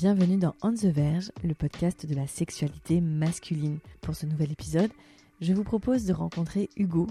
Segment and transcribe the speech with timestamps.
[0.00, 3.80] Bienvenue dans On the Verge, le podcast de la sexualité masculine.
[4.00, 4.92] Pour ce nouvel épisode,
[5.40, 7.08] je vous propose de rencontrer Hugo,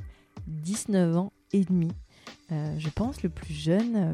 [0.48, 1.91] 19 ans et demi.
[2.54, 4.13] Euh, je pense le plus jeune euh,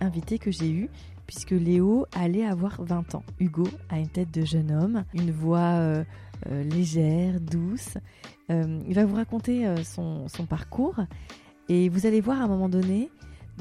[0.00, 0.88] invité que j'ai eu,
[1.26, 3.24] puisque Léo allait avoir 20 ans.
[3.40, 6.04] Hugo a une tête de jeune homme, une voix euh,
[6.46, 7.98] légère, douce.
[8.48, 11.00] Il va vous raconter son, son parcours
[11.68, 13.10] et vous allez voir à un moment donné,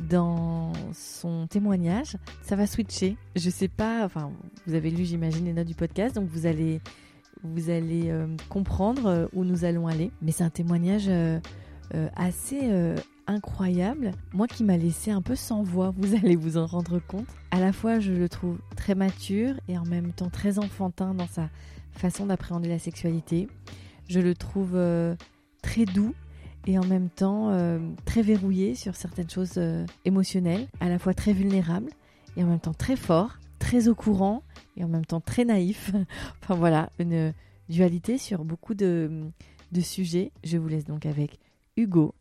[0.02, 3.18] dans son témoignage, ça va switcher.
[3.36, 4.32] Je sais pas, enfin,
[4.66, 6.82] vous avez lu, j'imagine, les notes du podcast, donc vous allez,
[7.44, 10.12] vous allez euh, comprendre euh, où nous allons aller.
[10.22, 11.40] Mais c'est un témoignage euh,
[12.16, 12.72] assez
[13.28, 17.28] incroyable, moi qui m'a laissé un peu sans voix, vous allez vous en rendre compte.
[17.52, 21.28] À la fois, je le trouve très mature et en même temps très enfantin dans
[21.28, 21.50] sa
[21.92, 23.48] façon d'appréhender la sexualité.
[24.10, 24.78] Je le trouve
[25.62, 26.14] très doux
[26.68, 31.14] et en même temps euh, très verrouillé sur certaines choses euh, émotionnelles, à la fois
[31.14, 31.90] très vulnérable
[32.38, 34.44] et en même temps très fort, très au courant
[34.78, 35.92] et en même temps très naïf.
[36.44, 37.34] enfin voilà, une
[37.70, 39.10] dualité sur beaucoup de,
[39.72, 40.32] de sujets.
[40.44, 41.40] Je vous laisse donc avec
[41.78, 42.14] Hugo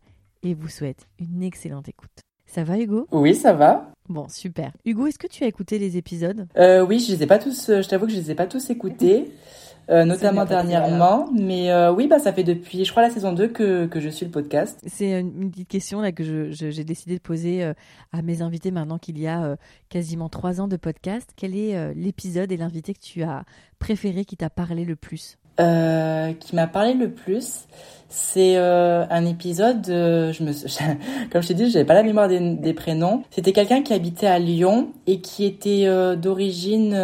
[0.43, 2.11] et vous souhaite une excellente écoute.
[2.47, 3.07] Ça va Hugo?
[3.13, 3.91] Oui, ça va.
[4.11, 4.73] Bon, super.
[4.85, 6.47] Hugo, est-ce que tu as écouté les épisodes?
[6.59, 7.71] Euh, oui, je les ai pas tous.
[7.71, 9.31] euh, Je t'avoue que je les ai pas tous écoutés,
[9.91, 11.29] euh, notamment dernièrement.
[11.33, 14.09] Mais euh, oui, bah ça fait depuis, je crois, la saison 2 que que je
[14.09, 14.79] suis le podcast.
[14.87, 17.75] C'est une, petite question là que je- je- j'ai décidé de poser euh,
[18.13, 19.57] à mes invités maintenant qu'il y a euh,
[19.89, 21.31] quasiment trois ans de podcast.
[21.37, 23.45] Quel est euh, l'épisode et l'invité que tu as
[23.79, 25.39] préféré, qui t'a parlé le plus?
[25.61, 27.67] Euh, qui m'a parlé le plus,
[28.09, 29.87] c'est euh, un épisode.
[29.91, 30.53] euh, je me,
[31.31, 33.23] comme je t'ai dit, j'avais pas la mémoire des, des prénoms.
[33.31, 36.95] C'était quelqu'un qui habitait à Lyon et qui était euh, d'origine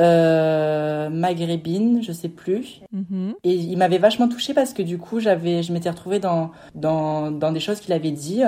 [0.00, 2.80] euh, maghrébine, je sais plus.
[2.92, 3.34] Mhm.
[3.44, 7.30] Et il m'avait vachement touchée parce que du coup, j'avais, je m'étais retrouvée dans, dans,
[7.30, 8.42] dans des choses qu'il avait dit.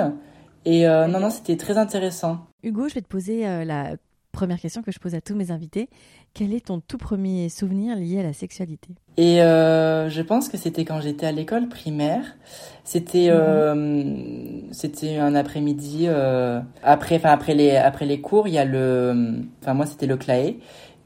[0.65, 2.47] Et euh, non, non, c'était très intéressant.
[2.63, 3.95] Hugo, je vais te poser euh, la
[4.31, 5.89] première question que je pose à tous mes invités.
[6.33, 8.89] Quel est ton tout premier souvenir lié à la sexualité?
[9.17, 12.23] Et euh, je pense que c'était quand j'étais à l'école primaire.
[12.83, 13.31] C'était
[14.71, 16.07] c'était un après-midi
[16.81, 20.17] après enfin après les après les cours, il y a le enfin moi c'était le
[20.17, 20.55] CLAE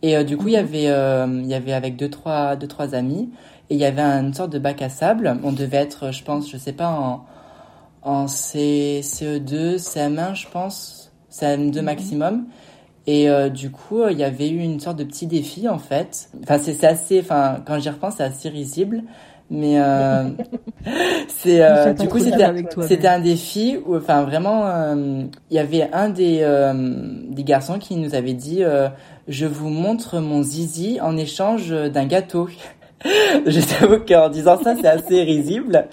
[0.01, 2.67] et euh, du coup il y avait euh, il y avait avec deux trois deux
[2.67, 3.29] trois amis
[3.69, 5.37] et il y avait une sorte de bac à sable.
[5.43, 7.25] On devait être je pense je sais pas en
[8.03, 12.45] en C, CE2, CM1 je pense, CM2 maximum.
[13.05, 15.77] Et euh, du coup, euh, il y avait eu une sorte de petit défi en
[15.77, 16.29] fait.
[16.43, 19.03] Enfin, c'est assez, enfin, quand j'y repense, c'est assez risible.
[19.49, 20.29] Mais euh,
[21.27, 26.09] c'est euh, du coup c'était un défi où, enfin, vraiment, euh, il y avait un
[26.09, 26.73] des euh,
[27.29, 28.89] des garçons qui nous avait dit, euh,
[29.27, 32.49] je vous montre mon zizi en échange d'un gâteau.
[33.45, 35.87] Je t'avoue qu'en disant ça, c'est assez risible.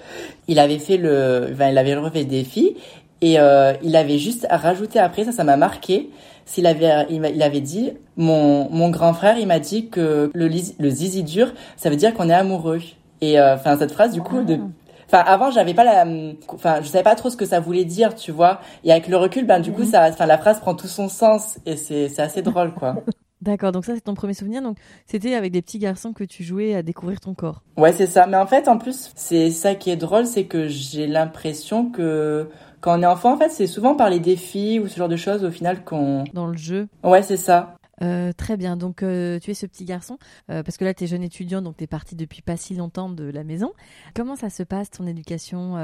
[0.47, 2.75] Il avait fait le, enfin, il avait relevé le défi
[3.21, 6.09] et euh, il avait juste rajouté après, ça, ça m'a marqué.
[6.45, 11.23] S'il avait, il, avait dit, mon, mon grand frère, il m'a dit que le, zizi
[11.23, 12.81] dur, ça veut dire qu'on est amoureux.
[13.21, 14.59] Et euh, enfin, cette phrase, du coup, de,
[15.07, 16.05] enfin, avant, j'avais pas la,
[16.49, 18.59] enfin, je savais pas trop ce que ça voulait dire, tu vois.
[18.83, 21.57] Et avec le recul, ben, du coup, ça, enfin, la phrase prend tout son sens
[21.65, 22.97] et c'est, c'est assez drôle, quoi.
[23.45, 24.63] D'accord, donc ça c'est ton premier souvenir.
[24.63, 27.61] Donc c'était avec des petits garçons que tu jouais à découvrir ton corps.
[27.77, 28.25] Ouais, c'est ça.
[28.25, 32.49] Mais en fait, en plus, c'est ça qui est drôle, c'est que j'ai l'impression que
[32.81, 35.15] quand on est enfant, en fait, c'est souvent par les défis ou ce genre de
[35.15, 36.23] choses, au final, qu'on...
[36.33, 36.87] Dans le jeu.
[37.03, 37.75] Ouais, c'est ça.
[38.01, 40.17] Euh, très bien, donc euh, tu es ce petit garçon,
[40.49, 42.75] euh, parce que là tu es jeune étudiant, donc tu es parti depuis pas si
[42.75, 43.71] longtemps de la maison.
[44.13, 45.77] Comment ça se passe ton éducation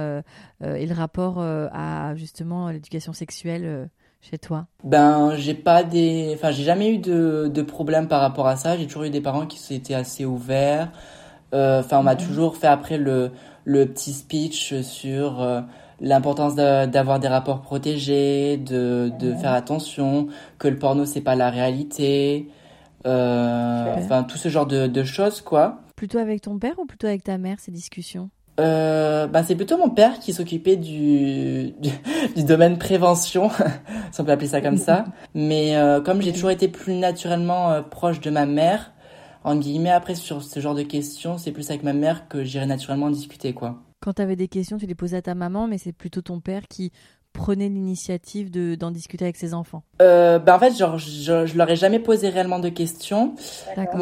[0.62, 3.90] et le rapport à justement l'éducation sexuelle
[4.22, 4.68] chez toi?
[4.84, 6.32] Ben, j'ai pas des...
[6.36, 8.78] Enfin, j'ai jamais eu de, de problème par rapport à ça.
[8.78, 10.92] J'ai toujours eu des parents qui étaient assez ouverts.
[11.54, 13.32] Euh, Enfin, on m'a toujours fait après le,
[13.66, 15.62] le petit speech sur euh,
[16.00, 20.28] l'importance de- d'avoir des rapports protégés, de, de faire attention,
[20.58, 22.48] que le porno c'est pas la réalité.
[23.06, 25.82] Euh, enfin, tout ce genre de, de choses, quoi.
[25.96, 28.30] Plutôt avec ton père ou plutôt avec ta mère ces discussions?
[28.62, 31.90] Euh, ben c'est plutôt mon père qui s'occupait du, du,
[32.36, 33.50] du domaine prévention,
[34.12, 35.06] si on peut appeler ça comme ça.
[35.34, 38.94] Mais euh, comme j'ai toujours été plus naturellement euh, proche de ma mère,
[39.44, 42.68] en guillemets, après sur ce genre de questions, c'est plus avec ma mère que j'irai
[42.68, 43.80] naturellement discuter, quoi.
[44.00, 46.40] Quand tu avais des questions, tu les posais à ta maman, mais c'est plutôt ton
[46.40, 46.92] père qui
[47.34, 49.84] prenait l'initiative de d'en discuter avec ses enfants?
[50.02, 53.36] Euh, ben en fait, genre, je, je leur ai jamais posé réellement de questions.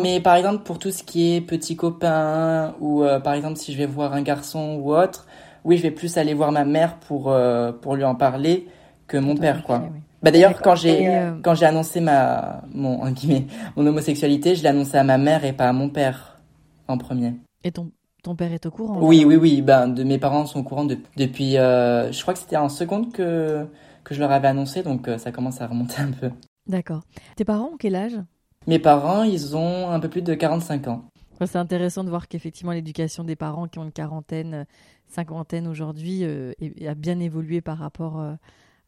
[0.01, 3.73] Mais par exemple, pour tout ce qui est petit copain ou euh, par exemple si
[3.73, 5.27] je vais voir un garçon ou autre,
[5.63, 8.67] oui, je vais plus aller voir ma mère pour euh, pour lui en parler
[9.07, 9.83] que mon père, quoi.
[10.21, 14.63] Bah d'ailleurs, quand j'ai euh, quand j'ai annoncé ma mon en guillemets, mon homosexualité, je
[14.63, 16.39] l'ai annoncé à ma mère et pas à mon père
[16.87, 17.33] en premier.
[17.63, 17.91] Et ton
[18.23, 19.61] ton père est au courant Oui, oui, oui.
[19.61, 21.57] Ben, de mes parents sont au courant depuis.
[21.57, 23.65] Euh, je crois que c'était en seconde que
[24.03, 26.31] que je leur avais annoncé, donc euh, ça commence à remonter un peu.
[26.67, 27.03] D'accord.
[27.35, 28.17] Tes parents ont quel âge?
[28.65, 31.03] Mes parents, ils ont un peu plus de 45 ans.
[31.45, 34.65] C'est intéressant de voir qu'effectivement l'éducation des parents qui ont une quarantaine,
[35.07, 38.21] cinquantaine aujourd'hui a bien évolué par rapport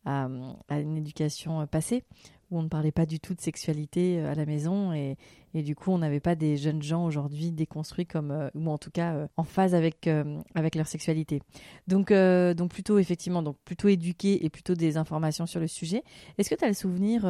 [0.06, 0.27] à,
[0.69, 2.04] une éducation passée
[2.51, 5.18] où on ne parlait pas du tout de sexualité euh, à la maison et,
[5.53, 8.77] et du coup on n'avait pas des jeunes gens aujourd'hui déconstruits comme euh, ou en
[8.77, 10.09] tout cas euh, en phase avec
[10.56, 11.42] avec leur sexualité.
[11.88, 16.03] Donc donc plutôt effectivement donc plutôt éduqués et plutôt des informations sur le sujet.
[16.38, 17.21] Est-ce que tu as le souvenir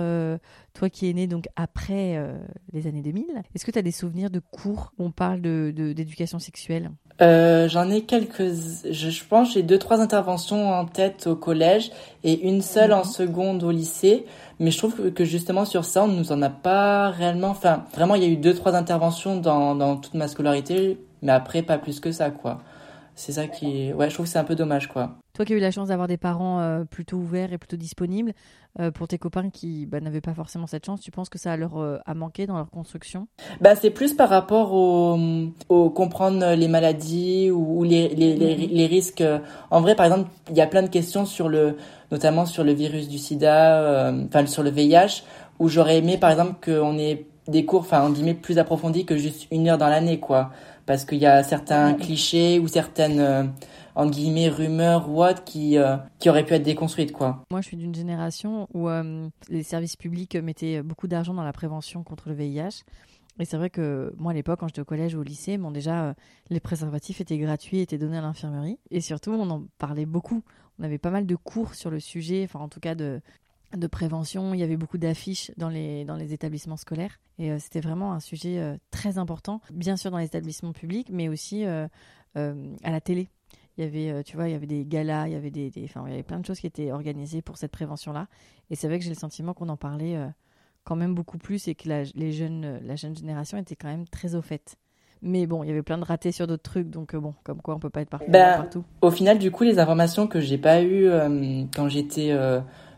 [0.73, 2.19] toi qui es né donc après
[2.71, 5.71] les années 2000, est-ce que tu as des souvenirs de cours où on parle de
[5.95, 6.91] d'éducation sexuelle?
[7.19, 8.53] J'en ai quelques
[8.91, 11.91] je, je pense j'ai deux trois interventions en tête au collège
[12.23, 13.11] et une seule en mhm.
[13.11, 14.25] seconde au lycée
[14.61, 17.49] mais je trouve que justement sur ça, on ne nous en a pas réellement.
[17.49, 21.31] Enfin, vraiment, il y a eu deux, trois interventions dans, dans toute ma scolarité, mais
[21.31, 22.61] après, pas plus que ça, quoi.
[23.15, 23.91] C'est ça qui.
[23.93, 25.17] Ouais, je trouve que c'est un peu dommage, quoi.
[25.33, 28.33] Toi qui as eu la chance d'avoir des parents euh, plutôt ouverts et plutôt disponibles,
[28.79, 31.55] euh, pour tes copains qui bah, n'avaient pas forcément cette chance, tu penses que ça
[31.55, 33.27] leur euh, a manqué dans leur construction?
[33.61, 35.17] Bah, C'est plus par rapport au,
[35.69, 38.73] au, comprendre les maladies ou, les, les, les, mhm.
[38.73, 39.23] les, risques.
[39.69, 41.77] En vrai, par exemple, il y a plein de questions sur le,
[42.11, 45.23] notamment sur le virus du sida, enfin sur le VIH,
[45.59, 49.17] où j'aurais aimé, par exemple, qu'on ait des cours, enfin, en guillemets, plus approfondis que
[49.17, 50.51] juste une heure dans l'année, quoi.
[50.85, 53.53] Parce qu'il y a certains clichés ou certaines
[53.95, 57.43] en guillemets rumeurs ou autres qui euh, qui auraient pu être déconstruites quoi.
[57.51, 61.53] Moi je suis d'une génération où euh, les services publics mettaient beaucoup d'argent dans la
[61.53, 62.83] prévention contre le VIH.
[63.39, 65.71] Et c'est vrai que moi à l'époque quand j'étais au collège ou au lycée, bon
[65.71, 66.13] déjà euh,
[66.49, 70.43] les préservatifs étaient gratuits, étaient donnés à l'infirmerie et surtout on en parlait beaucoup.
[70.79, 73.21] On avait pas mal de cours sur le sujet, enfin en tout cas de
[73.77, 77.79] de prévention, il y avait beaucoup d'affiches dans les, dans les établissements scolaires et c'était
[77.79, 81.87] vraiment un sujet très important, bien sûr dans les établissements publics, mais aussi à
[82.35, 83.29] la télé.
[83.77, 85.71] Il y avait, euh, tu vois, il y avait des galas, il y avait des,
[85.83, 88.27] enfin, il y avait plein de choses qui étaient organisées pour cette prévention-là.
[88.69, 90.27] Et c'est vrai que j'ai le sentiment qu'on en parlait euh,
[90.83, 94.07] quand même beaucoup plus et que la, les jeunes, la jeune génération était quand même
[94.07, 94.75] très au fait.
[95.21, 97.61] Mais bon, il y avait plein de ratés sur d'autres trucs, donc euh, bon, comme
[97.61, 98.83] quoi on peut pas être parfait ben, partout.
[99.01, 101.09] Au final, du coup, les informations que j'ai pas eues
[101.73, 102.35] quand j'étais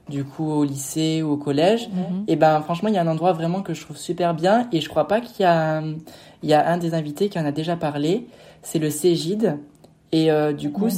[0.09, 2.23] du coup au lycée ou au collège, mhm.
[2.27, 4.67] et eh ben franchement, il y a un endroit vraiment que je trouve super bien
[4.73, 5.81] et je crois pas qu'il y a,
[6.41, 8.27] il y a un des invités qui en a déjà parlé,
[8.61, 9.59] c'est le Cégide.
[10.13, 10.89] Et euh, du coup, euh,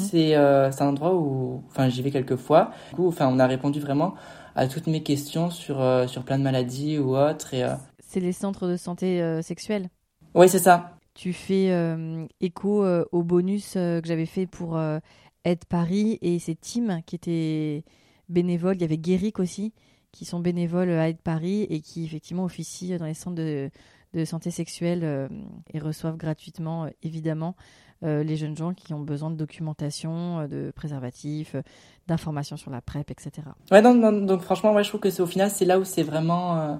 [0.71, 2.71] c'est un endroit où, enfin, j'y vais quelques fois.
[2.89, 4.13] Du coup, enfin, on a répondu vraiment
[4.55, 7.53] à toutes mes questions sur euh, sur plein de maladies ou autres.
[7.53, 7.65] Et
[8.05, 9.89] c'est les centres de santé sexuelle.
[10.35, 10.91] Oui, c'est ça.
[11.13, 11.71] Tu fais
[12.41, 14.77] écho au bonus que j'avais fait pour
[15.45, 17.85] Aide Paris et ces teams qui étaient
[18.27, 18.75] bénévoles.
[18.75, 19.73] Il y avait Guéric aussi,
[20.11, 23.69] qui sont bénévoles à Aide Paris et qui effectivement officient dans les centres de,
[24.13, 25.29] de santé sexuelle
[25.73, 27.55] et reçoivent gratuitement, évidemment,
[28.01, 31.61] les jeunes gens qui ont besoin de documentation, euh, de préservatifs, euh,
[32.07, 33.47] d'informations sur la PrEP, etc.
[33.71, 36.03] Ouais, donc, donc franchement, ouais, je trouve que c'est au final, c'est là où c'est
[36.03, 36.79] vraiment,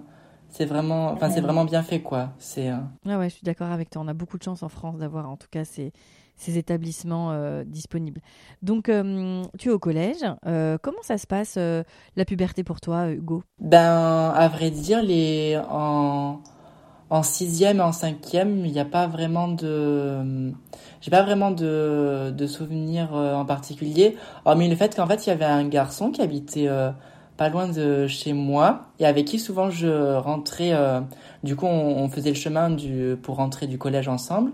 [0.49, 2.33] c'est vraiment, enfin, c'est vraiment bien fait, quoi.
[2.37, 2.69] C'est.
[2.69, 4.03] Ah ouais, je suis d'accord avec toi.
[4.03, 5.93] On a beaucoup de chance en France d'avoir, en tout cas, ces,
[6.35, 8.21] ces établissements disponibles.
[8.61, 8.91] Donc,
[9.57, 10.23] tu es au collège.
[10.43, 13.43] comment ça se passe la puberté pour toi, Hugo?
[13.59, 16.43] Ben, à vrai dire, les en
[17.09, 20.51] en sixième et en cinquième, il n'y a pas vraiment de,
[21.05, 25.29] j'ai pas vraiment de, de souvenirs euh, en particulier, hormis le fait qu'en fait il
[25.29, 26.89] y avait un garçon qui habitait euh,
[27.37, 30.73] pas loin de chez moi et avec qui souvent je rentrais.
[30.73, 31.01] Euh,
[31.43, 34.51] du coup, on, faisait le chemin du pour rentrer du collège ensemble.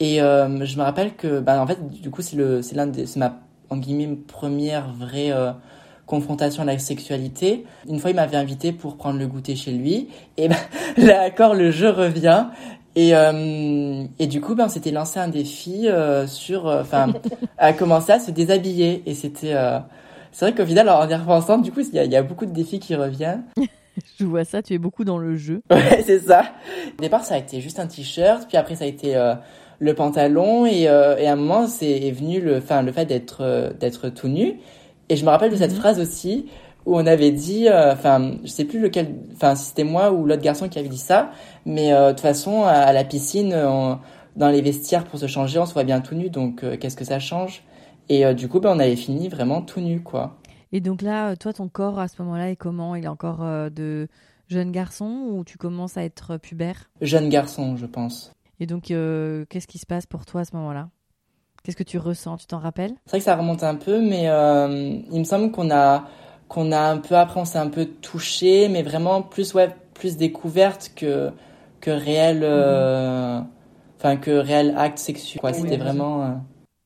[0.00, 3.20] Et je me rappelle que, bah, en fait, du coup, c'est c'est l'un des, c'est
[3.20, 3.36] ma
[3.70, 5.30] en guillemets première vraie
[6.06, 7.64] confrontation à la sexualité.
[7.88, 10.08] Une fois, il m'avait invité pour prendre le goûter chez lui.
[10.36, 10.56] Et ben,
[10.96, 12.46] là encore, le jeu revient.
[12.96, 17.12] Et, euh, et du coup, ben, on s'était lancé un défi euh, sur, euh, enfin,
[17.58, 19.02] à commencer à se déshabiller.
[19.04, 19.78] Et c'était, euh,
[20.32, 22.46] c'est vrai qu'au final, en y repensant, du coup, il y, a, y a beaucoup
[22.46, 23.44] de défis qui reviennent.
[24.18, 25.62] Je vois ça, tu es beaucoup dans le jeu.
[25.70, 26.44] Ouais, c'est ça.
[26.98, 29.34] Au départ, ça a été juste un t-shirt, puis après, ça a été euh,
[29.78, 33.74] le pantalon, et, euh, et à un moment, c'est venu le, enfin, le fait d'être,
[33.78, 34.58] d'être tout nu.
[35.08, 35.78] Et je me rappelle de cette mhm.
[35.78, 36.46] phrase aussi
[36.86, 40.24] où on avait dit, euh, enfin, je sais plus lequel, enfin, si c'était moi ou
[40.24, 41.30] l'autre garçon qui avait dit ça,
[41.66, 45.66] mais euh, de toute façon, à, la piscine, dans les vestiaires pour se changer, on
[45.66, 47.62] se voit bien tout nu, donc euh, qu'est-ce que ça change?
[48.08, 50.38] Et du coup, ben, on avait fini vraiment tout nu, quoi.
[50.72, 52.94] Et donc là, toi, ton corps à ce moment-là est comment?
[52.94, 54.08] Il est encore euh, de
[54.48, 56.90] jeune garçon ou tu commences à être pubère?
[57.00, 58.32] Jeune garçon, je pense.
[58.58, 60.88] Et donc, euh, qu'est-ce qui se passe pour toi à ce moment-là?
[61.62, 62.36] Qu'est-ce que tu ressens?
[62.38, 62.94] Tu t'en rappelles?
[63.06, 66.04] C'est vrai que ça remonte un peu, mais euh, il me semble qu'on a
[66.48, 70.16] qu'on a un peu après on s'est un peu touché, mais vraiment plus ouais plus
[70.16, 71.30] découverte que
[71.80, 73.40] que réel, euh,
[73.98, 75.40] enfin que réel acte sexuel.
[75.40, 76.22] Quoi, Oui, c'était vraiment.
[76.22, 76.34] euh,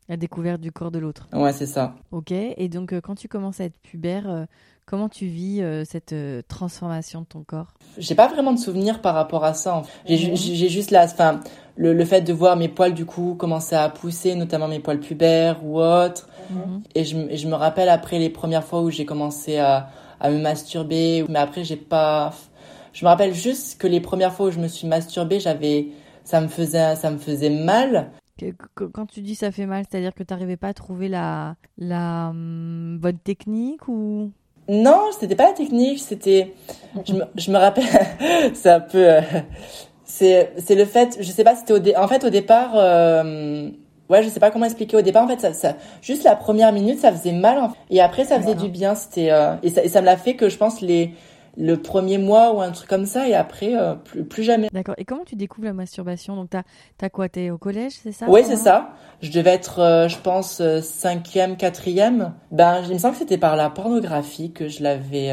[0.09, 1.29] La découverte du corps de l'autre.
[1.33, 1.95] Ouais, c'est ça.
[2.11, 2.33] Ok.
[2.33, 4.45] Et donc, euh, quand tu commences à être pubère, euh,
[4.87, 7.75] comment tu vis euh, cette euh, transformation de ton corps?
[7.99, 9.77] J'ai pas vraiment de souvenirs par rapport à ça.
[9.77, 9.93] en fait.
[10.07, 10.37] J'ai ju- Mhm.
[10.37, 11.41] j'ai juste là, enfin,
[11.81, 15.01] le, le fait de voir mes poils du coup commencer à pousser, notamment mes poils
[15.01, 16.29] pubères ou autres.
[16.51, 16.83] Mhm.
[16.95, 19.89] Et je, je me rappelle après les premières fois où j'ai commencé à,
[20.21, 22.33] à me masturber, mais après j'ai pas.
[22.93, 25.87] Je me rappelle juste que les premières fois où je me suis masturbée, j'avais,
[26.25, 28.11] ça me faisait, ça me faisait mal.
[28.93, 32.29] Quand tu dis ça fait mal, c'est-à-dire que tu n'arrivais pas à trouver la, la
[32.31, 34.33] hum, bonne technique ou?
[34.69, 36.53] Non, c'était pas la technique, c'était.
[37.07, 37.85] Je me, je me rappelle,
[38.55, 38.99] c'est un peu.
[38.99, 39.21] euh,
[40.21, 42.73] c'est, c'est le fait, je sais pas, c'était au dé, en fait au départ.
[42.75, 43.71] euh,
[44.11, 45.23] Ouais, je sais pas comment expliquer au départ.
[45.23, 47.59] En fait, ça, ça, juste la première minute, ça faisait mal.
[47.59, 47.79] en fait.
[47.91, 48.97] Et après, ça faisait du bien.
[48.97, 51.15] C'était euh, et ça, et ça me l'a fait que je pense les
[51.57, 53.29] le premier mois ou un truc comme ça.
[53.29, 54.69] Et après, euh, plus, plus jamais.
[54.73, 54.97] D'accord.
[54.99, 56.35] Et comment tu découvres la masturbation?
[56.35, 56.63] Donc, t'as
[57.07, 57.29] as quoi?
[57.29, 58.27] T'es au collège, c'est ça?
[58.29, 58.91] Oui, c'est ça.
[59.23, 62.33] Je devais être, euh, je pense, cinquième, quatrième.
[62.51, 65.31] Ben, il me semble que c'était par la pornographie que je l'avais,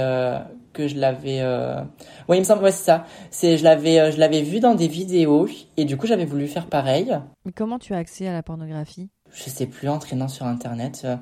[0.77, 1.39] que je l'avais.
[1.41, 1.81] Euh...
[2.29, 3.05] Il me semble, ouais, c'est ça.
[3.31, 6.48] C'est, je l'avais, euh, je l'avais vu dans des vidéos et du coup, j'avais voulu
[6.48, 7.17] faire pareil.
[7.46, 9.10] Mais comment tu as accès à la pornographie?
[9.34, 11.01] Je sais plus, en traînant sur Internet.
[11.03, 11.15] euh,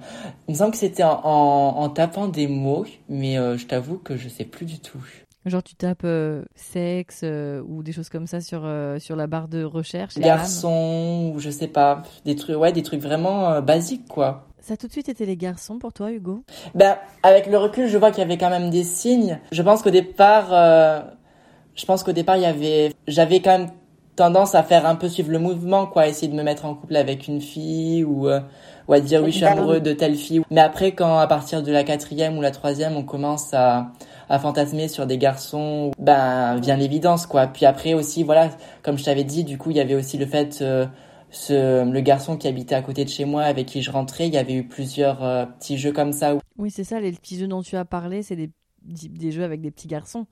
[0.48, 3.98] Il me semble que c'était en, en, en tapant des mots, mais euh, je t'avoue
[3.98, 5.04] que je sais plus du tout.
[5.46, 9.28] Genre, tu tapes euh, sexe euh, ou des choses comme ça sur, euh, sur la
[9.28, 10.16] barre de recherche.
[10.16, 14.48] Garçon ou je sais pas, des trucs, ouais, des trucs vraiment basiques, quoi.
[14.66, 16.44] Ça a tout de suite été les garçons pour toi, Hugo?
[16.74, 19.38] Ben, avec le recul, je vois qu'il y avait quand même des signes.
[19.52, 21.02] Je pense qu'au départ, euh,
[21.76, 23.70] je pense qu'au départ, il y avait, j'avais quand même
[24.16, 26.96] tendance à faire un peu suivre le mouvement, quoi, essayer de me mettre en couple
[26.96, 28.40] avec une fille ou, euh,
[28.88, 30.42] ou à dire oui, je suis amoureux de telle fille.
[30.50, 33.92] Mais après, quand à partir de la quatrième ou la troisième, on commence à,
[34.30, 37.46] à fantasmer sur des garçons, ben, vient l'évidence, quoi.
[37.46, 38.50] Puis après aussi, voilà,
[38.82, 40.88] comme je t'avais dit, du coup, il y avait aussi le fait, euh,
[41.36, 44.34] ce, le garçon qui habitait à côté de chez moi, avec qui je rentrais, il
[44.34, 46.36] y avait eu plusieurs euh, petits jeux comme ça.
[46.36, 48.50] où- Oui, c'est ça, les petits jeux dont tu as parlé, c'est des,
[48.84, 50.26] des jeux avec des petits garçons.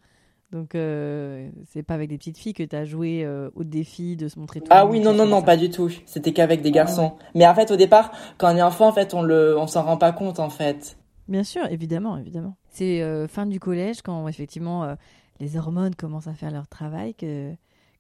[0.52, 4.16] Donc, euh, c'est pas avec des petites filles que tu as joué euh, au défi
[4.16, 5.46] de se montrer tout Ah oui, non, non, non, ça.
[5.48, 5.90] pas du tout.
[6.06, 7.14] C'était qu'avec des garçons.
[7.34, 9.82] Mais en fait, au départ, quand on est enfant, en fait, on le, on s'en
[9.84, 10.96] rend pas compte, en fait.
[11.28, 12.56] Bien sûr, évidemment, évidemment.
[12.70, 14.96] C'est euh, fin du collège, quand effectivement
[15.40, 17.52] les hormones commencent à faire leur travail, que,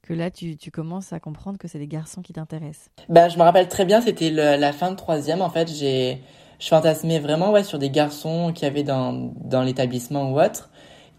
[0.03, 2.89] que là, tu, tu commences à comprendre que c'est les garçons qui t'intéressent.
[3.09, 6.21] Ben, je me rappelle très bien, c'était la fin de troisième, en fait, j'ai,
[6.59, 10.69] je fantasmais vraiment, ouais, sur des garçons qu'il y avait dans, dans l'établissement ou autre.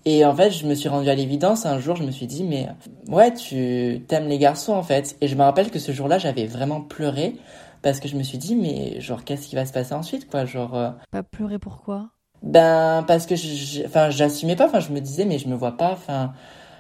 [0.06, 2.44] Et en fait, je me suis rendu à l'évidence, un jour, je me suis dit,
[2.44, 2.68] mais,
[3.08, 5.16] ouais, tu t'aimes les garçons, en fait.
[5.22, 7.36] Et je me rappelle que ce jour-là, j'avais vraiment pleuré,
[7.80, 10.44] parce que je me suis dit, mais, genre, qu'est-ce qui va se passer ensuite, quoi,
[10.44, 12.10] genre, euh, Pas pleurer pourquoi?
[12.42, 15.78] Ben parce que je, je- j'assumais pas, enfin je me disais mais je me vois
[15.78, 16.34] pas, enfin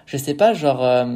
[0.04, 1.06] je sais pas, genre euh,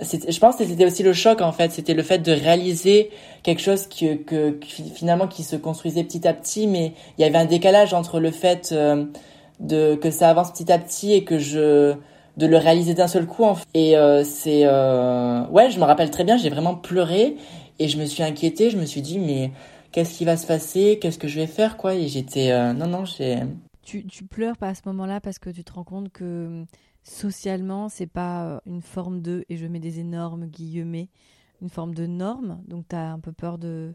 [0.00, 3.10] je pense que c'était aussi le choc en fait, c'était le fait de réaliser
[3.42, 4.58] quelque chose que, que,
[4.94, 8.30] finalement qui se construisait petit à petit, mais il y avait un décalage entre le
[8.30, 9.04] fait euh,
[9.60, 11.94] de que ça avance petit à petit et que je
[12.38, 13.66] de le réaliser d'un seul coup en fait.
[13.74, 17.36] et euh, c'est euh, ouais je me rappelle très bien j'ai vraiment pleuré
[17.78, 18.70] et je me suis inquiétée.
[18.70, 19.50] Je me suis dit mais
[19.92, 20.98] qu'est-ce qui va se passer?
[21.00, 21.94] Qu'est-ce que je vais faire quoi?
[21.94, 23.40] Et j'étais euh, non non j'ai
[23.84, 26.64] tu, tu pleures pas à ce moment-là parce que tu te rends compte que
[27.02, 31.08] socialement, c'est pas euh, une forme de, et je mets des énormes guillemets,
[31.60, 32.62] une forme de norme.
[32.66, 33.94] Donc, tu as un peu peur de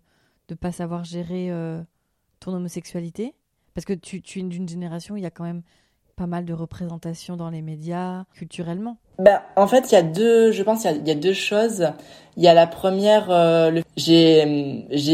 [0.50, 1.82] ne pas savoir gérer euh,
[2.40, 3.34] ton homosexualité.
[3.74, 5.62] Parce que tu, tu es d'une génération où il y a quand même
[6.16, 8.98] pas mal de représentations dans les médias, culturellement.
[9.20, 11.88] Ben, en fait, il y a deux, je pense, il y y a deux choses.
[12.38, 14.46] Il y a la première, euh, j'ai,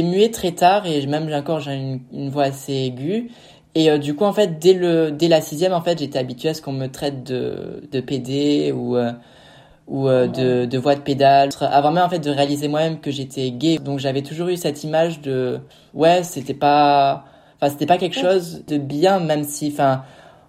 [0.02, 3.30] mué très tard et même j'ai encore j'ai une voix assez aiguë.
[3.75, 6.50] Et euh, du coup, en fait, dès le, dès la sixième, en fait, j'étais habituée
[6.50, 9.12] à ce qu'on me traite de, de PD ou, euh,
[9.88, 11.50] ou euh, de, de voix de pédale.
[11.60, 13.77] Avant même, en fait, de réaliser moi-même que j'étais gay.
[13.80, 15.60] Donc, j'avais toujours eu cette image de,
[15.94, 17.25] ouais, c'était pas,
[17.56, 20.03] enfin, c'était pas quelque chose de bien, même si, enfin,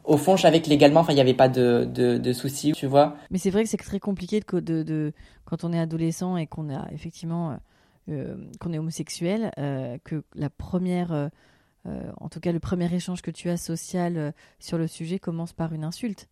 [0.04, 2.72] au fond, je savais que légalement, enfin, il n'y avait pas de, de, de soucis,
[2.72, 3.16] tu vois.
[3.30, 5.12] Mais c'est vrai que c'est très compliqué de, de, de-
[5.46, 7.54] quand on est adolescent et qu'on a effectivement euh,
[8.10, 11.30] euh, qu'on est homosexuel, euh, que la première,
[11.86, 15.18] euh, en tout cas le premier échange que tu as social euh, sur le sujet
[15.18, 16.28] commence par une insulte.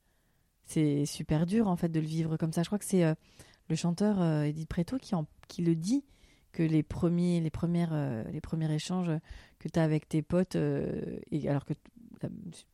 [0.64, 2.62] C'est super dur en fait de le vivre comme ça.
[2.62, 3.14] Je crois que c'est euh,
[3.68, 6.04] le chanteur Edith Preto qui, en, qui le dit
[6.52, 7.94] que les premiers, les premières,
[8.30, 9.10] les premiers échanges
[9.58, 11.72] que tu as avec tes potes, et alors que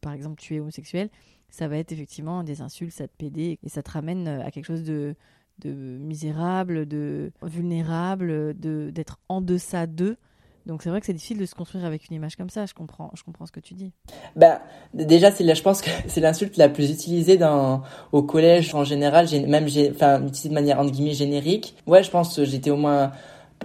[0.00, 1.10] par exemple tu es homosexuel,
[1.50, 4.64] ça va être effectivement des insultes, ça te pédé et ça te ramène à quelque
[4.64, 5.14] chose de,
[5.60, 10.16] de misérable, de vulnérable, de d'être en deçà d'eux.
[10.68, 12.66] Donc c'est vrai que c'est difficile de se construire avec une image comme ça.
[12.66, 13.90] Je comprends, je comprends ce que tu dis.
[14.36, 14.60] Ben
[14.92, 17.82] déjà c'est je pense que c'est l'insulte la plus utilisée dans
[18.12, 21.74] au collège en général, même enfin utilisée de manière entre guillemets générique.
[21.86, 23.12] Ouais, je pense que j'étais au moins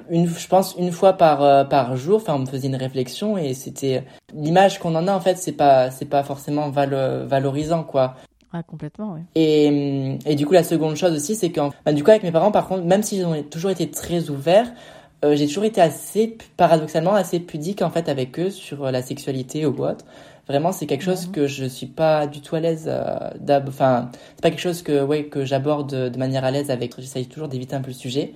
[0.10, 3.38] une je pense une fois par euh, par jour enfin on me faisait une réflexion
[3.38, 8.16] et c'était l'image qu'on en a en fait c'est pas c'est pas forcément valorisant quoi
[8.56, 9.22] ah, complètement, oui.
[9.34, 12.32] Et, et du coup, la seconde chose aussi, c'est que, bah, du coup, avec mes
[12.32, 14.72] parents, par contre, même s'ils ont toujours été très ouverts,
[15.24, 19.66] euh, j'ai toujours été assez, paradoxalement, assez pudique, en fait, avec eux sur la sexualité
[19.66, 20.06] ou autre.
[20.48, 22.86] Vraiment, c'est quelque chose que je suis pas du tout à l'aise.
[22.88, 26.94] Euh, enfin, c'est pas quelque chose que, ouais, que j'aborde de manière à l'aise avec.
[27.00, 28.34] J'essaye toujours d'éviter un peu le sujet.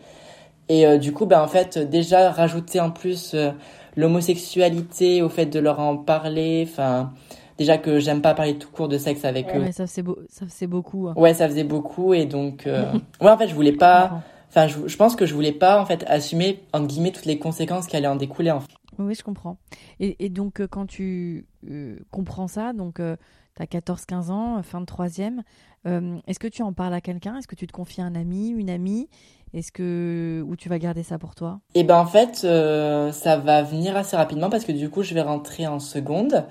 [0.69, 3.51] Et euh, du coup, ben en fait, déjà rajouter en plus euh,
[3.95, 7.11] l'homosexualité au fait de leur en parler, enfin
[7.57, 9.59] déjà que j'aime pas parler tout court de sexe avec eux.
[9.59, 11.07] Ouais, ça faisait, ça faisait beaucoup.
[11.07, 11.13] Hein.
[11.15, 12.91] Ouais, ça faisait beaucoup et donc euh...
[13.21, 14.21] ouais en fait je voulais pas.
[14.57, 17.85] Enfin, je, pense que je voulais pas en fait assumer entre guillemets toutes les conséquences
[17.85, 18.57] qui allaient en découler.
[18.97, 19.57] Oui, je comprends.
[19.99, 23.17] Et, donc euh, quand tu euh, comprends ça, donc euh,
[23.55, 25.43] tu as 14-15 ans, fin de troisième,
[25.85, 27.37] est-ce que tu en parles à quelqu'un?
[27.37, 29.07] Est-ce que tu te confies à un ami, une amie?
[29.53, 31.59] Est-ce que ou tu vas garder ça pour toi?
[31.73, 35.13] Eh ben en fait, euh, ça va venir assez rapidement parce que du coup, je
[35.13, 36.45] vais rentrer en seconde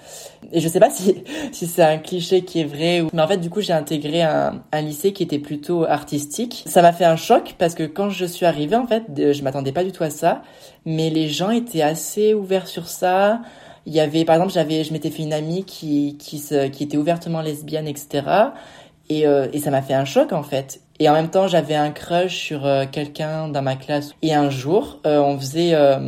[0.53, 1.23] et je sais pas si
[1.53, 4.23] si c'est un cliché qui est vrai ou mais en fait du coup, j'ai intégré
[4.23, 6.65] un, un lycée qui était plutôt artistique.
[6.67, 9.73] Ça m'a fait un choc parce que quand je suis arrivée en fait, je m'attendais
[9.73, 10.43] pas du tout à ça,
[10.85, 13.41] mais les gens étaient assez ouverts sur ça.
[13.89, 16.97] Il y avait, par exemple, j'avais, je m'étais fait une amie qui, qui, qui était
[16.97, 18.25] ouvertement lesbienne, etc.
[19.09, 20.81] Et, euh, et ça m'a fait un choc en fait.
[20.99, 24.15] Et en même temps, j'avais un crush sur euh, quelqu'un dans ma classe.
[24.23, 25.99] Et un jour, euh, on faisait, euh,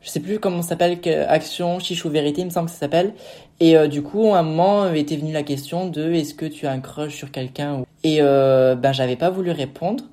[0.00, 3.14] je sais plus comment ça s'appelle, Action Chichou Vérité, il me semble que ça s'appelle.
[3.60, 6.70] Et du coup, à un moment, était venue la question de est-ce que tu as
[6.70, 10.04] un crush sur quelqu'un Et ben, j'avais pas voulu répondre.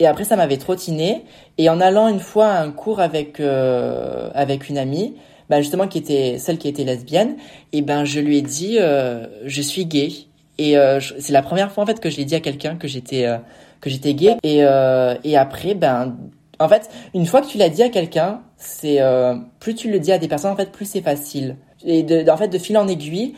[0.00, 1.24] Et après, ça m'avait trottiné.
[1.58, 5.14] Et en allant une fois à un cours avec avec une amie,
[5.48, 7.36] ben justement qui était celle qui était lesbienne,
[7.72, 8.78] et ben je lui ai dit
[9.44, 10.10] je suis gay.
[10.58, 10.74] Et
[11.20, 13.26] c'est la première fois en fait que je l'ai dit à quelqu'un que j'étais
[13.80, 14.36] que j'étais gay.
[14.42, 16.16] Et, euh, et après, ben,
[16.58, 20.00] en fait, une fois que tu l'as dit à quelqu'un, c'est euh, plus tu le
[20.00, 21.56] dis à des personnes, en fait, plus c'est facile.
[21.84, 23.34] Et de, en fait, de fil en aiguille,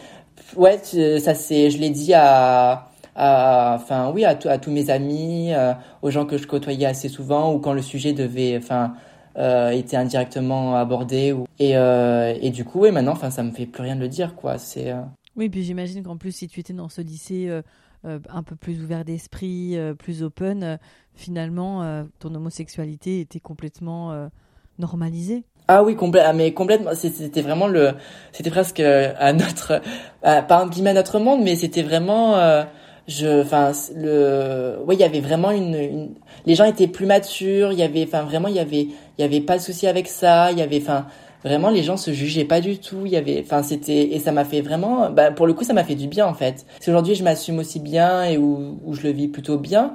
[0.56, 5.52] ouais, ça c'est, je l'ai dit à, à, enfin, oui, à, à tous mes amis,
[5.52, 8.94] euh, aux gens que je côtoyais assez souvent, ou quand le sujet devait, enfin,
[9.36, 11.32] euh, était indirectement abordé.
[11.32, 14.00] Ou, et, euh, et du coup, oui, maintenant, enfin, ça me fait plus rien de
[14.00, 14.56] le dire, quoi.
[14.58, 14.94] C'est.
[15.36, 17.62] Euh, oui, puis j'imagine qu'en plus, si tu étais dans ce lycée
[18.06, 20.76] euh, un peu plus ouvert d'esprit, euh, plus open, euh,
[21.14, 24.30] finalement, ton homosexualité était complètement
[24.78, 25.44] normalisée.
[25.68, 26.92] Ah oui, ah, mais complètement.
[26.94, 27.90] C'était vraiment le,
[28.32, 29.82] c'était presque à notre,
[30.22, 32.64] pas en guillemets à notre monde, mais c'était vraiment,
[33.06, 36.14] je, enfin, le, oui, il y avait vraiment une,
[36.46, 38.88] les gens étaient plus matures, il y avait, enfin, vraiment, il y avait,
[39.18, 41.06] il y avait pas de souci avec ça, il y avait, enfin,
[41.44, 43.02] vraiment les gens se jugeaient pas du tout.
[43.04, 45.72] Il y avait enfin c'était et ça m'a fait vraiment bah, pour le coup ça
[45.72, 46.66] m'a fait du bien en fait.
[46.80, 49.94] Si aujourd'hui je m'assume aussi bien et où, où je le vis plutôt bien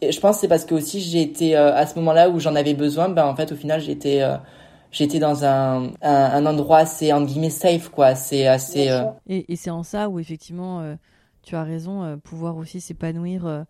[0.00, 2.54] et je pense c'est parce que aussi j'ai été euh, à ce moment-là où j'en
[2.54, 4.36] avais besoin ben en fait au final j'étais euh,
[4.90, 8.14] j'étais dans un, un, endroit assez entre guillemets safe quoi.
[8.14, 10.96] C'est assez euh, et, et c'est en ça où effectivement
[11.42, 13.64] tu as raison pouvoir aussi s'épanouir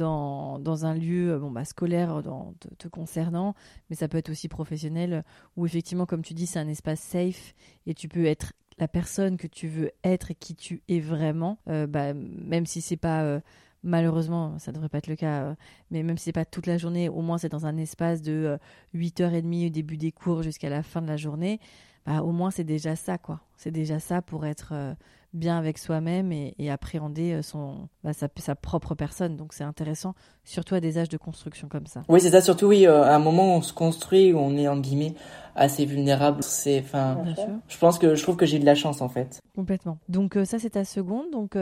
[0.00, 3.54] dans, un lieu euh, bon, bah, scolaire dans, te, concernant,
[3.88, 5.24] mais ça peut être aussi professionnel,
[5.56, 7.54] où effectivement, comme tu dis, c'est un espace safe
[7.86, 11.58] et tu peux être la personne que tu veux être et qui tu es vraiment,
[11.68, 13.40] euh, bah, même si c'est pas euh,
[13.82, 15.54] malheureusement, ça devrait pas être le cas,
[15.90, 18.58] mais même si c'est pas toute la journée, au moins c'est dans un espace de
[18.94, 21.60] 8h30 au début des cours jusqu'à la fin de la journée,
[22.06, 23.40] bah, au moins c'est déjà ça, quoi.
[23.56, 24.96] C'est déjà ça pour être
[25.32, 29.36] bien avec soi-même et, appréhender euh, son, bah, sa, sa, propre personne.
[29.36, 30.14] Donc c'est intéressant,
[30.44, 32.02] surtout à des âges de construction comme ça.
[32.08, 34.56] Oui, c'est ça, surtout oui, euh, à un moment où on se construit, où on
[34.56, 35.14] est en guillemets
[35.54, 36.42] assez vulnérable.
[36.42, 37.22] C'est, enfin,
[37.68, 39.40] je pense que je trouve que j'ai de la chance en fait.
[39.54, 39.98] Complètement.
[40.08, 41.30] Donc euh, ça c'est ta seconde.
[41.32, 41.56] Donc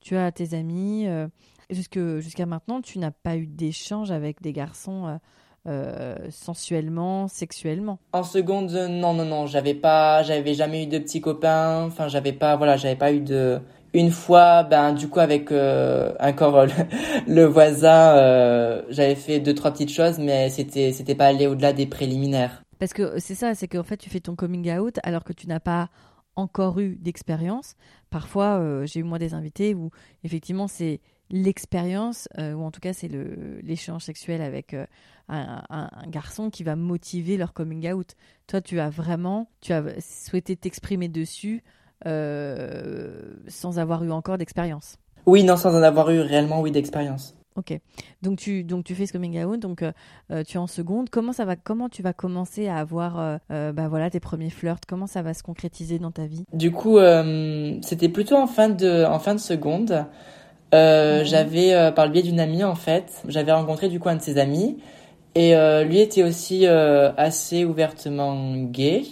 [0.00, 1.06] tu as tes amis.
[1.70, 5.18] jusque jusqu'à maintenant, tu n'as pas eu d'échange avec des garçons
[5.68, 7.98] euh, sensuellement, sexuellement.
[8.12, 11.84] En seconde, non, non, non, j'avais pas, j'avais jamais eu de petits copains.
[11.84, 13.60] Enfin, j'avais pas, voilà, j'avais pas eu de.
[13.94, 16.66] Une fois, ben du coup avec euh, encore euh,
[17.26, 21.86] le, voisin, j'avais fait deux trois petites choses, mais c'était c'était pas aller au-delà des
[21.86, 22.62] préliminaires.
[22.78, 25.48] Parce que c'est ça, c'est qu'en fait tu fais ton coming out alors que tu
[25.48, 25.88] n'as pas
[26.36, 27.74] encore eu d'expérience.
[28.10, 29.90] Parfois, j'ai eu moi des invités où
[30.24, 33.10] effectivement c'est l'expérience, euh, ou en tout cas c'est
[33.62, 34.86] l'échange sexuel avec euh,
[35.28, 38.14] un, garçon qui va motiver leur coming out.
[38.46, 41.62] Toi, tu as vraiment, tu as souhaité t'exprimer dessus
[42.04, 44.96] sans avoir eu encore d'expérience.
[45.26, 47.34] Oui, non, sans en avoir eu réellement, oui, d'expérience.
[47.58, 47.76] Ok.
[48.22, 49.90] Donc tu, donc tu fais ce coming out, donc euh,
[50.30, 51.10] euh, tu es en seconde.
[51.10, 54.82] Comment, ça va, comment tu vas commencer à avoir euh, bah, voilà, tes premiers flirts?
[54.86, 56.44] Comment ça va se concrétiser dans ta vie?
[56.52, 56.98] Du coup,
[57.82, 60.06] c'était plutôt en fin de, en fin de seconde.
[60.72, 61.24] Mhm.
[61.24, 64.38] J'avais, par le biais d'une amie en fait, j'avais rencontré du coup un de ses
[64.38, 64.78] amis.
[65.34, 65.54] Et
[65.84, 69.04] lui était aussi assez ouvertement gay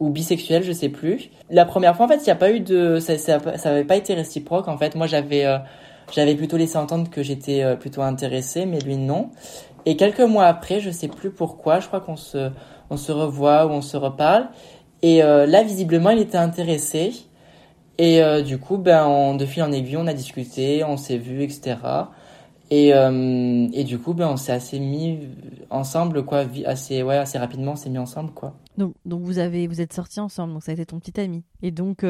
[0.00, 1.30] ou bisexuel, je sais plus.
[1.50, 3.84] La première fois, en fait, il n'y a pas eu de, ça, ça, ça avait
[3.84, 4.68] pas été réciproque.
[4.68, 5.44] En fait, moi, j'avais
[6.12, 9.30] j'avais plutôt laissé entendre que j'étais euh, plutôt intéressée, mais lui non.
[9.84, 12.50] Et quelques mois après, je sais plus pourquoi, je crois qu'on se,
[12.90, 14.48] on se revoit ou on se reparle.
[15.02, 17.12] Et euh, là, visiblement, il était intéressé.
[17.98, 21.42] Et euh, du coup, ben, de fil en aiguille, on a discuté, on s'est vu,
[21.42, 21.76] etc.
[22.70, 25.20] Et, et du coup, ben, on s'est assez mis
[25.70, 28.52] ensemble, quoi, assez, ouais, assez rapidement, on s'est mis ensemble, quoi.
[28.76, 31.44] Donc, donc vous avez, vous êtes sortis ensemble, donc ça a été ton petit ami.
[31.62, 32.04] Et donc,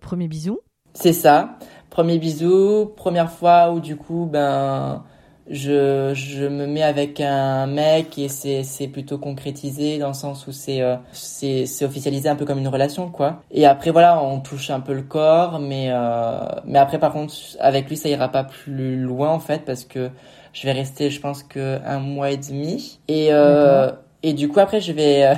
[0.00, 0.58] premier bisou?
[0.94, 1.58] C'est ça.
[1.90, 5.04] Premier bisou, première fois où du coup, ben,
[5.50, 10.46] je, je me mets avec un mec et c'est, c'est plutôt concrétisé dans le sens
[10.46, 13.42] où c'est, euh, c'est, c'est officialisé un peu comme une relation, quoi.
[13.50, 17.34] Et après, voilà, on touche un peu le corps, mais, euh, mais après, par contre,
[17.58, 20.10] avec lui, ça ira pas plus loin, en fait, parce que
[20.52, 23.00] je vais rester, je pense que un mois et demi.
[23.08, 23.90] Et, euh,
[24.22, 25.34] et du coup, après, je vais, euh,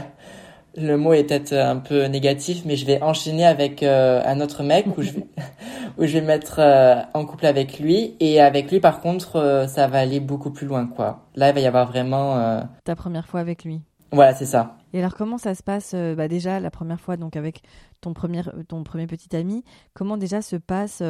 [0.76, 4.62] le mot est peut-être un peu négatif, mais je vais enchaîner avec euh, un autre
[4.62, 5.26] mec où je vais,
[5.98, 8.16] où je vais me mettre euh, en couple avec lui.
[8.20, 11.26] Et avec lui, par contre, euh, ça va aller beaucoup plus loin, quoi.
[11.34, 12.62] Là, il va y avoir vraiment...
[12.84, 13.82] Ta première fois avec lui.
[14.12, 14.76] Voilà, c'est ça.
[14.92, 17.62] Et alors, comment ça se passe bah Déjà, la première fois, donc avec
[18.02, 21.02] ton premier, ton premier petit ami, comment déjà se passe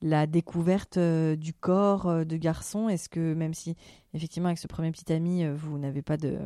[0.00, 2.88] la découverte du corps de garçon?
[2.88, 3.76] Est-ce que, même si,
[4.14, 6.38] effectivement, avec ce premier petit ami, vous n'avez pas de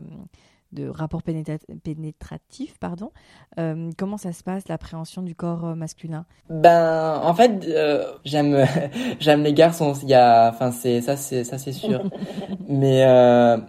[0.72, 3.10] de rapport pénétratif, pardon.
[3.58, 6.26] Euh, comment ça se passe l'appréhension du corps euh, masculin?
[6.50, 8.66] Ben, en fait, euh, j'aime
[9.20, 9.94] j'aime les garçons.
[10.02, 12.02] Il y a, enfin c'est ça c'est ça c'est sûr.
[12.68, 13.02] Mais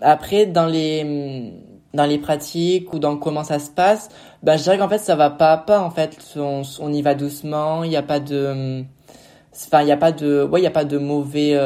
[0.01, 1.53] après dans les
[1.93, 4.09] dans les pratiques ou dans comment ça se passe,
[4.43, 5.81] ben je dirais qu'en fait ça va pas à pas.
[5.81, 7.83] En fait, on, on y va doucement.
[7.83, 8.83] Il n'y a pas de,
[9.53, 11.57] enfin il y a pas de, ouais il y a pas de mauvais.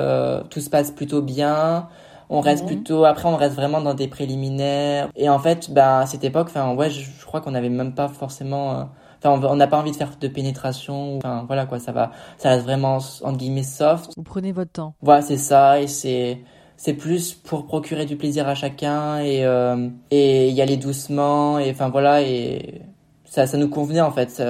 [0.52, 1.88] tout se passe plutôt bien
[2.29, 5.09] on reste plutôt après on reste vraiment dans des préliminaires.
[5.15, 8.07] Et en fait bah à cette époque enfin ouais je, crois qu'on n'avait même pas
[8.07, 8.83] forcément euh,
[9.23, 12.49] enfin on n'a pas envie de faire de pénétration enfin voilà quoi ça va ça
[12.49, 14.12] reste vraiment entre guillemets soft.
[14.15, 14.95] Vous prenez votre temps.
[15.01, 16.39] Voilà c'est ça et c'est
[16.77, 21.71] c'est plus pour procurer du plaisir à chacun et euh, et y aller doucement et
[21.71, 22.81] enfin voilà et
[23.25, 24.41] ça ça nous convenait en fait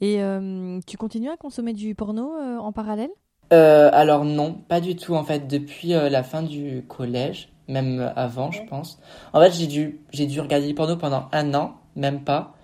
[0.00, 3.10] et euh, tu continues à consommer du porno en parallèle?
[3.52, 5.46] Euh, alors non, pas du tout en fait.
[5.46, 8.98] Depuis euh, la fin du collège, même avant, je pense.
[9.32, 12.54] En fait, j'ai dû j'ai dû regarder du porno pendant un an, même pas.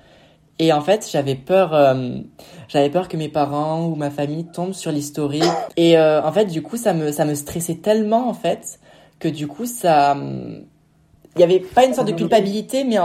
[0.59, 2.19] Et en fait, j'avais peur, euh,
[2.69, 5.45] j'avais peur que mes parents ou ma famille tombent sur l'historique.
[5.77, 8.81] Et en fait, du coup, ça me ça me stressait tellement en fait
[9.19, 10.17] que du coup, ça
[11.37, 12.97] il y avait pas une sorte de culpabilité, mais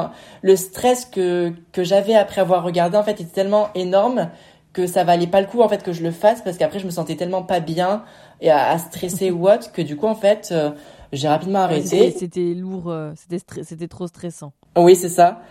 [0.41, 4.30] le stress que que j'avais après avoir regardé en fait était tellement énorme
[4.74, 6.86] que ça valait pas le coup en fait que je le fasse parce qu'après je
[6.86, 8.04] me sentais tellement pas bien
[8.42, 10.72] et à, stresser ou autre que du coup en fait euh,
[11.14, 12.12] j'ai rapidement arrêté.
[12.12, 14.52] C'était lourd, euh, c'était c'était trop stressant.
[14.76, 15.42] Oui c'est ça.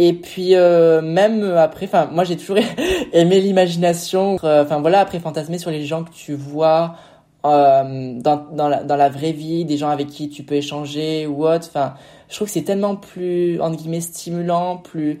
[0.00, 2.58] Et puis euh, même après, enfin moi j'ai toujours
[3.12, 4.36] aimé l'imagination.
[4.36, 6.94] Enfin voilà après fantasmer sur les gens que tu vois
[7.42, 11.46] dans dans la, dans la vraie vie, des gens avec qui tu peux échanger ou
[11.46, 11.66] autre.
[11.68, 11.94] Enfin
[12.28, 15.18] je trouve que c'est tellement plus entre guillemets stimulant, plus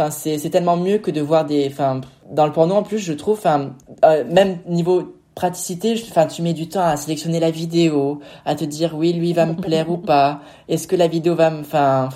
[0.00, 1.66] Enfin, c'est, c'est tellement mieux que de voir des.
[1.66, 3.40] Enfin, dans le porno en plus, je trouve.
[3.46, 8.64] Euh, même niveau praticité, enfin, tu mets du temps à sélectionner la vidéo, à te
[8.64, 10.40] dire oui, lui va me plaire ou pas.
[10.68, 11.60] Est-ce que la vidéo va me.
[11.60, 12.08] Enfin.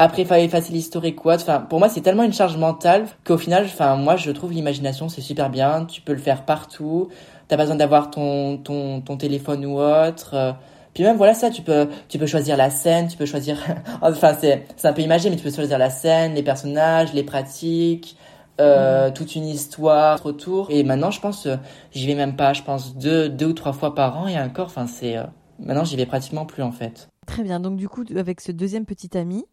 [0.00, 1.34] Après, fallait effacer l'historique quoi.
[1.34, 5.08] Enfin, pour moi, c'est tellement une charge mentale qu'au final, enfin, moi, je trouve l'imagination,
[5.08, 5.86] c'est super bien.
[5.86, 7.08] Tu peux le faire partout.
[7.48, 10.54] T'as besoin d'avoir ton, ton, ton téléphone ou autre.
[10.98, 13.58] Puis même voilà ça, tu peux tu peux choisir la scène, tu peux choisir
[14.02, 17.22] enfin c'est c'est un peu imagé mais tu peux choisir la scène, les personnages, les
[17.22, 18.16] pratiques,
[18.60, 20.70] euh, toute une histoire autour.
[20.70, 21.56] Et maintenant je pense euh,
[21.92, 24.66] j'y vais même pas, je pense deux deux ou trois fois par an et encore
[24.66, 25.24] enfin c'est euh,
[25.58, 27.08] maintenant j'y vais pratiquement plus en fait.
[27.26, 27.60] Très bien.
[27.60, 29.44] Donc du coup avec ce deuxième petit ami,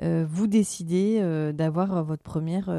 [0.00, 1.22] vous décidez
[1.54, 2.70] d'avoir votre première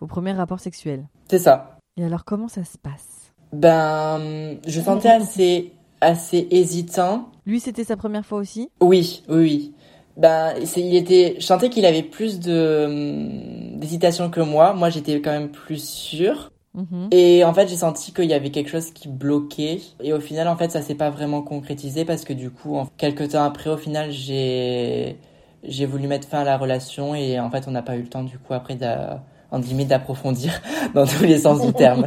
[0.00, 1.06] vos premiers rapports sexuels.
[1.28, 1.78] C'est ça.
[1.96, 3.32] Et alors comment ça se passe?
[3.52, 7.28] Ben je sentais assez assez hésitant.
[7.46, 8.70] Lui, c'était sa première fois aussi?
[8.80, 9.74] Oui, oui, oui.
[10.20, 14.74] Ben, il était, je sentais qu'il avait plus de hum, d'hésitation que moi.
[14.74, 16.52] Moi, j'étais quand même plus sûre.
[16.74, 17.08] Mhm.
[17.10, 19.80] Et en fait, j'ai senti qu'il y avait quelque chose qui bloquait.
[20.02, 22.86] Et au final, en fait, ça s'est pas vraiment concrétisé parce que du coup, en...
[22.98, 25.16] quelques temps après, au final, j'ai
[25.64, 28.08] j'ai voulu mettre fin à la relation et en fait, on n'a pas eu le
[28.08, 28.78] temps du coup après
[29.50, 30.60] en guillemets d'approfondir
[30.94, 32.06] dans tous les sens du terme.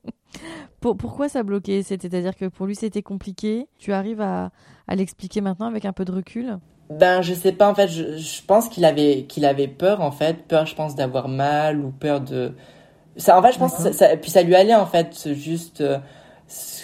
[0.80, 1.82] pourquoi ça bloquait?
[1.82, 3.68] C'est-à-dire que pour lui c'était compliqué.
[3.78, 4.52] Tu arrives à,
[4.86, 6.58] à l'expliquer maintenant avec un peu de recul?
[6.98, 7.88] Ben je sais pas en fait.
[7.88, 11.80] Je, je pense qu'il avait qu'il avait peur en fait, peur je pense d'avoir mal
[11.80, 12.54] ou peur de.
[13.16, 15.80] Ça en fait je pense que ça, puis ça lui allait en fait juste.
[15.80, 15.98] Euh,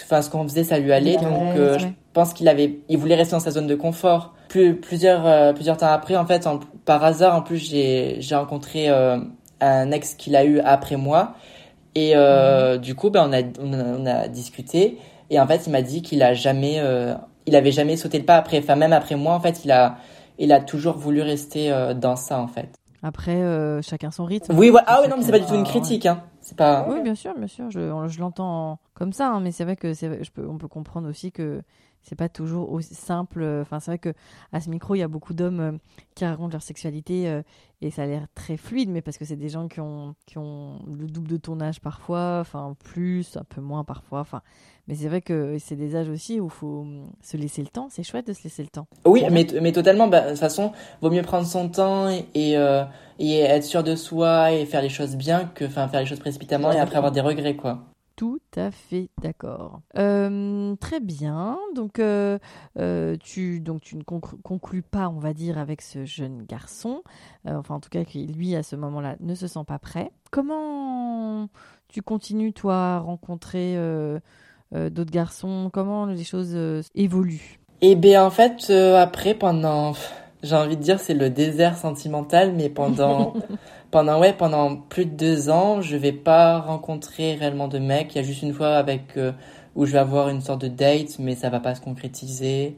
[0.03, 3.13] enfin ce qu'on faisait ça lui allait donc euh, je pense qu'il avait il voulait
[3.13, 4.33] rester dans sa zone de confort.
[4.47, 6.47] Plus, plusieurs euh, plusieurs temps après en fait
[6.85, 8.89] par hasard en plus j'ai j'ai rencontré
[9.61, 11.35] un ex qu'il a eu après moi
[11.95, 14.97] et euh, du coup, ben, on, a, on, a, discuté.
[15.29, 16.81] Et en fait, il m'a dit qu'il a jamais,
[17.49, 18.59] il avait jamais sauté le pas après.
[18.59, 19.97] Enfin, même après moi, en fait, il a,
[20.37, 22.69] il a toujours voulu rester euh, dans ça, en fait.
[23.01, 23.41] Après,
[23.81, 24.57] chacun son rythme.
[24.57, 26.21] Oui, ah oui, non, mais c'est pas du tout une critique, hein.
[26.41, 26.85] C'est pas.
[26.89, 27.71] Oui, bien sûr, bien sûr.
[27.71, 30.67] Je, je l'entends comme ça, hein, mais c'est vrai que c'est, je peux, on peut
[30.67, 31.61] comprendre aussi que
[32.01, 33.43] c'est pas toujours aussi simple.
[33.61, 34.13] Enfin, c'est vrai que
[34.51, 35.71] à ce micro, il y a beaucoup d'hommes euh,
[36.15, 37.41] qui racontent leur sexualité euh,
[37.81, 40.37] et ça a l'air très fluide, mais parce que c'est des gens qui ont, qui
[40.37, 44.19] ont le double de ton âge parfois, enfin plus, un peu moins parfois.
[44.19, 44.41] Enfin,
[44.87, 47.69] mais c'est vrai que c'est des âges aussi où il faut hum, se laisser le
[47.69, 47.87] temps.
[47.89, 48.87] C'est chouette de se laisser le temps.
[49.05, 50.07] Oui, mais, mais totalement.
[50.07, 52.83] Bah, de toute façon, vaut mieux prendre son temps et, et, euh,
[53.17, 56.71] et être sûr de soi et faire les choses bien que faire les choses précipitamment
[56.71, 57.85] et après avoir des regrets, quoi.
[58.19, 59.79] Tout à fait d'accord.
[59.97, 61.57] Euh, très bien.
[61.73, 62.37] Donc, euh,
[62.77, 67.01] euh, tu, donc, tu ne conclus pas, on va dire, avec ce jeune garçon.
[67.45, 70.11] enfin, en tout cas, qui lui, à ce moment-là, ne se sent pas prêt.
[70.31, 71.47] Comment
[71.87, 73.77] tu continues, toi, à rencontrer
[74.73, 75.69] d'autres garçons?
[75.71, 76.57] Comment les choses
[76.95, 77.61] évoluent?
[77.79, 79.93] Eh bien, en fait, après, pendant
[80.41, 83.33] j'ai envie de dire c'est le désert sentimental mais pendant
[83.91, 88.17] pendant ouais pendant plus de deux ans je vais pas rencontrer réellement de mec il
[88.17, 89.31] y a juste une fois avec euh,
[89.75, 92.75] où je vais avoir une sorte de date mais ça va pas se concrétiser.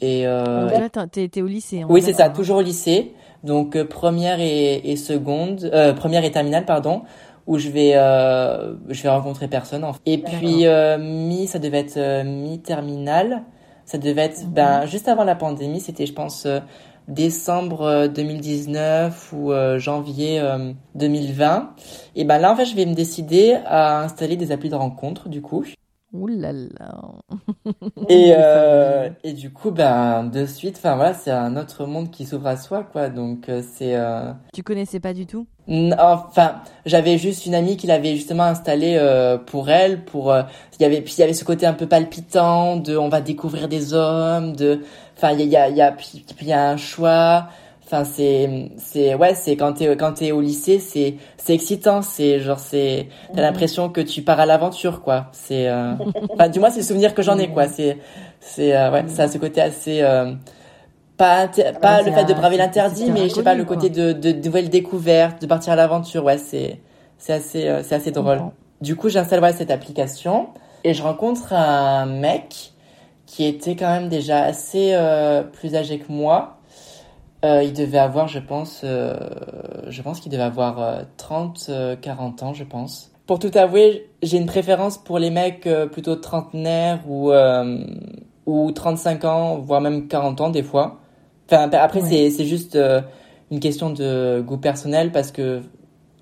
[0.00, 3.14] Et euh, là t'es au lycée oui c'est ça toujours au lycée.
[3.44, 7.02] Donc euh, première et, et seconde euh, première et terminale pardon
[7.46, 10.00] où je vais euh, je vais rencontrer personne en fait.
[10.06, 10.64] et puis
[10.98, 13.42] mi ça devait être mi terminale
[13.84, 14.52] ça devait être mhm.
[14.52, 16.46] ben juste avant la pandémie c'était je pense
[17.12, 20.42] décembre 2019 euh, ou euh, janvier
[20.94, 21.56] 2020.
[21.56, 21.82] Euh,
[22.16, 25.28] et ben là, en fait, je vais me décider à installer des applis de rencontre,
[25.28, 25.64] du coup.
[26.12, 27.00] Ouh là là.
[28.08, 32.26] et, euh, et du coup, ben, de suite, enfin voilà, c'est un autre monde qui
[32.26, 33.08] s'ouvre à soi, quoi.
[33.08, 33.96] Donc, c'est.
[33.96, 34.32] Euh...
[34.52, 35.46] Tu connaissais pas du tout?
[35.68, 40.34] Enfin, j'avais juste une amie qui l'avait justement installé euh, pour elle, pour.
[40.78, 43.20] il y avait puis il y avait ce côté un peu palpitant de, on va
[43.20, 44.80] découvrir des hommes, de.
[45.16, 47.48] Enfin, il y a, il y a, puis il y a un choix.
[47.92, 52.40] Enfin, c'est, c'est, ouais, c'est quand t'es, quand t'es au lycée, c'est, c'est excitant, c'est
[52.40, 53.40] genre, c'est, t'as mhm.
[53.42, 55.26] l'impression que tu pars à l'aventure, quoi.
[55.32, 55.92] C'est, euh...
[56.32, 57.68] enfin, du moins, c'est le souvenir que j'en ai, quoi.
[57.68, 57.98] C'est,
[58.40, 60.32] c'est, euh, ouais, ça a ce côté assez, euh...
[61.18, 61.48] pas,
[61.82, 64.42] pas le fait de braver l'interdit, mais je sais pas, le côté de, de, de
[64.42, 66.80] nouvelles découvertes, de partir à l'aventure, ouais, c'est,
[67.18, 68.40] c'est assez, c'est assez drôle.
[68.80, 70.46] Du coup, j'installe, ouais, cette application
[70.82, 72.72] et je rencontre un mec
[73.26, 74.98] qui était quand même déjà assez
[75.52, 76.56] plus âgé que moi
[77.44, 79.16] euh, il devait avoir, je pense, euh,
[79.88, 83.10] je pense qu'il devait avoir 30, euh, 40 ans, je pense.
[83.26, 87.32] Pour tout avouer, j'ai une préférence pour les mecs plutôt trentenaires ou,
[88.46, 91.00] ou 35 ans, voire même 40 ans des fois.
[91.46, 92.76] Enfin, après, c'est, c'est juste
[93.50, 95.62] une question de goût personnel parce que,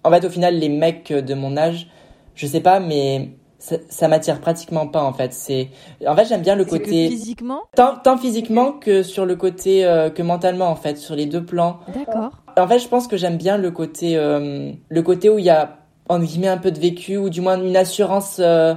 [0.05, 1.89] en fait, au final, les mecs de mon âge,
[2.35, 3.31] je sais pas, mais
[3.61, 5.33] ça, ça m'attire pratiquement pas en fait.
[5.33, 5.69] C'est
[6.07, 10.11] en fait j'aime bien le côté physiquement tant, tant physiquement que sur le côté euh,
[10.11, 11.79] que mentalement en fait sur les deux plans.
[11.95, 12.31] D'accord.
[12.57, 15.51] En fait je pense que j'aime bien le côté euh, le côté où il y
[15.51, 15.77] a
[16.09, 18.75] en guillemets un peu de vécu ou du moins une assurance euh,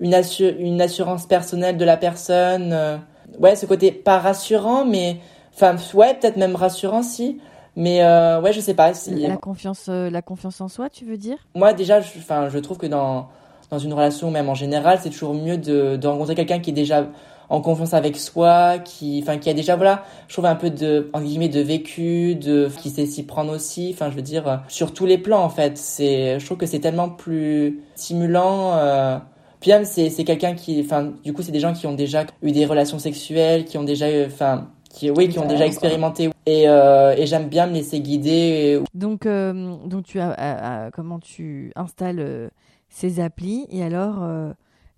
[0.00, 0.14] une,
[0.58, 3.00] une assurance personnelle de la personne.
[3.40, 5.16] ouais ce côté pas rassurant mais
[5.54, 7.40] enfin ouais peut-être même rassurant si.
[7.78, 8.94] Mais ouais, je sais pas.
[8.94, 9.14] Si...
[9.26, 11.36] La confiance, la confiance en soi, tu veux dire?
[11.54, 13.28] Moi, déjà, enfin, je trouve que dans
[13.70, 16.74] dans une relation, même en général, c'est toujours mieux de, de rencontrer quelqu'un qui est
[16.74, 17.06] déjà
[17.48, 21.10] en confiance avec soi, qui, enfin, qui a déjà, voilà, je trouve un peu de,
[21.12, 24.92] en guillemets, de vécu, de, qui sait s'y prendre aussi, enfin, je veux dire, sur
[24.92, 25.78] tous les plans, en fait.
[25.78, 29.18] C'est, je trouve que c'est tellement plus stimulant, euh,
[29.60, 32.24] puis même, c'est, c'est quelqu'un qui, enfin, du coup, c'est des gens qui ont déjà
[32.42, 36.30] eu des relations sexuelles, qui ont déjà, enfin, qui, oui, qui ont déjà expérimenté.
[36.46, 38.80] Et, euh, et j'aime bien me laisser guider.
[38.94, 42.50] Donc, euh, donc tu as, comment tu installes
[42.96, 44.52] ces applis et alors euh,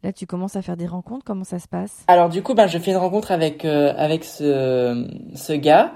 [0.05, 2.05] là tu commences à faire des rencontres comment ça se passe?
[2.07, 5.93] Alors du coup ben je fais une rencontre avec euh, avec ce ce gars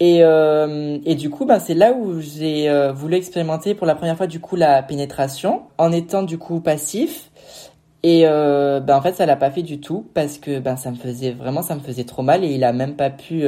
[0.00, 4.16] et euh, et du coup ben c'est là où j'ai voulu expérimenter pour la première
[4.16, 7.30] fois du coup la pénétration en étant du coup passif
[8.02, 10.96] et ben en fait ça l'a pas fait du tout parce que ben ça me
[10.96, 13.46] faisait vraiment ça me faisait trop mal et il a même pas pu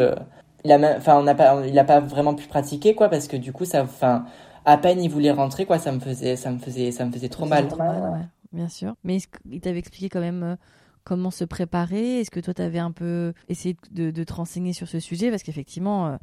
[0.64, 3.36] il a enfin on n'a pas il a pas vraiment pu pratiquer quoi parce que
[3.36, 4.24] du coup ça enfin
[4.68, 7.30] à peine il voulait rentrer, quoi, ça me faisait, ça me faisait, ça me faisait
[7.30, 7.68] trop mal.
[7.68, 8.94] Trop mal, ouais, bien sûr.
[9.02, 10.56] Mais est-ce qu'il t'avait expliqué quand même euh,
[11.04, 12.20] comment se préparer?
[12.20, 15.30] Est-ce que toi, tu avais un peu essayé de, de, te renseigner sur ce sujet?
[15.30, 16.16] Parce qu'effectivement, euh,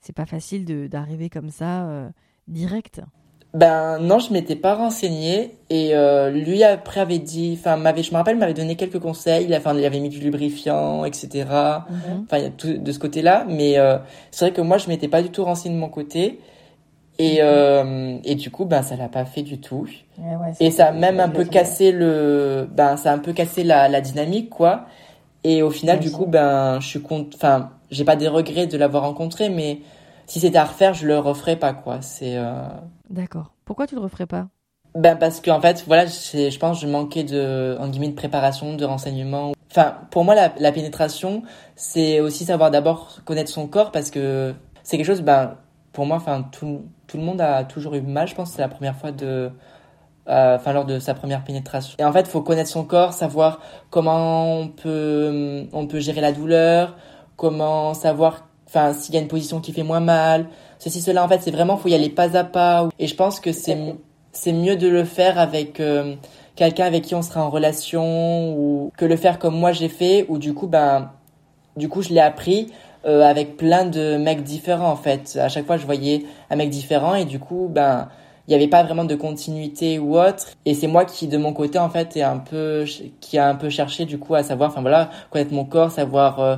[0.00, 2.10] c'est pas facile d'arriver comme ça euh,
[2.48, 3.00] direct.
[3.54, 8.10] Ben non, je m'étais pas renseigné et euh, lui après avait dit, enfin m'avait, je
[8.10, 9.44] me rappelle, m'avait donné quelques conseils.
[9.44, 11.28] Il, enfin, il avait mis du lubrifiant, etc.
[11.88, 12.24] Mhm.
[12.24, 13.44] Enfin, de ce côté-là.
[13.48, 13.98] Mais euh,
[14.30, 16.40] c'est vrai que moi, je m'étais pas du tout renseigné de mon côté
[17.18, 19.86] et euh, et du coup, ben ça l'a pas fait du tout.
[20.60, 23.88] et ça a même un peu cassé le, ben ça a un peu cassé la,
[23.88, 24.86] la dynamique quoi.
[25.44, 28.76] Et au final, du coup, ben je suis compte, enfin, j'ai pas des regrets de
[28.76, 29.80] l'avoir rencontré, mais
[30.26, 32.00] si c'était à refaire, je le referais pas, quoi.
[32.00, 32.36] C'est.
[32.36, 32.66] Euh,
[33.10, 33.52] D'accord.
[33.64, 34.48] Pourquoi tu le referais pas?
[34.94, 38.84] Ben parce qu'en fait, voilà, je pense, je manquais de, en guillemets, de préparation, de
[38.84, 39.52] renseignement.
[39.70, 41.42] Enfin, pour moi, la, pénétration,
[41.76, 45.56] c'est aussi savoir d'abord connaître son corps parce que c'est quelque chose, ben,
[45.92, 48.68] pour moi, enfin, tout, tout le monde a toujours eu mal, je pense, c'est la
[48.68, 49.50] première fois de,
[50.28, 51.96] euh, enfin lors de sa première pénétration.
[51.98, 56.20] Et en fait, il faut connaître son corps, savoir comment on peut on peut gérer
[56.20, 56.96] la douleur,
[57.36, 58.46] comment savoir
[58.94, 60.46] s'il y a une position qui fait moins mal,
[60.78, 61.24] ceci cela.
[61.24, 62.88] En fait c'est vraiment faut y aller pas à pas.
[62.98, 63.96] Et je pense que c'est
[64.32, 66.14] c'est mieux de le faire avec euh,
[66.56, 70.24] quelqu'un avec qui on sera en relation ou que le faire comme moi j'ai fait
[70.28, 71.10] ou du coup ben
[71.76, 72.72] du coup je l'ai appris
[73.04, 75.38] euh, avec plein de mecs différents en fait.
[75.40, 78.08] À chaque fois je voyais un mec différent et du coup ben
[78.48, 81.52] il n'y avait pas vraiment de continuité ou autre et c'est moi qui de mon
[81.52, 82.84] côté en fait est un peu
[83.20, 86.40] qui a un peu cherché du coup à savoir enfin voilà connaître mon corps savoir
[86.40, 86.56] euh,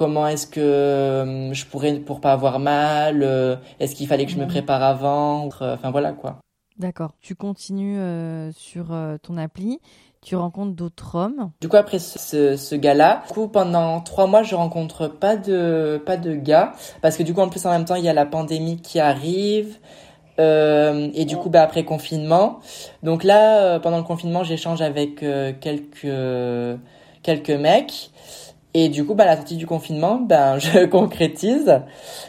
[0.00, 4.32] comment est-ce que euh, je pourrais pour pas avoir mal euh, est-ce qu'il fallait que
[4.32, 4.48] je me mhm.
[4.48, 6.38] prépare avant enfin voilà quoi
[6.78, 9.78] d'accord tu continues euh, sur ton appli
[10.22, 11.50] tu rencontres d'autres hommes.
[11.60, 16.34] Du coup après ce, ce gars-là pendant trois mois je rencontre pas de pas de
[16.34, 16.72] gars.
[17.02, 19.00] Parce que du coup en plus en même temps il y a la pandémie qui
[19.00, 19.78] arrive.
[20.38, 22.60] Et du coup bah après confinement.
[23.02, 25.24] Donc là pendant le confinement j'échange avec
[25.60, 26.80] quelques
[27.22, 28.10] quelques mecs.
[28.72, 31.80] Et du coup, bah, à la sortie du confinement, ben, je concrétise,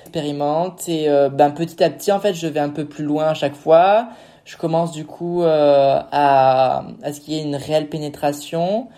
[0.01, 0.88] expérimente.
[0.88, 3.34] Et euh, ben, petit à petit, en fait, je vais un peu plus loin à
[3.34, 4.10] chaque fois.
[4.52, 8.90] Je commence du coup euh, à, à ce qu'il y ait une réelle pénétration.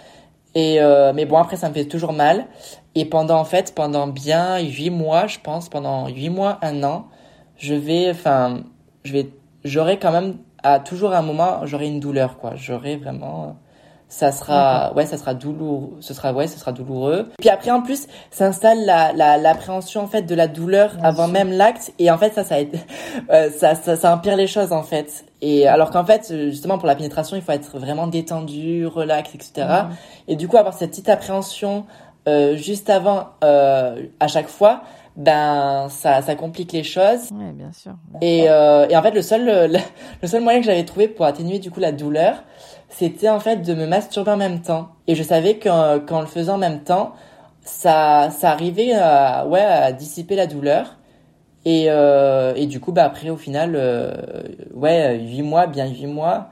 [0.56, 2.48] Et euh, mais bon, après, ça me fait toujours mal.
[2.96, 7.06] Et pendant, en fait, pendant bien huit mois, je pense, pendant huit mois, un an,
[7.58, 8.64] je vais, enfin,
[9.04, 9.30] je vais,
[9.64, 12.56] j'aurai quand même, à toujours un moment, j'aurai une douleur, quoi.
[12.56, 13.56] J'aurai vraiment
[14.14, 17.30] ça sera ouais ça sera douloureux ce sera ouais ce sera douloureux.
[17.40, 21.92] Puis après en plus s'installe la l'appréhension en fait de la douleur avant même l'acte.
[21.98, 22.58] Et en fait ça ça,
[23.32, 25.26] euh, ça ça ça empire les choses en fait.
[25.42, 29.66] Et alors qu'en fait justement pour la pénétration il faut être vraiment détendu relax etc
[30.28, 31.86] et du coup avoir cette petite appréhension
[32.28, 34.84] euh, juste avant euh, à chaque fois
[35.16, 37.32] ben ça ça complique les choses.
[37.32, 37.94] Ouais, bien sûr.
[38.22, 39.80] Et euh, et en fait le seul le,
[40.22, 42.44] le seul moyen que j'avais trouvé pour atténuer du coup la douleur
[42.94, 44.90] c'était en fait de me masturber en même temps.
[45.08, 47.14] Et je savais qu'en le faisant en même temps,
[47.62, 50.98] ça, ça arrivait à, ouais, à dissiper la douleur.
[51.66, 54.12] Et, euh, et du coup, bah, après, au final, euh,
[54.74, 56.50] ouais, huit mois, bien huit mois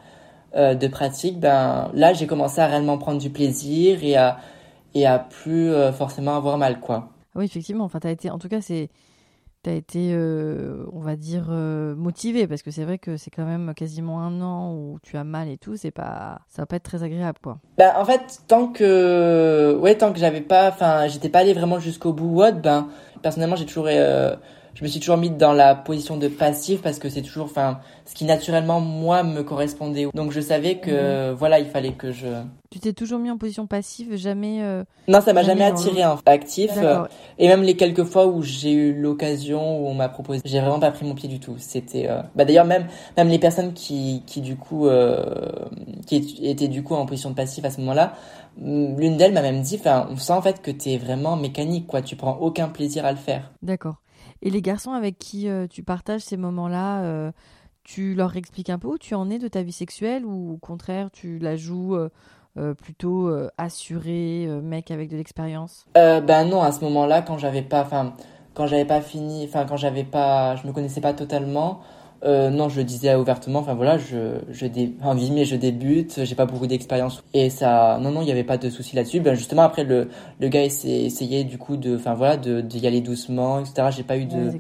[0.56, 4.38] euh, de pratique, ben, là, j'ai commencé à réellement prendre du plaisir et à,
[4.96, 7.10] et à plus forcément avoir mal, quoi.
[7.36, 7.84] Oui, effectivement.
[7.84, 8.90] Enfin, as été, en tout cas, c'est,
[9.64, 13.30] tu as été, euh, on va dire, euh, motivé parce que c'est vrai que c'est
[13.30, 16.66] quand même quasiment un an où tu as mal et tout, c'est pas, ça va
[16.66, 17.60] pas être très agréable, quoi.
[17.78, 21.80] Bah, en fait, tant que, ouais, tant que j'avais pas, enfin, j'étais pas allé vraiment
[21.80, 22.88] jusqu'au bout, ben,
[23.22, 24.36] personnellement, j'ai toujours, euh,
[24.74, 27.80] je me suis toujours mis dans la position de passif parce que c'est toujours, enfin,
[28.06, 30.08] ce qui naturellement moi me correspondait.
[30.14, 31.36] Donc je savais que, mhm.
[31.36, 32.28] voilà, il fallait que je.
[32.72, 34.64] Tu t'es toujours mis en position passive, jamais.
[34.64, 36.72] Euh, non, ça m'a jamais, attiré en actif.
[36.78, 37.04] Euh,
[37.38, 40.80] et même les quelques fois où j'ai eu l'occasion où on m'a proposé, j'ai vraiment
[40.80, 41.56] pas pris mon pied du tout.
[41.58, 44.88] C'était, euh, bah d'ailleurs même même les personnes qui qui du coup
[46.08, 48.14] qui étaient du coup en position de passif à ce moment-là,
[48.58, 52.02] l'une d'elles m'a même dit, enfin, on sent en fait que t'es vraiment mécanique, quoi.
[52.02, 53.52] Tu prends aucun plaisir à le faire.
[53.62, 53.96] D'accord.
[54.42, 57.32] Et les garçons avec qui euh, tu partages ces moments-là, euh,
[57.84, 60.58] tu leur expliques un peu où tu en es de ta vie sexuelle ou au
[60.58, 65.86] contraire tu la joues euh, plutôt assuré, mec avec de l'expérience?
[65.96, 68.14] Ben non, à ce moment-là, quand j'avais pas, enfin,
[68.54, 71.80] quand j'avais pas fini, enfin quand j'avais pas, je me connaissais pas totalement.
[72.24, 73.60] Euh, non, je disais ouvertement.
[73.60, 74.94] Enfin voilà, je, je dé...
[75.04, 78.44] en mais je débute, j'ai pas beaucoup d'expérience et ça, non non, il y avait
[78.44, 79.22] pas de souci là-dessus.
[79.22, 80.10] Ben justement après le
[80.40, 83.88] le gars essayait du coup de, enfin voilà, de d'y aller doucement, etc.
[83.96, 84.54] J'ai pas eu de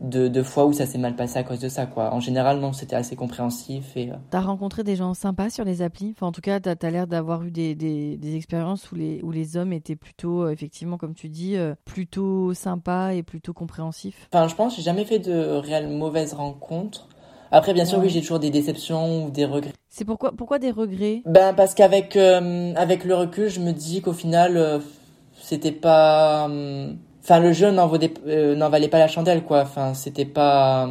[0.00, 2.12] de, de fois où ça s'est mal passé à cause de ça quoi.
[2.12, 4.10] En général non, c'était assez compréhensif et.
[4.10, 4.16] Euh.
[4.30, 6.14] T'as rencontré des gens sympas sur les applis?
[6.16, 9.20] Enfin en tout cas, t'as as, l'air d'avoir eu des, des, des, expériences où les
[9.22, 14.28] où les hommes étaient plutôt euh, effectivement comme tu dis plutôt sympas et plutôt compréhensifs.
[14.32, 17.08] Enfin je pense j'ai jamais fait de réelles mauvaises rencontres.
[17.52, 18.06] Après, bien sûr, Ouais.
[18.06, 19.72] oui, j'ai toujours des déceptions ou des regrets.
[19.88, 21.22] C'est pourquoi, pourquoi des regrets?
[21.26, 24.78] Ben parce qu'avec euh, avec le recul, je me dis qu'au final, euh,
[25.40, 26.50] c'était pas.
[27.30, 27.90] Euh, Enfin, le jeu n'en
[28.28, 29.62] euh, valait pas la chandelle, quoi.
[29.62, 30.88] Enfin, c'était pas.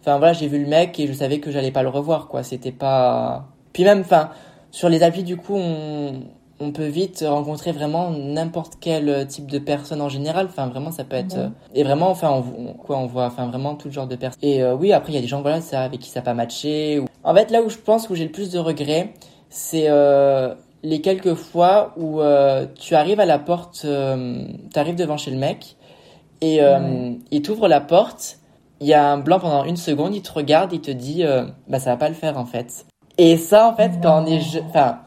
[0.00, 2.42] Enfin voilà, j'ai vu le mec et je savais que j'allais pas le revoir, quoi.
[2.42, 3.46] C'était pas.
[3.72, 4.30] Puis même, enfin,
[4.70, 6.22] sur les applis, du coup, on
[6.62, 10.44] on peut vite rencontrer vraiment n'importe quel type de personne en général.
[10.46, 11.36] Enfin, vraiment, ça peut être.
[11.38, 14.38] Euh, Et vraiment, enfin, on, on- quoi, on voit, enfin, vraiment tout genre de personnes.
[14.42, 16.34] Et euh, oui, après, il y a des gens, voilà, ça, avec qui ça pas
[16.34, 16.98] matché.
[16.98, 19.14] ou- En fait, là où je pense où j'ai le plus de regrets,
[19.48, 24.96] c'est euh, les quelques fois où euh, tu arrives à la porte, euh, tu arrives
[24.96, 25.76] devant chez le mec
[26.40, 27.18] et euh, Ouais.
[27.30, 28.38] il t'ouvre la porte.
[28.80, 31.44] Il y a un blanc pendant une seconde, il te regarde, il te dit, euh,
[31.68, 32.86] bah ça va pas le faire en fait.
[33.18, 35.00] Et ça, en fait, quand on est enfin,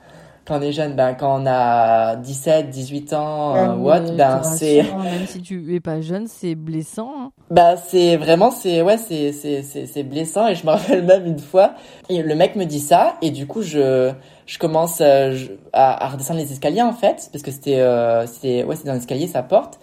[0.46, 4.12] quand on est jeune, ben, quand on a 17, 18 ans, euh, Ah, what, mais
[4.18, 7.12] ben, c'est, Même si tu es pas jeune, c'est blessant.
[7.18, 7.32] hein.
[7.50, 10.48] bah, c'est vraiment, c'est, ouais, c'est, c'est, c'est, c'est blessant.
[10.48, 11.76] Et je me rappelle même une fois,
[12.10, 14.12] et le mec me dit ça, et du coup, je,
[14.46, 18.28] je commence euh, je- à, à redescendre les escaliers, en fait, parce que c'était, euh,
[18.28, 19.80] c'était, ouais, c'est dans l'escalier, sa porte.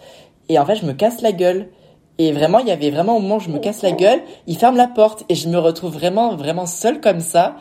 [0.49, 1.69] Et en fait, je me casse la gueule.
[2.17, 4.55] Et vraiment, il y avait vraiment au moment où je me casse la gueule, il
[4.57, 7.55] ferme la porte, et je me retrouve vraiment, vraiment seule comme ça.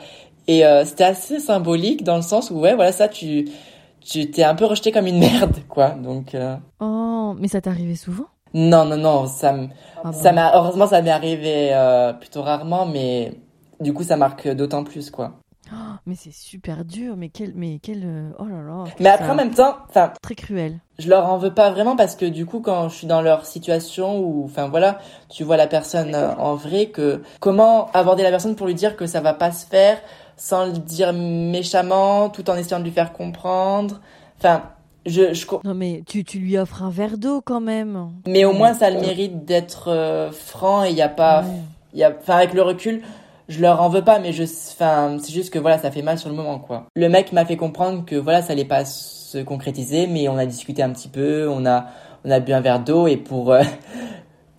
[0.50, 3.48] Et euh, c'était assez symbolique dans le sens où, ouais, voilà, ça, tu,
[4.00, 5.90] tu t'es un peu rejeté comme une merde, quoi.
[5.90, 8.24] Donc, euh, Oh, mais ça t'arrivait souvent?
[8.52, 9.54] Non, non, non, ça
[10.02, 10.50] Ah ça bon.
[10.52, 13.34] heureusement, ça m'est arrivé euh, plutôt rarement, mais
[13.78, 15.34] du coup, ça marque d'autant plus, quoi.
[16.04, 18.84] Mais c'est super dur, mais quel, mais quel, oh là là.
[18.98, 20.80] Mais après, en même temps, enfin, très cruel.
[20.98, 23.46] je leur en veux pas vraiment parce que du coup, quand je suis dans leur
[23.46, 24.98] situation ou, enfin voilà,
[25.28, 29.06] tu vois la personne en vrai, que comment aborder la personne pour lui dire que
[29.06, 29.98] ça va pas se faire
[30.42, 34.00] sans le dire méchamment, tout en essayant de lui faire comprendre.
[34.38, 34.62] Enfin,
[35.04, 38.08] je, je, Non mais tu, tu lui offres un verre d'eau quand même.
[38.26, 41.42] mais au moins, ça a le mérite d'être euh, franc et il y a pas,
[41.42, 41.48] Ouais.
[41.92, 43.02] il y a, enfin, avec le recul,
[43.48, 46.18] je leur en veux pas, mais je, enfin, c'est juste que voilà, ça fait mal
[46.18, 46.86] sur le moment, quoi.
[46.96, 50.46] Le mec m'a fait comprendre que voilà, ça allait pas se concrétiser, mais on a
[50.46, 51.84] discuté un petit peu, on a,
[52.24, 53.62] on a bu un verre d'eau et pour, euh,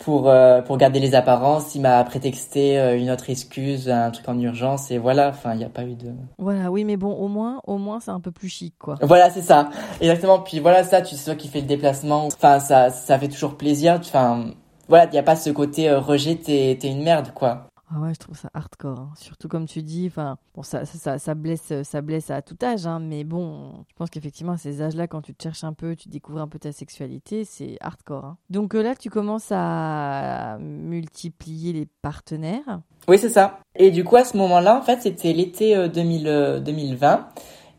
[0.04, 4.28] pour, euh, pour garder les apparences, il m'a prétexté euh, une autre excuse, un truc
[4.28, 6.12] en urgence et voilà, enfin, il n'y a pas eu de.
[6.38, 8.96] Voilà, oui, mais bon, au moins, au moins, c'est un peu plus chic, quoi.
[9.00, 9.70] Voilà, c'est ça.
[10.00, 10.40] Exactement.
[10.40, 12.26] Puis voilà, ça, tu sais toi qui fais le déplacement.
[12.26, 13.98] Enfin, ça, ça fait toujours plaisir.
[14.00, 14.46] Enfin,
[14.88, 17.68] voilà, il n'y a pas ce côté euh, rejet, t'es, t'es une merde, quoi.
[17.94, 18.98] Ah ouais, je trouve ça hardcore.
[19.00, 19.10] hein.
[19.16, 22.86] Surtout comme tu dis, enfin, bon, ça, ça, ça, blesse, ça blesse à tout âge,
[22.86, 25.94] hein, mais bon, je pense qu'effectivement, à ces âges-là, quand tu te cherches un peu,
[25.94, 28.24] tu découvres un peu ta sexualité, c'est hardcore.
[28.24, 28.36] hein.
[28.48, 32.80] Donc euh, là, tu commences à multiplier les partenaires.
[33.08, 33.58] Oui, c'est ça.
[33.76, 37.28] Et du coup, à ce moment-là, en fait, c'était l'été euh, 2000, euh, 2020.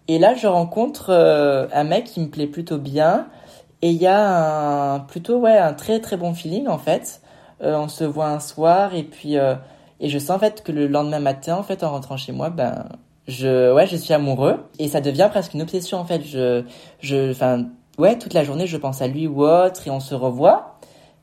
[0.09, 3.27] Et là, je rencontre euh, un mec qui me plaît plutôt bien.
[3.81, 7.21] Et il y a un, plutôt, ouais, un très très bon feeling, en fait.
[7.61, 9.55] Euh, on se voit un soir et puis, euh,
[10.03, 12.49] et je sens en fait que le lendemain matin, en fait, en rentrant chez moi,
[12.49, 12.89] ben,
[13.29, 14.59] je, ouais, je suis amoureux.
[14.77, 16.21] Et ça devient presque une obsession, en fait.
[16.25, 16.63] Je,
[16.99, 20.13] je, enfin, ouais, toute la journée, je pense à lui ou autre et on se
[20.13, 20.77] revoit.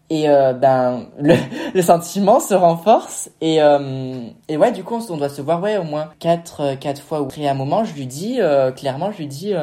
[0.09, 1.35] Et euh, ben le,
[1.75, 5.77] le sentiment se renforce et euh, et ouais du coup on, doit se voir ouais
[5.77, 8.41] au moins quatre euh, quatre fois ou après un moment je lui dis
[8.75, 9.55] clairement je lui dis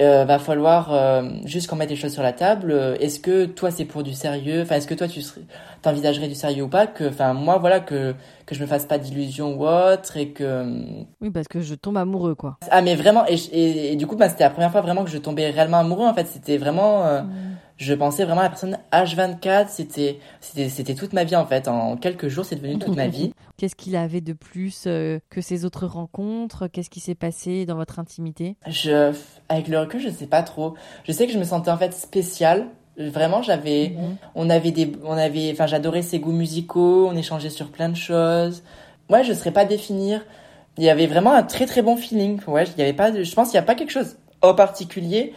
[0.00, 2.72] euh, va falloir euh, juste qu'on mette les choses sur la table.
[2.72, 4.62] Euh, est-ce que toi c'est pour du sérieux?
[4.62, 5.42] Enfin est-ce que toi tu serais
[5.82, 6.86] t'envisagerais du sérieux ou pas?
[6.86, 8.14] Que enfin moi voilà que
[8.46, 10.64] que je me fasse pas d'illusions ou autre et que
[11.20, 12.58] Oui, parce que je tombe amoureux, quoi.
[12.70, 15.10] ah mais vraiment et, et, et du coup bah, c'était la première fois vraiment que
[15.10, 16.26] je tombais réellement amoureux en fait.
[16.26, 17.22] C'était vraiment euh,
[17.80, 21.66] je pensais vraiment à la personne H24 c'était c'était c'était toute ma vie en fait.
[21.66, 23.32] En quelques jours c'est devenu toute ma vie.
[23.56, 26.68] Qu'est-ce qu'il avait de plus euh, que ces autres rencontres?
[26.68, 28.56] Qu'est-ce qui s'est passé dans votre intimité?
[28.66, 29.14] Je
[29.48, 30.74] avec le recul je sais pas trop.
[31.04, 32.66] Je sais que je me sentais en fait spéciale.
[32.98, 33.94] Vraiment j'avais
[34.34, 37.96] on avait des on avait enfin j'adorais ses goûts musicaux on échangeait sur plein de
[37.96, 38.62] choses.
[39.08, 40.20] Ouais je saurais pas définir.
[40.76, 42.40] Il y avait vraiment un très très bon feeling.
[42.46, 45.32] Ouais il y avait pas je pense qu'il y a pas quelque chose en particulier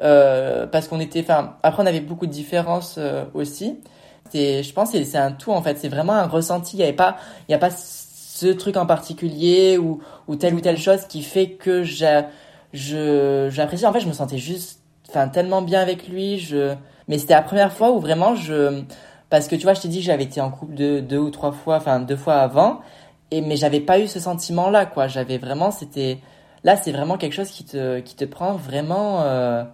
[0.00, 3.78] euh, parce qu'on était enfin après on avait beaucoup de différences euh, aussi.
[4.30, 5.78] C'est je pense que c'est un tout en fait.
[5.78, 6.76] C'est vraiment un ressenti.
[6.76, 7.16] Il y avait pas
[7.48, 11.22] il y a pas ce truc en particulier ou ou telle ou telle chose qui
[11.22, 13.86] fait que j'apprécie.
[13.86, 16.38] En fait je me sentais juste enfin tellement bien avec lui.
[16.38, 16.74] Je
[17.08, 18.82] mais c'était la première fois où vraiment je
[19.30, 21.30] parce que tu vois je t'ai dit que j'avais été en couple deux, deux ou
[21.30, 22.80] trois fois enfin deux fois avant.
[23.30, 25.08] Et mais j'avais pas eu ce sentiment là quoi.
[25.08, 26.18] J'avais vraiment c'était
[26.64, 29.64] là c'est vraiment quelque chose qui te qui te prend vraiment euh,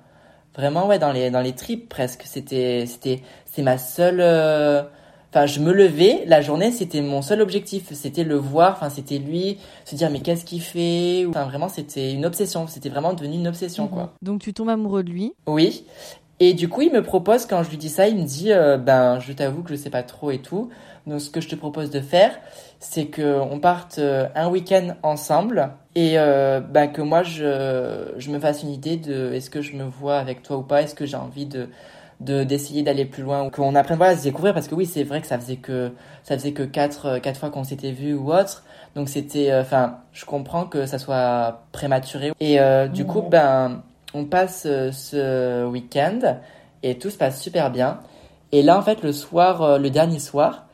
[0.56, 2.22] vraiment ouais dans les dans les tripes presque.
[2.24, 4.82] C'était c'était c'est ma seule euh,
[5.30, 7.92] enfin je me levais la journée c'était mon seul objectif.
[7.92, 12.12] C'était le voir enfin c'était lui se dire mais qu'est-ce qu'il fait enfin vraiment c'était
[12.12, 12.66] une obsession.
[12.66, 14.14] C'était vraiment devenu une obsession quoi.
[14.22, 15.34] Donc tu tombes amoureux de lui?
[15.46, 15.84] oui.
[16.40, 18.76] Et du coup, il me propose, quand je lui dis ça, il me dit, euh,
[18.76, 20.68] ben, je t'avoue que je sais pas trop et tout.
[21.06, 22.38] Donc, ce que je te propose de faire,
[22.84, 28.30] c'est que on parte euh, un week-end ensemble et euh, ben, que moi, je, je
[28.30, 30.94] me fasse une idée de est-ce que je me vois avec toi ou pas, est-ce
[30.94, 31.68] que j'ai envie de
[32.20, 34.54] de d'essayer d'aller plus loin qu'on apprenne voilà, à se découvrir.
[34.54, 37.50] Parce que oui c'est vrai que ça faisait que ça faisait que quatre quatre fois
[37.50, 38.62] qu'on s'était vu ou autre.
[38.94, 42.32] Donc c'était enfin je comprends que ça soit prématuré.
[42.38, 42.58] Et
[42.92, 43.82] du coup ben
[44.14, 46.38] on passe ce week-end
[46.84, 47.98] et tout se passe super bien.
[48.52, 50.66] Et là en fait le soir le dernier soir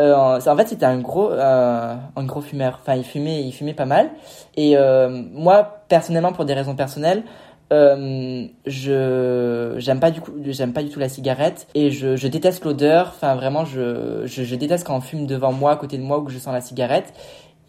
[0.00, 2.78] euh, en fait, c'était un gros, euh, un gros fumeur.
[2.80, 4.10] Enfin, il fumait, il fumait pas mal.
[4.56, 7.22] Et euh, moi, personnellement, pour des raisons personnelles,
[7.72, 13.12] je j'aime pas du coup, j'aime pas du tout la cigarette et je, déteste l'odeur.
[13.14, 16.24] Enfin, vraiment, je, je, déteste quand on fume devant moi, à côté de moi, ou
[16.24, 17.12] que je sens la cigarette.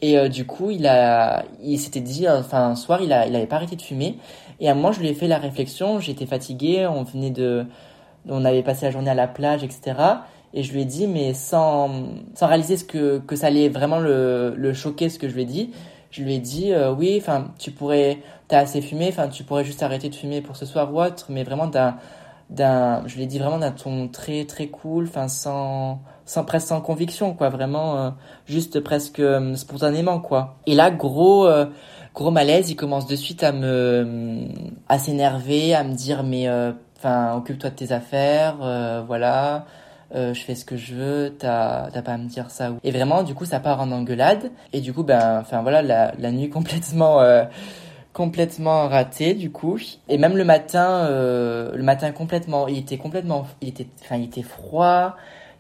[0.01, 3.45] Et du coup, il a, il s'était dit, enfin, un soir, il a, il avait
[3.45, 4.17] pas arrêté de fumer.
[4.59, 5.99] Et à un moment, je lui ai fait la réflexion.
[5.99, 6.88] J'étais fatigué.
[6.88, 7.67] On venait de,
[8.28, 9.95] on avait passé la journée à la plage, etc.
[10.53, 11.89] Et je lui ai dit, mais sans,
[12.36, 15.43] sans réaliser ce que, que ça allait vraiment le, le choquer, ce que je lui
[15.43, 15.72] ai dit,
[16.11, 18.19] je lui ai dit, euh, oui, enfin, tu pourrais,
[18.49, 21.28] t'as assez fumé, enfin, tu pourrais juste arrêter de fumer pour ce soir ou autre,
[21.30, 21.95] mais vraiment d'un,
[22.49, 26.67] d'un, je lui ai dit vraiment d'un ton très, très cool, enfin, sans, sans, presque
[26.67, 28.09] sans conviction, quoi, vraiment, euh,
[28.45, 30.57] juste presque euh, spontanément, quoi.
[30.67, 31.49] Et là, gros,
[32.13, 34.49] gros malaise, il commence de suite à me,
[34.89, 36.49] à s'énerver, à me dire, mais,
[37.01, 38.57] enfin, occupe-toi de tes affaires,
[39.05, 39.65] voilà,
[40.13, 42.71] euh, je fais ce que je veux, t'as pas à me dire ça.
[42.83, 44.51] Et vraiment, du coup, ça part en engueulade.
[44.73, 47.45] Et du coup, ben, enfin voilà, la, la nuit complètement, euh,
[48.13, 49.79] complètement ratée, du coup.
[50.09, 54.25] Et même le matin, euh, le matin complètement, il était complètement, il était, enfin, il
[54.25, 55.15] était froid.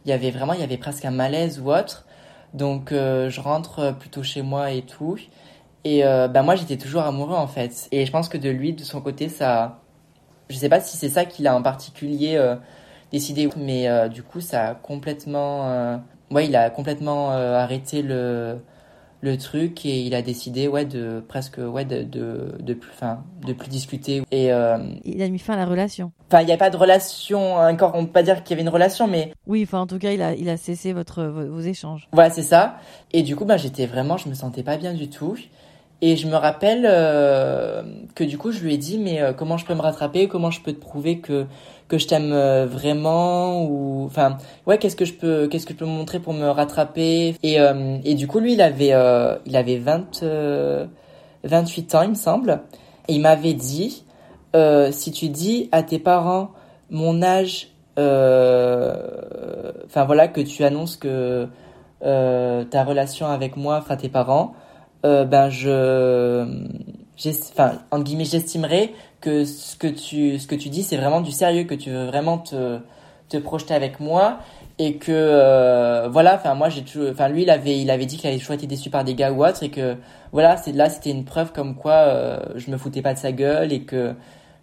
[0.05, 2.05] Il y avait vraiment, il y avait presque un malaise ou autre.
[2.53, 5.17] Donc, euh, je rentre plutôt chez moi et tout.
[5.83, 7.87] Et ben moi, j'étais toujours amoureux en fait.
[7.91, 9.80] Et je pense que de lui, de son côté, ça,
[10.51, 12.37] je sais pas si c'est ça qu'il a en particulier
[13.11, 13.49] décidé.
[13.57, 15.69] Mais euh, du coup, ça a complètement.
[15.69, 15.97] Euh,
[16.31, 18.59] ouais, il a complètement euh, arrêté le
[19.23, 23.23] le truc et il a décidé ouais de presque ouais de de, de plus enfin
[23.45, 26.57] de plus discuter et il a mis fin à la relation enfin il n'y a
[26.57, 29.61] pas de relation encore on peut pas dire qu'il y avait une relation mais oui
[29.61, 32.77] enfin en tout cas il a il a cessé votre vos, échanges voilà c'est ça
[33.11, 35.37] et du coup bah j'étais vraiment je me sentais pas bien du tout
[36.01, 36.83] et je me rappelle
[38.15, 40.27] que du coup je lui ai dit mais comment je peux me rattraper?
[40.27, 41.45] Comment je peux te prouver que
[41.91, 43.65] que je t'aime euh, vraiment?
[43.65, 47.35] Ou enfin ouais qu'est-ce que je peux qu'est-ce que je peux montrer pour me rattraper?
[47.43, 50.23] Et euh, et du coup lui il avait euh, il avait 20
[51.43, 52.61] 28 ans il me semble.
[53.07, 54.05] Et il m'avait dit
[54.91, 56.51] si tu dis à tes parents
[56.89, 61.47] mon âge enfin voilà que tu annonces que
[62.01, 64.53] ta relation avec moi enfin tes parents
[65.03, 66.45] ben je
[67.51, 71.31] enfin en guillemets j'estimerais que ce que tu ce que tu dis c'est vraiment du
[71.31, 72.79] sérieux que tu veux vraiment te
[73.29, 74.39] te projeter avec moi
[74.77, 78.27] et que euh, voilà enfin moi j'ai enfin lui il avait il avait dit qu'il
[78.27, 79.95] avait toujours été déçu par des gars ou autre et que
[80.31, 83.31] voilà c'est là c'était une preuve comme quoi euh, je me foutais pas de sa
[83.31, 84.15] gueule et que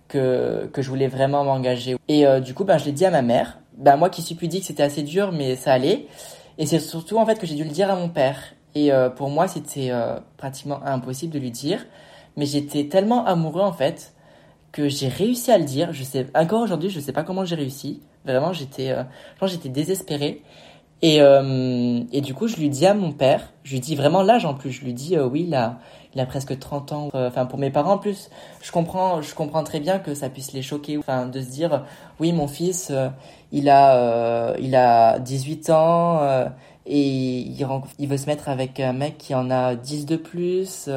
[0.08, 1.96] que que je voulais vraiment m'engager.
[2.08, 3.58] Et euh, du coup ben je l'ai dit à ma mère.
[3.76, 6.06] Ben moi qui suis plus dit que c'était assez dur mais ça allait.
[6.58, 8.54] Et c'est surtout en fait que j'ai dû le dire à mon père
[8.86, 9.90] et pour moi c'était
[10.36, 11.84] pratiquement impossible de lui dire
[12.38, 14.14] mais j'étais tellement amoureux en fait
[14.72, 15.92] que j'ai réussi à le dire.
[15.92, 18.00] Je sais encore aujourd'hui, je sais pas comment j'ai réussi.
[18.24, 19.02] Vraiment, j'étais, euh,
[19.42, 20.42] j'étais désespérée.
[21.02, 24.22] Et, euh, et du coup, je lui dis à mon père, je lui dis vraiment
[24.22, 25.78] l'âge en plus, je lui dis euh, oui, il a,
[26.14, 27.08] il a presque 30 ans.
[27.14, 28.30] Euh, enfin, pour mes parents en plus,
[28.62, 30.96] je comprends, je comprends très bien que ça puisse les choquer.
[30.98, 31.84] Enfin, de se dire
[32.20, 32.92] oui, mon fils,
[33.52, 36.50] il a, il a 18 ans
[36.88, 37.66] et il,
[37.98, 40.88] il veut se mettre avec un mec qui en a 10 de plus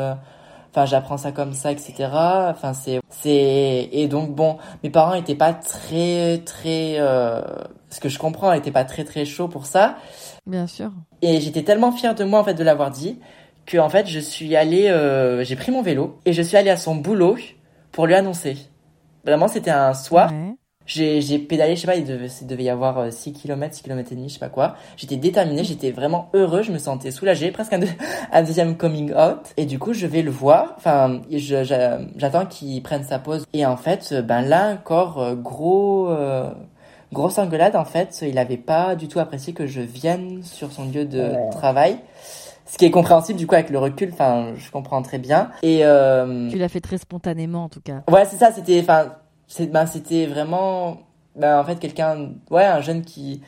[0.72, 5.36] enfin j'apprends ça comme ça etc enfin c'est c'est et donc bon mes parents étaient
[5.36, 7.42] pas très très euh...
[7.90, 9.98] ce que je comprends étaient pas très très chaud pour ça.
[10.48, 10.92] Bien sûr.
[11.22, 13.20] Et j'étais tellement fière de moi en fait de l'avoir dit
[13.66, 15.44] que en fait je suis allée euh...
[15.44, 17.38] j'ai pris mon vélo et je suis allée à son boulot
[17.92, 18.58] pour lui annoncer.
[19.26, 20.32] Vraiment c'était un soir
[20.86, 24.12] j'ai pédalé, je sais pas, il devait, il devait y avoir 6 km, 6 km
[24.12, 24.76] et demi, je sais pas quoi.
[24.98, 27.74] J'étais déterminée, j'étais vraiment heureux, je me sentais soulagée, presque
[28.32, 29.54] un, deuxième coming out.
[29.58, 31.22] Et du coup, je vais le voir, enfin,
[32.18, 33.46] j'attends qu'il prenne sa pause.
[33.54, 36.50] Et en fait, ben là encore, euh, gros, euh,
[37.14, 40.86] grosse engueulade, en fait, il avait pas du tout apprécié que je vienne sur son
[40.86, 41.98] lieu de travail.
[42.66, 45.52] Ce qui est compréhensible du coup avec le recul, enfin, je comprends très bien.
[45.62, 46.50] Et euh...
[46.50, 48.04] tu l'as fait très spontanément en tout cas.
[48.10, 48.54] Ouais, c'est ça.
[48.54, 49.12] C'était, enfin,
[49.60, 51.00] ben, c'était vraiment
[51.36, 53.42] ben, en fait quelqu'un ouais un jeune qui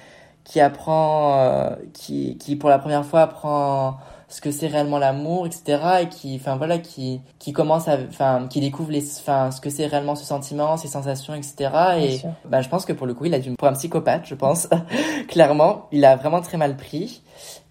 [0.43, 3.97] qui apprend euh, qui qui pour la première fois apprend
[4.33, 5.79] ce que c'est réellement l'amour, etc.
[6.01, 9.69] Et qui, enfin voilà, qui, qui commence à, enfin, qui découvre les, enfin, ce que
[9.69, 11.69] c'est réellement ce sentiment, ces sensations, etc.
[11.99, 14.33] et ben, je pense que pour le coup, il a dû pour un psychopathe, je
[14.33, 14.67] pense,
[15.27, 17.21] clairement, il a vraiment très mal pris.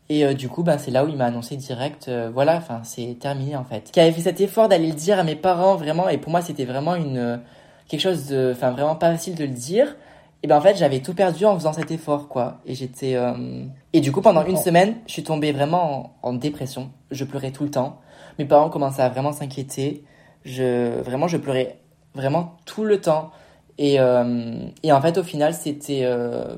[0.09, 2.80] Et euh, du coup, ben, c'est là où il m'a annoncé direct, euh, voilà, enfin,
[2.85, 3.91] c'est terminé en fait.
[3.91, 6.43] Qui avait fait cet effort d'aller le dire à mes parents, vraiment, et pour moi,
[6.43, 7.41] c'était vraiment une
[7.89, 9.97] quelque chose de, enfin, vraiment pas facile de le dire.
[10.43, 12.59] Et ben en fait j'avais tout perdu en faisant cet effort quoi.
[12.66, 16.91] Et j'étais euh, et du coup pendant une semaine je suis tombée vraiment en, dépression.
[17.12, 18.01] Je pleurais tout le temps.
[18.39, 20.05] Mes parents commençaient à vraiment s'inquiéter.
[20.45, 21.78] Je vraiment je pleurais
[22.14, 23.30] vraiment tout le temps.
[23.78, 26.57] Et euh, et en fait au final c'était euh,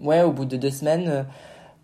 [0.00, 1.26] ouais au bout de deux semaines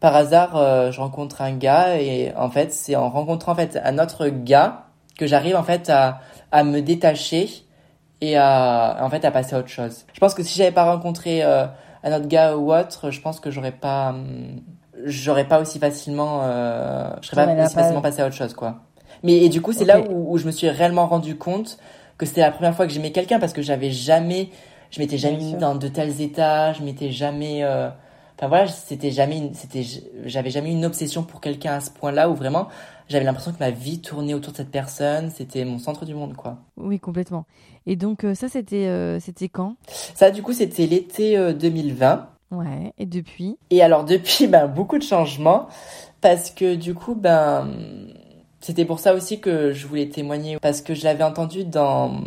[0.00, 2.00] par hasard je rencontre un gars.
[2.00, 4.86] Et en fait c'est en rencontrant en fait un autre gars
[5.18, 6.20] que j'arrive en fait à
[6.50, 7.66] à me détacher
[8.22, 10.06] et à en fait à passer à autre chose.
[10.14, 11.66] Je pense que si j'avais pas rencontré euh,
[12.04, 14.62] un autre gars ou autre, je pense que j'aurais pas hum,
[15.04, 18.76] j'aurais pas aussi facilement euh, je serais pas aussi facilement passé à autre chose quoi.
[19.24, 21.78] Mais et du coup, c'est là où, où, je me suis réellement rendu compte
[22.18, 24.48] que c'était la première fois que j'aimais quelqu'un parce que j'avais jamais
[24.92, 27.88] je m'étais jamais mis dans de tels états, je m'étais jamais euh,
[28.42, 29.84] enfin voilà, c'était jamais c'était
[30.24, 32.66] j'avais jamais une obsession pour quelqu'un à ce point-là où vraiment
[33.08, 36.34] j'avais l'impression que ma vie tournait autour de cette personne, c'était mon centre du monde,
[36.34, 36.58] quoi.
[36.76, 37.44] Oui, complètement.
[37.86, 39.76] Et donc, euh, ça, c'était euh, c'était quand?
[39.86, 42.28] Ça, du coup, c'était l'été 2020.
[42.52, 43.58] Euh, ouais, et depuis?
[43.70, 45.68] Et alors, depuis, ben, beaucoup de changements,
[46.20, 47.68] parce que du coup, ben,
[48.60, 52.22] c'était pour ça aussi que je voulais témoigner, parce que je l'avais entendu dans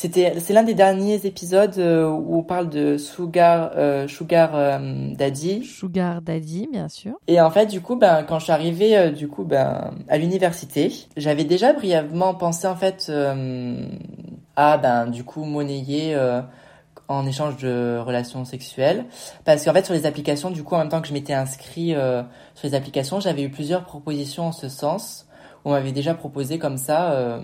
[0.00, 4.78] c'était, c'est l'un des derniers épisodes euh, où on parle de Sugar, euh, Sugar euh,
[5.14, 5.62] Daddy.
[5.62, 7.16] Sugar Daddy, bien sûr.
[7.26, 10.90] Et en fait, du coup, ben, quand je suis arrivée, du coup, ben, à l'université,
[11.18, 13.12] j'avais déjà brièvement pensé, en fait,
[14.56, 16.16] à, ben, du coup, monnayer
[17.08, 19.04] en échange de relations sexuelles.
[19.44, 21.94] Parce qu'en fait, sur les applications, du coup, en même temps que je m'étais inscrit
[22.54, 25.26] sur les applications, j'avais eu plusieurs propositions en ce sens.
[25.64, 27.40] On m'avait déjà proposé comme ça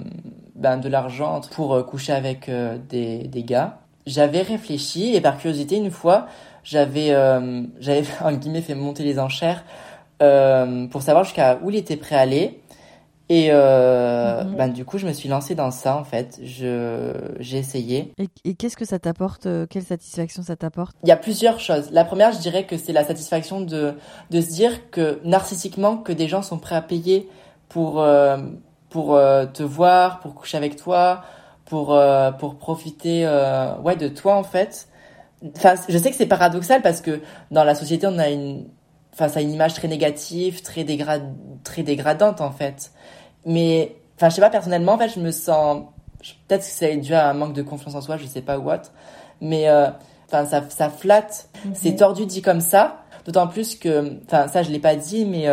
[0.56, 3.78] ben, de l'argent pour euh, coucher avec euh, des, des gars.
[4.06, 6.26] J'avais réfléchi et par curiosité, une fois,
[6.64, 9.64] j'avais, euh, j'avais en guillemets fait monter les enchères
[10.22, 12.60] euh, pour savoir jusqu'à où il était prêt à aller.
[13.28, 14.54] Et euh, mhm.
[14.54, 16.38] ben, du coup, je me suis lancée dans ça, en fait.
[16.44, 18.12] Je, j'ai essayé.
[18.18, 20.96] Et, et qu'est-ce que ça t'apporte Quelle satisfaction ça t'apporte?
[21.02, 21.90] Il y a plusieurs choses.
[21.90, 23.94] La première, je dirais que c'est la satisfaction de,
[24.30, 27.28] de se dire que, narcissiquement, que des gens sont prêts à payer
[27.68, 28.38] pour, euh,
[28.90, 31.22] pour euh, te voir, pour coucher avec toi,
[31.64, 33.26] pour euh, pour profiter
[33.82, 34.88] ouais de toi en fait.
[35.56, 38.68] Enfin, je sais que c'est paradoxal parce que dans la société on a une
[39.12, 42.92] face à une image très négative, très dégrad très dégradante en fait.
[43.44, 45.84] Mais enfin, je sais pas personnellement en fait, je me sens
[46.48, 48.82] peut-être que c'est dû à un manque de confiance en soi, je sais pas what,
[49.40, 49.68] mais
[50.28, 51.74] enfin ça ça flatte, mhm.
[51.74, 55.48] c'est tordu dit comme ça, d'autant plus que enfin ça je l'ai pas dit mais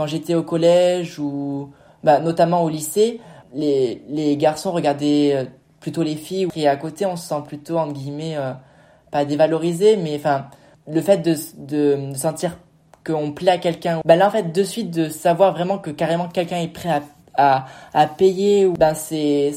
[0.00, 1.72] quand j'étais au collège ou
[2.02, 3.20] bah, notamment au lycée,
[3.52, 5.44] les, les garçons regardaient euh,
[5.78, 7.04] plutôt les filles et à côté.
[7.04, 8.52] On se sent plutôt entre guillemets euh,
[9.10, 10.46] pas dévalorisé mais enfin
[10.90, 12.56] le fait de, de, sentir
[13.06, 16.28] qu'on plaît à quelqu'un bah là en fait de suite de savoir vraiment que carrément
[16.28, 17.02] quelqu'un est prêt à,
[17.34, 19.52] à, à payer ben c'est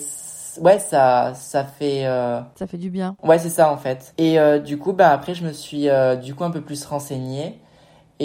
[0.59, 2.41] ouais ça ça fait euh...
[2.55, 3.15] ça fait du bien.
[3.23, 4.13] ouais c'est ça en fait.
[4.17, 5.87] Et euh, du coup ben après je me suis
[6.21, 7.61] du coup un peu plus renseignée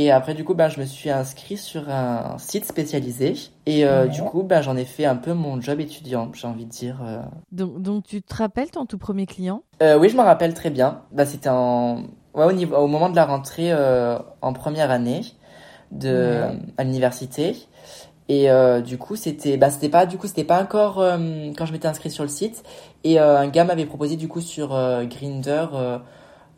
[0.01, 3.35] et après, du coup, ben, je me suis inscrit sur un site spécialisé.
[3.67, 6.67] Et euh, du coup, ben, j'en ai fait un peu mon job étudiant, j'ai envie
[6.67, 7.01] de dire.
[7.05, 7.21] Euh.
[7.51, 9.65] Donc, donc, tu te rappelles ton tout premier client?
[9.83, 11.01] Euh, Oui, je me rappelle très bien.
[11.11, 12.05] Ben, C'était en...
[12.35, 12.77] ouais, au, niveau...
[12.77, 15.23] au moment de la rentrée en première année
[15.91, 16.43] de...
[16.77, 17.57] à l'université.
[18.29, 18.49] Et
[18.85, 21.03] du coup, c'était, bah, c'était pas, du coup, c'était pas encore
[21.57, 22.63] quand je m'étais inscrit sur le site.
[23.03, 24.69] Et un gars m'avait proposé du coup sur
[25.09, 25.67] Grinder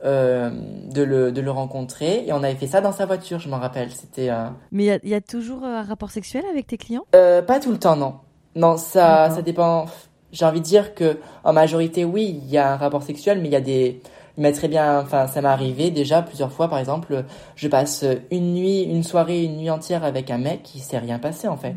[0.05, 0.51] euh,
[0.92, 2.24] de, le, de le rencontrer.
[2.26, 3.90] Et on avait fait ça dans sa voiture, je m'en rappelle.
[3.90, 4.30] C'était.
[4.30, 7.05] Euh, Mais il y, y, a toujours euh, un rapport sexuel avec tes clients?
[7.14, 8.14] Euh, Pas tout le temps, non.
[8.57, 9.86] Non, ça, ça dépend.
[10.32, 13.48] J'ai envie de dire que en majorité, oui, il y a un rapport sexuel, mais
[13.48, 14.01] il y a des
[14.39, 17.24] mais très bien, enfin, ça m'est arrivé déjà plusieurs fois, par exemple,
[17.57, 21.18] je passe une nuit, une soirée, une nuit entière avec un mec qui s'est rien
[21.18, 21.74] passé en fait.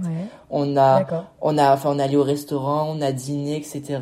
[0.50, 1.06] On a,
[1.42, 4.00] on a, enfin, on est allé au restaurant, on a dîné, etc.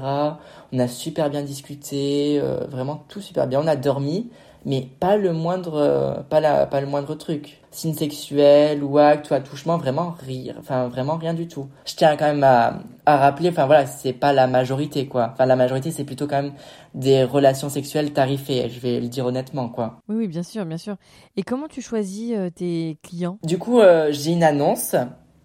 [0.74, 3.62] On a super bien discuté, euh, vraiment tout super bien.
[3.62, 4.30] On a dormi,
[4.66, 7.61] mais pas le moindre, euh, pas la, pas le moindre truc.
[7.72, 11.69] Signe sexuel ou acte ou attouchement, vraiment rire, enfin vraiment rien du tout.
[11.86, 15.30] Je tiens quand même à, à rappeler, enfin voilà, c'est pas la majorité quoi.
[15.34, 16.53] Enfin la majorité c'est plutôt quand même
[16.93, 20.01] des relations sexuelles tarifées, je vais le dire honnêtement quoi.
[20.09, 20.97] Oui oui bien sûr bien sûr.
[21.38, 23.38] Et comment tu choisis euh, tes clients?
[23.43, 24.95] Du coup j'ai une annonce.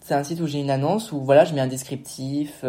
[0.02, 2.64] C'est un site où j'ai une annonce où voilà je mets un descriptif.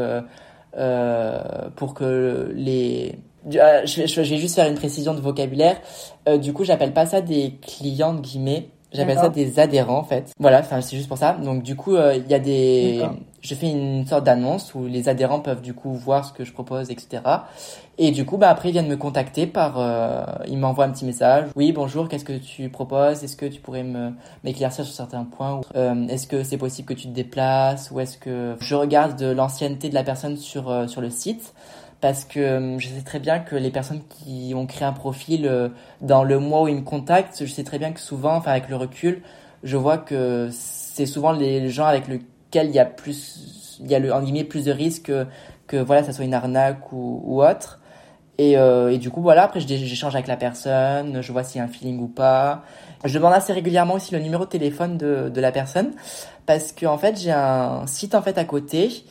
[0.76, 3.16] Euh, pour que les
[3.56, 5.78] euh, je, vais, je, vais juste faire une précision de vocabulaire.
[6.28, 8.70] Euh, du coup, j'appelle pas ça des clients de guillemets.
[8.94, 10.32] J'appelle ça des adhérents en fait.
[10.40, 11.34] Voilà, enfin c'est juste pour ça.
[11.34, 13.06] Donc du coup, euh, il y a des,
[13.42, 16.54] je fais une sorte d'annonce où les adhérents peuvent du coup voir ce que je
[16.54, 17.22] propose, etc.
[17.98, 21.06] Et du coup, bah après ils viennent me contacter par, euh, ils m'envoient un petit
[21.06, 21.46] message.
[21.56, 23.24] Oui, bonjour, qu'est-ce que tu proposes?
[23.24, 24.12] Est-ce que tu pourrais me
[24.44, 27.92] m'éclaircir sur certains points Euh, Est-ce que c'est possible que tu te déplaces?
[27.92, 31.54] Ou est-ce que je regarde de l'ancienneté de la personne sur euh, sur le site?
[32.02, 35.48] Parce que euh, je sais très bien que les personnes qui ont créé un profil
[35.48, 35.70] euh,
[36.02, 38.70] dans le mois où ils me contactent, je sais très bien que souvent, enfin avec
[38.70, 39.22] le recul,
[39.64, 43.96] je vois que c'est souvent les gens avec lesquels il y a plus, il y
[43.96, 45.12] a le en guillemets plus de risques
[45.68, 47.80] que, voilà, ça soit une arnaque ou, autre.
[48.38, 51.62] Et, euh, et du coup voilà, après j'échange avec la personne, je vois s'il y
[51.62, 52.64] a un feeling ou pas.
[53.04, 55.94] Je demande assez régulièrement aussi le numéro de téléphone de, de la personne
[56.46, 59.04] parce que en fait j'ai un site en fait à côté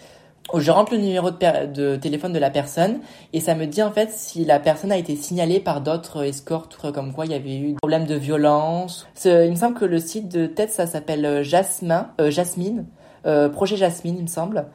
[0.55, 3.01] je rentre le numéro de, téléphone de la personne
[3.33, 6.77] et ça me dit en fait si la personne a été signalée par d'autres escortes
[6.93, 9.07] comme quoi il y avait eu des problèmes de violence.
[9.25, 12.87] Il me semble que le site de tête ça s'appelle euh, Jasmin, euh, Jasmine,
[13.27, 14.67] euh, projet Jasmine il me semble.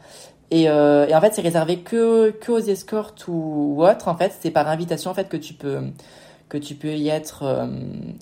[0.53, 4.15] Et, euh, et en fait c'est réservé que que aux escortes ou, ou autres en
[4.15, 5.79] fait c'est par invitation en fait que tu peux
[6.51, 7.65] que tu peux y être euh,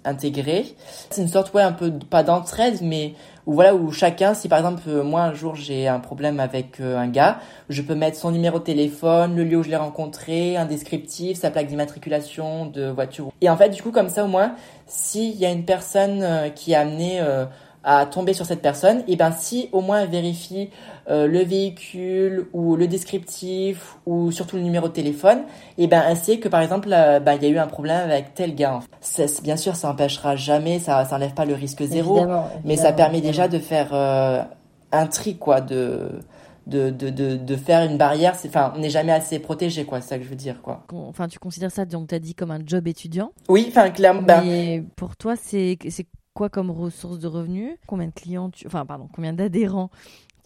[0.06, 0.76] intégré.
[1.10, 3.16] C'est une sorte ouais un peu pas d'entraide mais
[3.50, 6.80] où voilà où chacun si par exemple euh, moi un jour j'ai un problème avec
[6.80, 9.76] euh, un gars, je peux mettre son numéro de téléphone, le lieu où je l'ai
[9.76, 13.32] rencontré, un descriptif, sa plaque d'immatriculation de voiture.
[13.42, 14.54] Et en fait du coup comme ça au moins
[14.86, 17.22] s'il y a une personne euh, qui est amenée
[17.84, 20.70] à tomber sur cette personne, et ben si au moins elle vérifie
[21.10, 25.40] euh, le véhicule ou le descriptif ou surtout le numéro de téléphone,
[25.78, 28.10] et ben elle sait que par exemple euh, ben, il y a eu un problème
[28.10, 28.80] avec tel gars.
[29.02, 32.76] c'est- bien sûr, ça empêchera jamais, ça ça enlève pas le risque zéro, Évidemment, mais
[32.76, 34.42] ça évidemment, permet déjà de faire euh,
[34.92, 36.10] un tri quoi, de
[36.68, 38.36] de, de, de, de faire une barrière.
[38.36, 40.84] C'est- Enfin, on n'est jamais assez protégé quoi, c'est ça que je veux dire quoi.
[40.94, 43.32] Enfin, tu considères ça, donc tu as dit comme un job étudiant?
[43.48, 44.22] Oui, enfin clairement.
[44.22, 48.52] Ben, Mais pour toi, c'est c'est quoi comme ressource de revenus Combien de clients.
[48.66, 49.90] Enfin, pardon, combien d'adhérents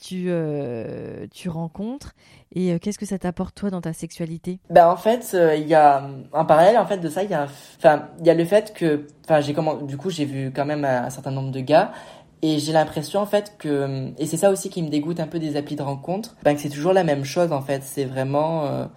[0.02, 2.14] tu, euh, tu rencontres
[2.54, 4.60] Et euh, qu'est-ce que ça t'apporte, toi, dans ta sexualité?
[4.70, 7.34] Ben en fait, euh, il y a en parallèle en fait de ça, il y
[7.34, 10.52] a enfin il y a le fait que enfin j'ai comment du coup j'ai vu
[10.54, 11.94] quand même un, un certain nombre de gars
[12.42, 15.40] et j'ai l'impression en fait que et c'est ça aussi qui me dégoûte un peu
[15.40, 18.90] des applis de rencontre, ben que c'est toujours la même chose en fait, c'est vraiment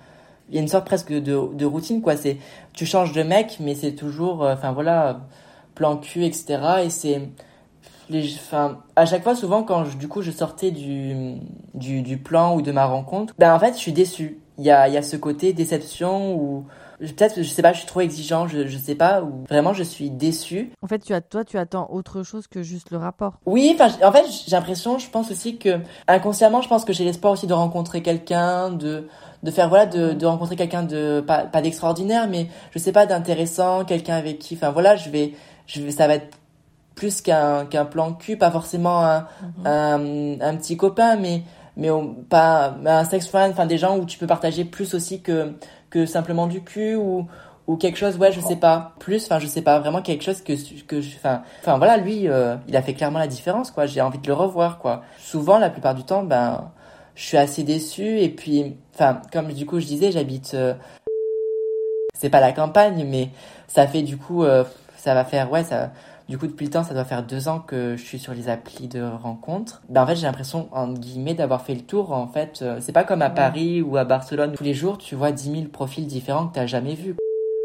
[0.48, 1.20] il y a une sorte presque de,
[1.54, 2.38] de routine quoi, c'est
[2.72, 5.20] tu changes de mec mais c'est toujours enfin voilà
[5.76, 7.20] plan cul etc et c'est
[8.08, 11.36] les, enfin, à chaque fois, souvent, quand je, du coup je sortais du,
[11.74, 14.38] du, du plan ou de ma rencontre, ben en fait, je suis déçu.
[14.58, 16.64] Il y a, y a ce côté déception ou
[16.98, 19.82] peut-être, je sais pas, je suis trop exigeant, je, je sais pas, ou vraiment je
[19.82, 20.72] suis déçu.
[20.82, 23.34] En fait, tu as, toi, tu attends autre chose que juste le rapport.
[23.44, 27.32] Oui, en fait, j'ai l'impression, je pense aussi que inconsciemment, je pense que j'ai l'espoir
[27.32, 29.08] aussi de rencontrer quelqu'un, de
[29.42, 33.06] de faire voilà, de, de rencontrer quelqu'un de pas, pas d'extraordinaire, mais je sais pas
[33.06, 35.34] d'intéressant, quelqu'un avec qui, enfin voilà, je vais,
[35.66, 36.36] je ça va être
[36.94, 39.26] plus qu'un qu'un plan cul, pas forcément un,
[39.64, 41.42] un, un petit copain, mais
[41.76, 41.90] mais
[42.30, 45.52] pas un sex friend, enfin des gens où tu peux partager plus aussi que
[45.90, 47.26] que simplement du cul ou
[47.66, 48.16] ou quelque chose.
[48.16, 48.92] Ouais je sais pas.
[48.98, 50.52] Plus enfin je sais pas vraiment quelque chose que
[50.86, 53.84] que je- enfin enfin voilà lui euh, il a fait clairement la différence quoi.
[53.86, 55.02] J'ai envie de le revoir quoi.
[55.18, 56.70] Souvent la plupart du temps ben
[57.14, 60.72] je suis assez déçu et puis enfin comme du coup je disais j'habite euh,
[62.14, 63.28] c'est pas la campagne mais
[63.68, 64.64] ça fait du coup euh,
[64.96, 65.92] ça va faire ouais ça
[66.28, 68.48] du coup depuis le temps ça doit faire deux ans que je suis sur les
[68.48, 72.26] applis de rencontres ben en fait j'ai l'impression en guillemets d'avoir fait le tour en
[72.26, 75.30] fait Euh, c'est pas comme à Paris ou à Barcelone tous les jours tu vois
[75.32, 77.14] 10 000 profils différents que t'as jamais vus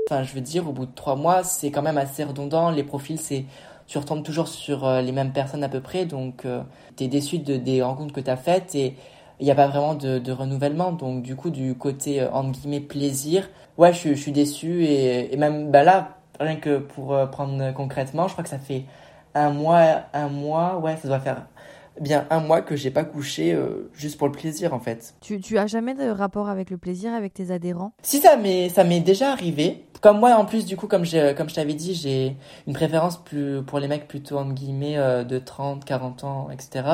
[0.10, 2.70] Enfin, je veux dire, au bout de trois mois, c'est quand même assez redondant.
[2.70, 3.46] Les profils, c'est
[3.88, 6.64] tu retombes toujours sur euh, les mêmes personnes à peu près, donc euh,
[6.98, 8.96] t'es déçu de, des rencontres que t'as faites et
[9.40, 10.92] il n'y a pas vraiment de, de renouvellement.
[10.92, 15.34] Donc du coup, du côté entre guillemets plaisir, ouais, je, suis- je suis déçu et,
[15.34, 18.86] et même bah là, rien que pour euh, prendre concrètement, je crois que ça fait
[19.36, 21.46] un mois, un mois, ouais, ça doit faire
[22.00, 25.14] bien un mois que j'ai pas couché euh, juste pour le plaisir en fait.
[25.22, 27.94] Tu, tu as jamais de rapport avec le plaisir avec tes adhérents?
[28.02, 29.86] Si ça m'est ça m'est déjà arrivé.
[30.02, 32.36] Comme moi en plus du coup comme je comme je t'avais dit, j'ai
[32.66, 36.86] une préférence plus pour les mecs plutôt entre guillemets euh, de 30, 40 ans, etc.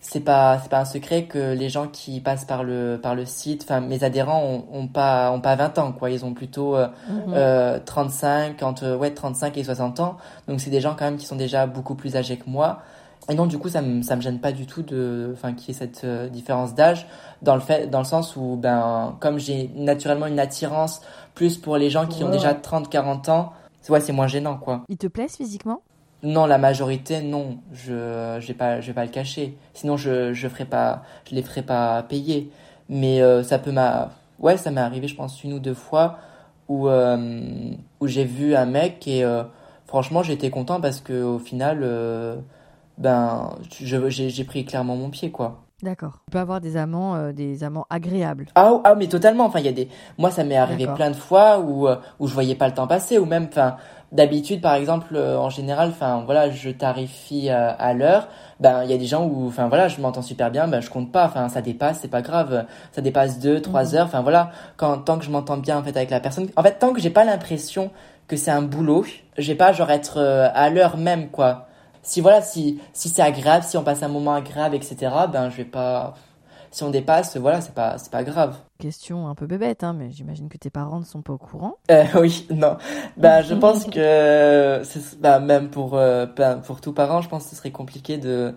[0.00, 3.24] C'est pas c'est pas un secret que les gens qui passent par le par le
[3.24, 6.74] site, enfin mes adhérents ont, ont pas ont pas 20 ans quoi, ils ont plutôt
[6.74, 6.88] euh,
[7.28, 10.16] euh, 35 entre ouais 35 et 60 ans.
[10.48, 12.82] Donc c'est des gens quand même qui sont déjà beaucoup plus âgés que moi.
[13.28, 15.68] Et non, du coup, ça me, ça me gêne pas du tout de, enfin, qu'il
[15.68, 17.06] y ait cette euh, différence d'âge,
[17.42, 21.00] dans le fait, dans le sens où, ben, comme j'ai naturellement une attirance
[21.34, 23.52] plus pour les gens qui ont déjà 30, 40 ans,
[23.82, 24.82] c'est- ouais, c'est moins gênant, quoi.
[24.88, 25.80] Ils te plaisent physiquement?
[26.22, 29.56] Non, la majorité, non, je, je vais pas, je vais pas le cacher.
[29.74, 32.50] Sinon, je, je ferai pas, je les ferai pas payer.
[32.88, 36.18] Mais euh, ça peut m'a, ouais, ça m'est arrivé, je pense, une ou deux fois
[36.68, 37.70] où, euh,
[38.00, 39.42] où j'ai vu un mec et, euh,
[39.86, 41.80] franchement, j'étais content parce que au final,
[42.98, 45.66] ben, j'ai pris clairement mon pied, quoi.
[45.82, 46.20] D'accord.
[46.24, 48.46] Tu peux avoir des amants, euh, des amants agréables.
[48.54, 49.44] Ah, ah, mais totalement.
[49.44, 49.88] Enfin, il y a des.
[50.16, 52.86] Moi, ça m'est arrivé plein de fois où euh, où je voyais pas le temps
[52.86, 53.76] passer, ou même, enfin,
[54.10, 58.28] d'habitude, par exemple, euh, en général, enfin, voilà, je tarifie à l'heure.
[58.58, 60.88] Ben, il y a des gens où, enfin, voilà, je m'entends super bien, ben, je
[60.88, 61.26] compte pas.
[61.26, 62.64] Enfin, ça dépasse, c'est pas grave.
[62.92, 63.94] Ça dépasse deux, trois mhm.
[63.96, 64.06] heures.
[64.06, 64.52] Enfin, voilà.
[64.78, 66.48] Quand tant que je m'entends bien en fait avec la personne.
[66.56, 67.90] En fait, tant que j'ai pas l'impression
[68.28, 69.04] que c'est un boulot,
[69.36, 70.18] j'ai pas genre être
[70.54, 71.65] à l'heure même, quoi
[72.06, 75.56] si voilà, si, si c'est agréable, si on passe un moment agréable, etc., ben je
[75.56, 76.14] vais pas.
[76.70, 78.56] Si on dépasse, voilà, c'est pas, c'est pas grave.
[78.78, 81.78] Question un peu bébête, hein, mais j'imagine que tes parents ne sont pas au courant.
[81.90, 82.76] Euh, oui, non.
[83.16, 84.82] Ben, je pense que,
[85.18, 88.54] ben, même pour, euh, ben, pour tout parent, je pense que ce serait compliqué de,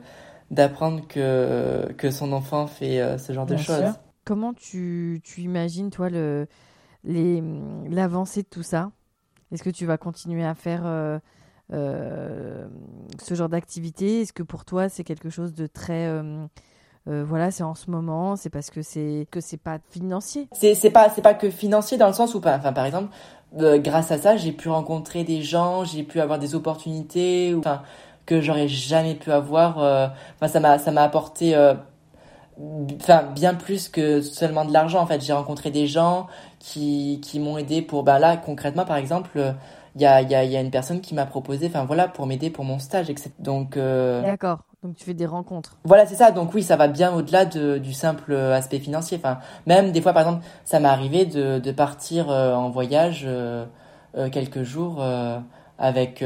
[0.52, 3.93] d'apprendre que, que son enfant fait euh, ce genre de choses.
[4.26, 6.47] Comment tu, tu imagines, toi, le,
[7.04, 7.41] les,
[7.89, 8.91] l'avancée de tout ça?
[9.52, 11.20] Est-ce que tu vas continuer à faire euh,
[11.72, 16.45] ce genre d'activité Est-ce que pour toi c'est quelque chose de très euh,
[17.07, 20.47] euh, voilà, c'est en ce moment, c'est parce que c'est que c'est pas financier?
[20.53, 23.09] C'est pas c'est pas que financier dans le sens où enfin par exemple
[23.55, 27.55] grâce à ça j'ai pu rencontrer des gens, j'ai pu avoir des opportunités
[28.26, 30.13] que j'aurais jamais pu avoir.
[30.45, 31.55] Ça m'a apporté
[33.36, 35.22] bien plus que seulement de l'argent en fait.
[35.22, 36.28] J'ai rencontré des gens
[36.59, 39.55] qui qui m'ont aidé pour ben là concrètement par exemple
[39.96, 42.26] il y a, y, a, y a, une personne qui m'a proposé, enfin voilà, pour
[42.26, 43.32] m'aider pour mon stage, etc.
[43.40, 43.78] Donc.
[43.78, 44.22] Euh...
[44.22, 44.60] D'accord.
[44.82, 45.78] Donc tu fais des rencontres.
[45.84, 46.32] Voilà, c'est ça.
[46.32, 49.18] Donc oui, ça va bien au-delà de, du simple aspect financier.
[49.18, 53.24] Enfin, même des fois, par exemple, ça m'est arrivé de, de partir euh, en voyage
[53.28, 53.66] euh,
[54.16, 55.04] euh, quelques jours
[55.78, 56.24] avec,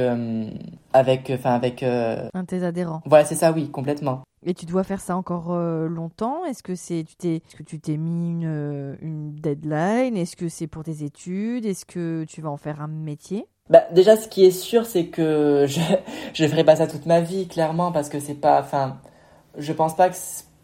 [0.94, 1.82] avec, enfin avec.
[1.82, 3.02] Un de tes adhérents.
[3.06, 4.22] Voilà, c'est ça, oui, complètement.
[4.46, 6.46] Et tu dois faire ça encore longtemps?
[6.46, 10.18] Est-ce que c'est tu t'es que tu t'es mis une, une deadline?
[10.18, 11.66] Est-ce que c'est pour tes études?
[11.66, 13.48] Est-ce que tu vas en faire un métier?
[13.70, 15.80] Bah, déjà, ce qui est sûr, c'est que je
[16.34, 18.98] je ferai pas ça toute ma vie, clairement, parce que c'est pas, enfin,
[19.58, 20.16] je pense pas que,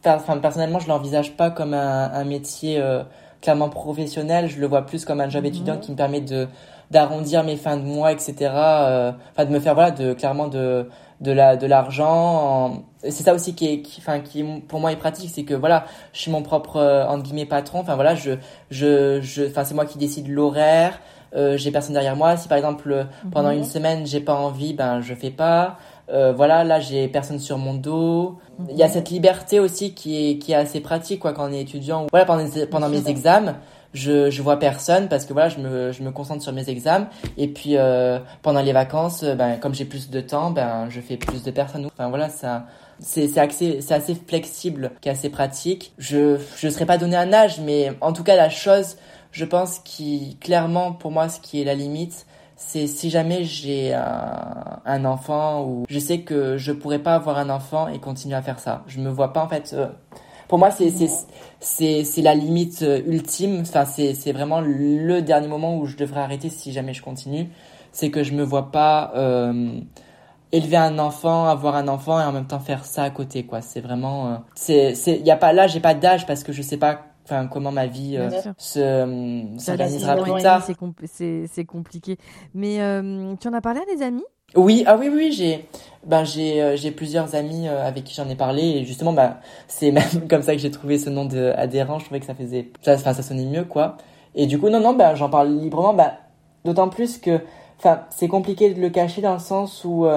[0.06, 3.04] enfin, personnellement, je l'envisage pas comme un, un métier euh,
[3.42, 4.48] clairement professionnel.
[4.50, 5.50] Je le vois plus comme un job mhm.
[5.50, 6.48] étudiant qui me permet de
[6.92, 8.36] d'arrondir mes fins de mois, etc.
[8.42, 10.90] Euh, enfin, de me faire voilà, de clairement de
[11.22, 12.84] de la de l'argent.
[13.04, 16.20] C'est ça aussi qui est, enfin, qui, pour moi est pratique, c'est que voilà, je
[16.20, 17.80] suis mon propre euh, entre guillemets patron.
[17.80, 18.32] Enfin voilà, je
[18.72, 21.00] je je, enfin, c'est moi qui décide l'horaire.
[21.36, 22.38] Euh, j'ai personne derrière moi.
[22.38, 23.66] Si par exemple euh, pendant une mhm.
[23.66, 25.78] semaine j'ai pas envie, ben je fais pas.
[26.12, 28.38] Euh, voilà, là j'ai personne sur mon dos.
[28.70, 28.94] Il y a mhm.
[28.94, 32.08] cette liberté aussi qui est qui est assez pratique quoi quand on est étudiant.
[32.12, 33.56] Voilà pendant pendant mes examens,
[33.94, 37.08] je je vois personne parce que voilà je me je me concentre sur mes examens
[37.38, 41.18] et puis euh, pendant les vacances, ben comme j'ai plus de temps, ben je fais
[41.18, 41.86] plus de personnes.
[41.86, 42.66] Enfin voilà ça
[43.00, 45.94] c'est c'est assez c'est assez flexible, qui est assez pratique.
[45.98, 48.98] Je je serais pas donné un âge, mais en tout cas la chose
[49.32, 52.26] je pense qui clairement pour moi ce qui est la limite
[52.60, 57.38] c'est si jamais j'ai un, un, enfant ou je sais que je pourrais pas avoir
[57.38, 58.84] un enfant et continuer à faire ça.
[58.86, 59.88] Je me vois pas en fait euh,
[60.50, 60.92] pour moi c'est
[61.62, 63.62] c'est c'est la limite euh, ultime.
[63.62, 67.48] Enfin c'est c'est vraiment le dernier moment où je devrais arrêter si jamais je continue.
[67.94, 69.80] C'est que je me vois pas euh,
[70.52, 73.62] élever un enfant, avoir un enfant et en même temps faire ça à côté quoi.
[73.62, 76.52] C'est vraiment euh, c'est c'est il y a pas là, j'ai pas d'âge parce que
[76.52, 80.64] je sais pas enfin comment ma vie euh, se euh, s'organisera plus tard.
[80.64, 82.18] C'est compliqué.
[82.54, 84.24] Mais euh, tu en as parlé à des amis?
[84.56, 85.68] Oui, ah oui, oui, j'ai,
[86.08, 90.28] ben j'ai, j'ai plusieurs amis avec qui j'en ai parlé et justement, ben c'est même
[90.28, 92.00] comme ça que j'ai trouvé ce nom de adhérent.
[92.00, 93.98] Je trouvais que ça faisait, ça, enfin, ça sonnait mieux, quoi.
[94.34, 96.14] Et du coup, non, non, ben j'en parle librement, ben
[96.66, 97.42] d'autant plus que,
[97.78, 100.08] enfin, c'est compliqué de le cacher dans le sens où,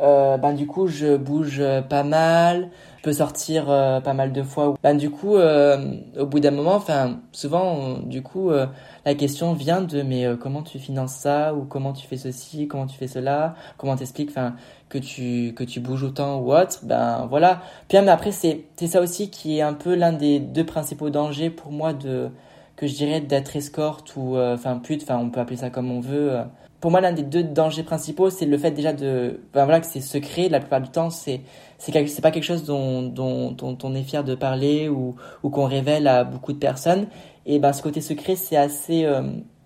[0.00, 2.70] ben du coup, je bouge pas mal
[3.02, 4.74] peux sortir euh, pas mal de fois.
[4.82, 8.66] Ben, du coup, euh, au bout d'un moment, enfin, souvent, du coup, euh,
[9.04, 12.86] la question vient de mais comment tu finances ça ou comment tu fais ceci, comment
[12.86, 14.54] tu fais cela, comment t'expliques, enfin,
[14.88, 16.80] que tu que tu bouges autant ou autre.
[16.84, 17.62] Ben voilà.
[17.88, 21.10] Puis mais après, c'est c'est ça aussi qui est un peu l'un des deux principaux
[21.10, 22.30] dangers pour moi de
[22.76, 26.00] que je dirais d'être escorte ou enfin pute, enfin on peut appeler ça comme on
[26.00, 26.38] veut
[26.82, 29.86] pour moi, l'un des deux dangers principaux, c'est le fait déjà de, ben voilà, que
[29.86, 30.48] c'est secret.
[30.48, 31.40] La plupart du temps, c'est,
[31.82, 35.50] c'est, c'est pas quelque chose dont, dont, dont, on est fier de parler ou, ou
[35.50, 37.06] qu'on révèle à beaucoup de personnes.
[37.44, 39.22] Et ben, ce côté secret, c'est assez, euh,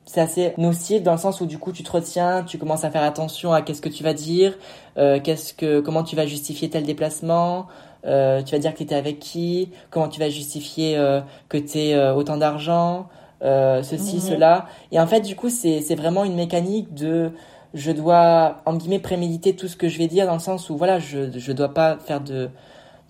[0.07, 2.91] c'est assez nocif dans le sens où du coup tu te retiens, tu commences à
[2.91, 4.57] faire attention à qu'est-ce que tu vas dire,
[4.97, 7.67] euh, qu'est-ce que, comment tu vas justifier tel déplacement,
[8.07, 11.59] euh, tu vas dire que tu étais avec qui, comment tu vas justifier euh, que
[11.59, 13.09] tu euh, autant d'argent,
[13.43, 14.67] euh, ceci, cela.
[14.91, 17.33] Et en fait, du coup, c'est vraiment une mécanique de
[17.77, 20.77] je dois, en guillemets, préméditer tout ce que je vais dire dans le sens où,
[20.77, 22.51] voilà, je ne dois pas faire de,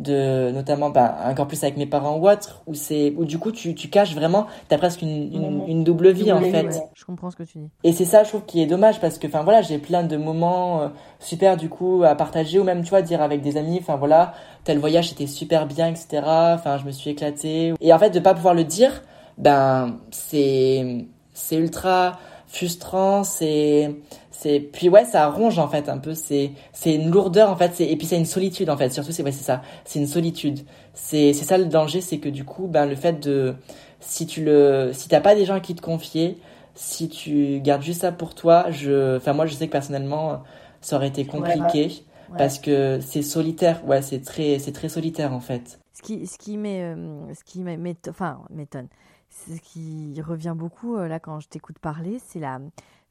[0.00, 3.50] de notamment bah, encore plus avec mes parents ou autre où c'est où du coup
[3.50, 6.82] tu, tu caches vraiment t'as presque une, une, une, double vie en fait.
[6.94, 7.70] je comprends ce que tu dis.
[7.82, 10.16] Et c'est ça je trouve qui est dommage parce que enfin voilà j'ai plein de
[10.18, 10.88] moments euh,
[11.18, 14.34] super du coup à partager ou même tu vois dire avec des amis enfin voilà
[14.64, 17.72] tel voyage était super bien etc enfin je me suis éclatée.
[17.80, 19.02] Et en fait de pas pouvoir le dire
[19.38, 23.96] ben c'est c'est ultra frustrant c'est
[24.38, 26.14] c'est puis ouais ça ronge en fait un peu.
[26.14, 27.72] C'est c'est une lourdeur en fait.
[27.74, 28.90] C'est et puis c'est une solitude en fait.
[28.90, 29.62] Surtout c'est ouais c'est ça.
[29.84, 30.60] C'est une solitude.
[30.94, 33.54] C'est c'est ça le danger c'est que du coup ben le fait de
[34.00, 36.38] si tu le si t'as pas des gens qui te confier
[36.74, 40.42] si tu gardes juste ça pour toi je enfin moi je sais que personnellement
[40.82, 42.04] ça aurait été compliqué
[42.36, 43.86] parce que c'est solitaire.
[43.86, 45.80] Ouais c'est très c'est très solitaire en fait.
[45.94, 48.88] Ce qui ce qui met euh, ce qui met enfin m'étonne.
[49.30, 52.60] Ce qui revient beaucoup euh, là quand je t'écoute parler c'est la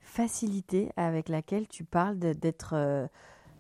[0.05, 3.07] facilité avec laquelle tu parles d'être euh,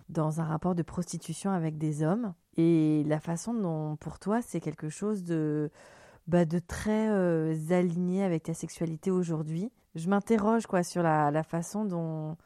[0.09, 4.61] dans un rapport de prostitution avec des hommes et la façon dont pour toi c'est
[4.61, 5.71] quelque chose de,
[6.27, 9.71] bah, de très euh, aligné avec ta sexualité aujourd'hui.
[9.95, 12.37] Je m'interroge quoi sur la, la façon dont,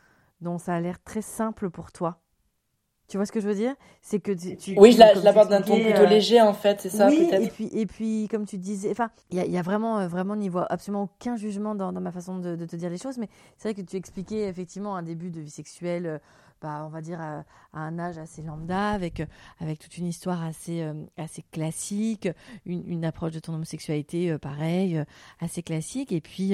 [0.41, 2.21] dont ça a l'air très simple pour toi.
[3.09, 3.73] Tu vois ce que je veux dire?
[4.03, 7.07] C'est que tu, Oui, je l'aborde d'un ton plutôt euh, léger en fait, c'est ça
[7.07, 7.41] oui, peut-être.
[7.43, 10.47] Et puis et puis comme tu disais, enfin, il y a, vraiment euh, vraiment n'y
[10.47, 13.27] voit absolument aucun jugement dans, dans ma façon de, de, te dire les choses, mais
[13.57, 16.17] c'est vrai que tu expliquais effectivement un début de vie sexuelle euh,
[16.61, 19.21] bah, on va dire, à, un âge assez lambda, avec,
[19.59, 22.27] avec toute une histoire assez, euh, assez classique,
[22.65, 25.05] une, approche de ton homosexualité, euh, pareil, euh,
[25.39, 26.11] assez classique.
[26.11, 26.53] Et puis,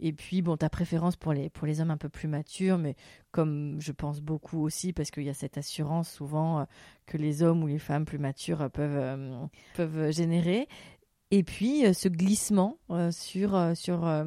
[0.00, 2.96] et puis bon, ta préférence pour les, pour les hommes un peu plus matures, mais
[3.30, 6.66] comme je pense beaucoup aussi, parce qu'il y a cette assurance souvent
[7.06, 10.68] que les hommes ou les femmes plus matures peuvent, peuvent générer.
[11.30, 12.78] Et puis, ce glissement
[13.10, 13.76] sur...
[13.76, 14.24] sur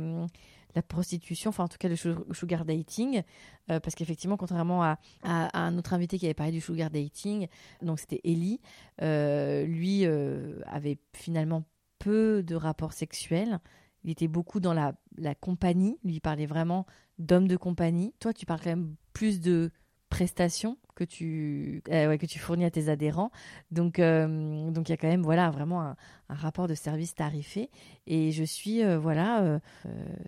[0.76, 3.24] la prostitution, enfin en tout cas le sugar dating,
[3.70, 7.48] euh, parce qu'effectivement, contrairement à, un autre invité qui avait parlé du sugar dating,
[7.82, 8.60] donc c'était Ellie,
[9.02, 11.64] euh, lui euh, avait finalement
[12.00, 13.60] peu de rapports sexuels.
[14.04, 16.86] Il était beaucoup dans la, la compagnie, lui parlait vraiment
[17.20, 18.14] d'homme de compagnie.
[18.20, 19.72] Toi, tu parles quand même plus de
[20.12, 23.32] prestations que tu, euh, que tu fournis à tes adhérents.
[23.72, 25.96] Donc, euh, donc il y a quand même voilà, vraiment un,
[26.30, 27.72] rapport de service tarifé.
[28.06, 29.60] Et je suis, euh, voilà,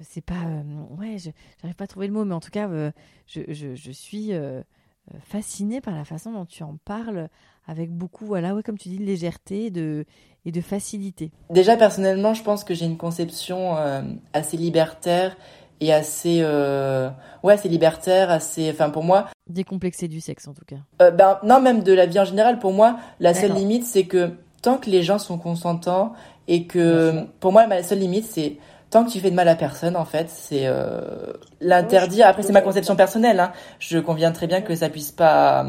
[0.01, 0.41] c'est pas,
[0.97, 1.29] ouais, je
[1.61, 2.67] n'arrive pas à trouver le mot, mais en tout cas,
[3.27, 4.31] je, je, je, suis
[5.21, 7.29] fascinée par la façon dont tu en parles
[7.67, 10.05] avec beaucoup, voilà, ouais, comme tu dis, de légèreté de,
[10.45, 11.31] et de facilité.
[11.49, 13.75] Déjà, personnellement, je pense que j'ai une conception
[14.33, 15.37] assez libertaire
[15.81, 17.09] et assez euh,
[17.43, 20.77] ouais assez libertaire assez enfin pour moi décomplexé du sexe en tout cas.
[21.01, 24.05] euh, ben non même de la vie en général pour moi la seule limite c'est
[24.05, 26.13] que tant que les gens sont consentants
[26.47, 28.57] et que pour moi la seule limite c'est
[28.89, 32.53] tant que tu fais de mal à personne en fait c'est euh, l'interdire après c'est
[32.53, 33.51] ma conception personnelle hein.
[33.79, 35.65] je conviens très bien que ça puisse pas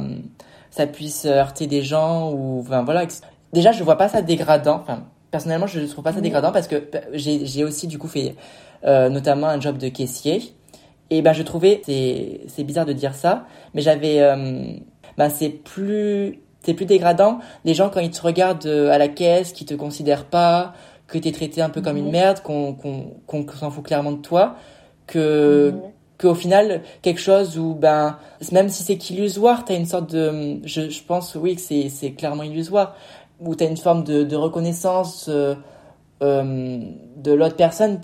[0.70, 3.04] ça puisse heurter des gens ou enfin voilà
[3.52, 6.76] déjà je vois pas ça dégradant enfin personnellement je trouve pas ça dégradant parce que
[6.76, 8.36] bah, j'ai aussi du coup fait
[8.84, 10.54] euh, notamment un job de caissier.
[11.10, 14.64] Et ben je trouvais, c'est bizarre de dire ça, mais j'avais, euh,
[15.18, 17.40] ben c'est plus, c'est plus dégradant.
[17.64, 20.72] Les gens quand ils te regardent euh, à la caisse, qui te considèrent pas,
[21.08, 22.12] que t'es traité un peu comme une mhm.
[22.12, 24.54] merde, qu'on qu'on s'en fout clairement de toi,
[25.08, 25.80] que mhm.
[26.16, 28.18] qu'au final quelque chose où ben
[28.52, 32.12] même si c'est qu'illusoire, t'as une sorte de, je, je pense oui que c'est c'est
[32.12, 32.94] clairement illusoire,
[33.40, 35.54] où t'as une forme de, de reconnaissance euh,
[37.16, 38.00] de l'autre personne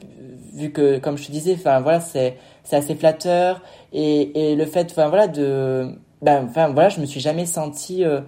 [0.52, 2.36] vu que comme je te disais enfin voilà c'est
[2.72, 3.62] assez flatteur.
[3.92, 8.04] Et, et le fait enfin voilà de ben enfin voilà je me suis jamais senti
[8.04, 8.20] euh,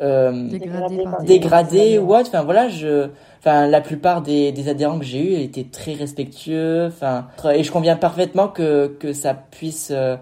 [0.00, 0.48] euh,
[1.22, 2.28] dégradé, ou autre.
[2.28, 6.86] Enfin voilà je enfin la plupart des, des adhérents que j'ai eu étaient très respectueux
[6.86, 10.16] enfin et je conviens parfaitement que que ça puisse euh,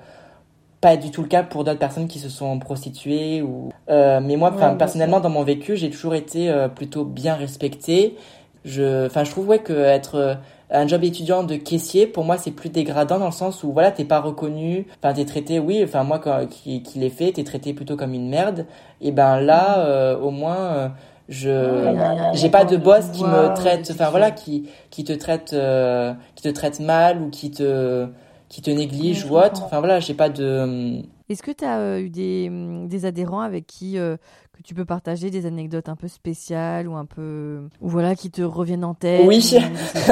[0.80, 4.36] pas du tout le cas pour d'autres personnes qui se sont prostituées ou euh, mais
[4.36, 8.16] moi enfin personnellement dans mon vécu j'ai toujours été euh, plutôt bien respecté
[8.64, 10.38] je enfin je trouve ouais que être
[10.70, 13.92] un job étudiant de caissier, pour moi, c'est plus dégradant dans le sens où, voilà,
[13.92, 17.44] t'es pas reconnu, enfin, t'es traité, oui, enfin, moi, quand, qui, qui l'ai fait, t'es
[17.44, 18.66] traité plutôt comme une merde.
[19.00, 20.88] Et ben là, euh, au moins, euh,
[21.28, 26.12] je, j'ai pas de boss qui me traite, enfin, voilà, qui, qui te traite, euh,
[26.34, 28.08] qui te traite mal ou qui te,
[28.56, 29.64] qui te néglige ou autre.
[29.64, 32.48] Enfin, voilà, j'ai pas de, est-ce que tu as eu des,
[32.86, 37.04] des, adhérents avec qui que tu peux partager des anecdotes un peu spéciales ou un
[37.04, 39.46] peu ou voilà qui te reviennent en tête Oui,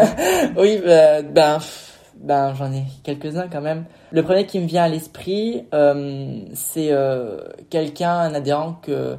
[0.58, 1.58] oui, euh, ben
[2.16, 3.86] ben j'en ai quelques-uns quand même.
[4.12, 7.38] Le premier qui me vient à l'esprit, euh, c'est euh,
[7.70, 9.16] quelqu'un, un adhérent que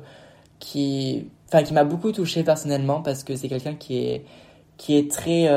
[0.60, 4.26] qui enfin qui m'a beaucoup touché personnellement parce que c'est quelqu'un qui est
[4.78, 5.50] qui est très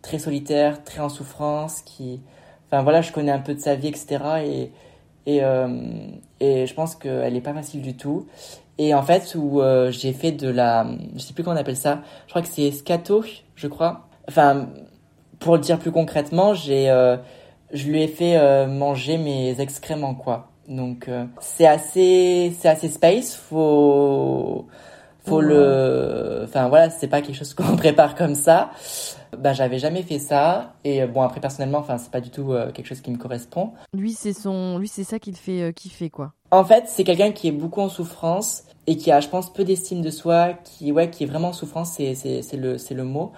[0.00, 2.20] très solitaire, très en souffrance, qui
[2.72, 4.72] enfin voilà, je connais un peu de sa vie etc et
[5.24, 5.68] et, euh,
[6.40, 8.26] et je pense qu'elle n'est pas facile du tout.
[8.78, 9.60] et en fait où
[9.90, 12.72] j'ai fait de la, je sais plus comment on appelle ça, je crois que c'est
[12.72, 14.08] scato, je crois.
[14.28, 14.68] Enfin,
[15.38, 16.86] pour le dire plus concrètement, j'ai,
[17.72, 20.48] je lui ai fait manger mes excréments quoi.
[20.68, 21.08] Donc
[21.40, 23.34] c'est assez, c'est assez space.
[23.36, 24.66] Faut
[25.24, 28.70] faut le enfin voilà c'est pas quelque chose qu'on prépare comme ça
[29.36, 32.52] ben j'avais jamais fait ça et euh, bon après personnellement enfin c'est pas du tout
[32.52, 33.70] euh, quelque chose qui me correspond.
[33.94, 36.32] Lui c'est son lui c'est ça qu'il fait euh, kiffer quoi.
[36.50, 39.64] En fait c'est quelqu'un qui est beaucoup en souffrance et qui a je pense peu
[39.64, 42.94] d'estime de soi qui ouais qui est vraiment en souffrance c'est c'est c'est le c'est
[42.94, 43.32] le mot.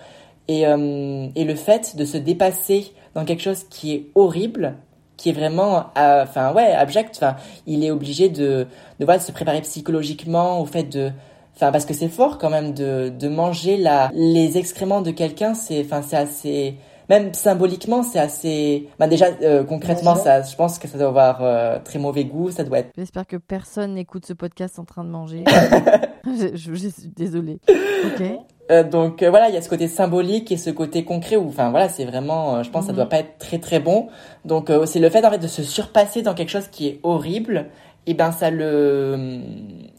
[0.46, 4.76] Et et le fait de se dépasser dans quelque chose qui est horrible
[5.16, 7.36] qui est vraiment enfin ouais abject enfin
[7.66, 8.66] il est obligé de
[9.00, 11.12] de voilà, de se préparer psychologiquement au fait de
[11.54, 15.54] Enfin, parce que c'est fort quand même de, de manger la, les excréments de quelqu'un.
[15.54, 16.76] C'est, enfin, c'est assez,
[17.08, 18.88] même symboliquement, c'est assez.
[18.98, 22.50] Bah déjà, euh, concrètement, ça, je pense que ça doit avoir euh, très mauvais goût.
[22.50, 22.90] Ça doit être.
[22.96, 25.44] J'espère que personne n'écoute ce podcast en train de manger.
[26.24, 27.58] je, je, suis désolée.
[27.68, 28.22] Ok.
[28.70, 31.70] Euh, donc voilà, il y a ce côté symbolique et ce côté concret où, enfin
[31.70, 33.10] voilà, c'est vraiment, je pense, que ça doit mhm.
[33.10, 34.08] pas être très très bon.
[34.46, 37.66] Donc c'est le fait en fait de se surpasser dans quelque chose qui est horrible
[38.06, 39.40] et eh ben ça le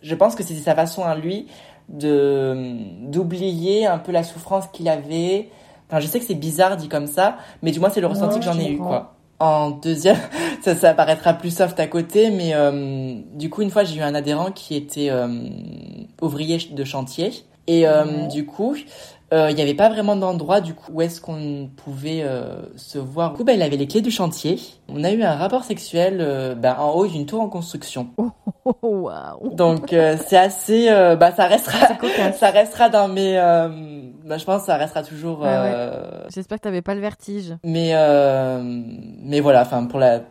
[0.03, 1.47] je pense que c'était sa façon à lui
[1.89, 2.55] de
[3.09, 5.49] d'oublier un peu la souffrance qu'il avait.
[5.89, 8.39] Enfin je sais que c'est bizarre dit comme ça mais du moins c'est le ressenti
[8.39, 9.15] que j'en ai eu quoi.
[9.39, 10.17] En deuxième
[10.61, 14.01] ça ça paraîtra plus soft à côté mais euh, du coup une fois j'ai eu
[14.01, 15.27] un adhérent qui était euh,
[16.21, 17.31] ouvrier de chantier.
[17.67, 18.75] Et euh, du coup
[19.33, 22.99] euh, il n'y avait pas vraiment d'endroit du coup où est-ce qu'on pouvait euh, se
[22.99, 23.31] voir.
[23.31, 24.59] Du coup, bah, il avait les clés du chantier.
[24.87, 28.09] On a eu un rapport sexuel euh, bah, en haut d'une tour en construction.
[28.81, 29.51] Oh, wow.
[29.53, 31.77] Donc c'est assez, bah ça restera,
[32.33, 35.45] ça restera dans mes, bah, je pense que ça restera toujours.
[36.33, 37.55] J'espère que tu n'avais pas le vertige.
[37.63, 37.93] Mais
[39.21, 40.21] mais voilà, enfin pour la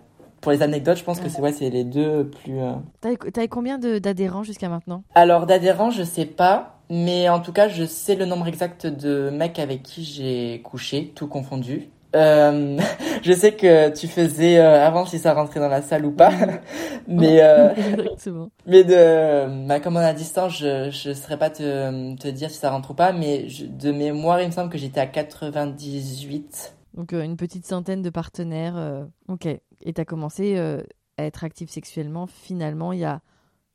[0.40, 2.58] pour les anecdotes, je pense que c'est ouais, c'est les deux plus.
[3.00, 5.04] T'as eu combien d'adhérents jusqu'à maintenant?
[5.14, 6.73] Alors d'adhérents, je sais pas.
[6.90, 11.12] Mais en tout cas, je sais le nombre exact de mecs avec qui j'ai couché,
[11.14, 11.90] tout confondu.
[12.14, 12.78] Euh,
[13.22, 16.30] je sais que tu faisais euh, avant si ça rentrait dans la salle ou pas,
[17.08, 17.74] mais euh,
[18.66, 22.58] mais de bah, comme on a distance, je je saurais pas te te dire si
[22.58, 26.76] ça rentre ou pas, mais de mémoire, il me semble que j'étais à 98.
[26.94, 29.06] Donc une petite centaine de partenaires.
[29.28, 29.46] Ok.
[29.46, 33.20] Et t'as commencé à être active sexuellement finalement il y a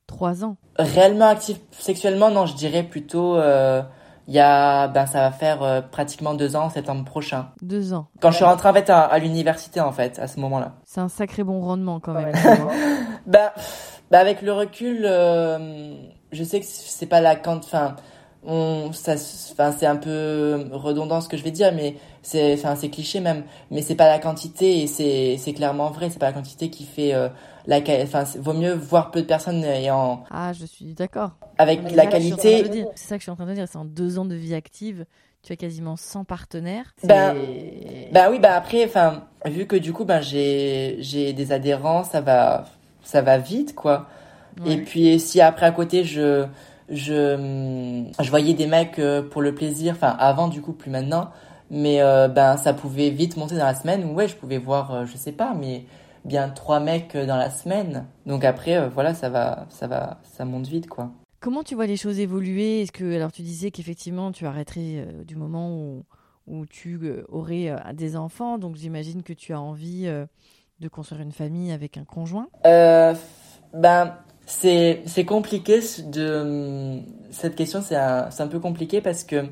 [0.10, 0.58] Trois ans.
[0.80, 3.38] Réellement actif sexuellement, non, je dirais plutôt.
[3.38, 3.84] Euh,
[4.28, 7.50] il y a, ben, ça va faire euh, pratiquement deux ans, septembre prochain.
[7.62, 8.08] Deux ans.
[8.20, 10.74] Quand je suis rentrée en fait à, l'université en fait, à ce moment-là.
[10.84, 12.32] C'est un sacré bon rendement quand même.
[13.28, 13.52] ben,
[14.12, 15.94] ben, avec le recul, euh,
[16.32, 17.96] je sais que c'est pas la quand, enfin,
[18.46, 19.16] on, ça,
[19.52, 23.20] enfin, c'est un peu redondant ce que je vais dire, mais c'est, enfin, c'est cliché
[23.20, 26.70] même, mais c'est pas la quantité et c'est, c'est clairement vrai, c'est pas la quantité
[26.70, 27.14] qui fait
[27.70, 31.32] la enfin vaut mieux voir peu de personnes ayant ah je suis d'accord.
[31.58, 32.66] avec la qualité.
[32.96, 34.56] c'est ça que je suis en train de dire c'est en deux ans de vie
[34.56, 35.06] active
[35.42, 36.94] tu as quasiment 100 partenaires.
[37.04, 37.34] Ben,
[38.12, 42.20] ben oui ben après enfin vu que du coup ben j'ai j'ai des adhérents ça
[42.20, 42.66] va
[43.04, 44.08] ça va vite quoi.
[44.66, 46.46] Et puis si après à côté je
[46.90, 51.30] je je voyais des mecs euh, pour le plaisir enfin avant du coup plus maintenant
[51.70, 54.92] mais euh, ben ça pouvait vite monter dans la semaine où ouais je pouvais voir
[54.94, 55.86] euh, je sais pas mais
[56.26, 58.06] bien trois mecs dans la semaine.
[58.26, 61.12] Donc après, euh, voilà, ça va, ça va, ça monte vite, quoi.
[61.40, 62.82] Comment tu vois les choses évoluer?
[62.82, 66.04] Est-ce que, alors tu disais qu'effectivement, tu arrêterais euh, du moment où,
[66.48, 70.12] où tu aurais des enfants, donc j'imagine que tu as envie
[70.80, 72.48] de construire une famille avec un conjoint.
[72.64, 74.16] ben,
[74.50, 79.46] c'est c'est compliqué de cette question, c'est un, un peu compliqué parce que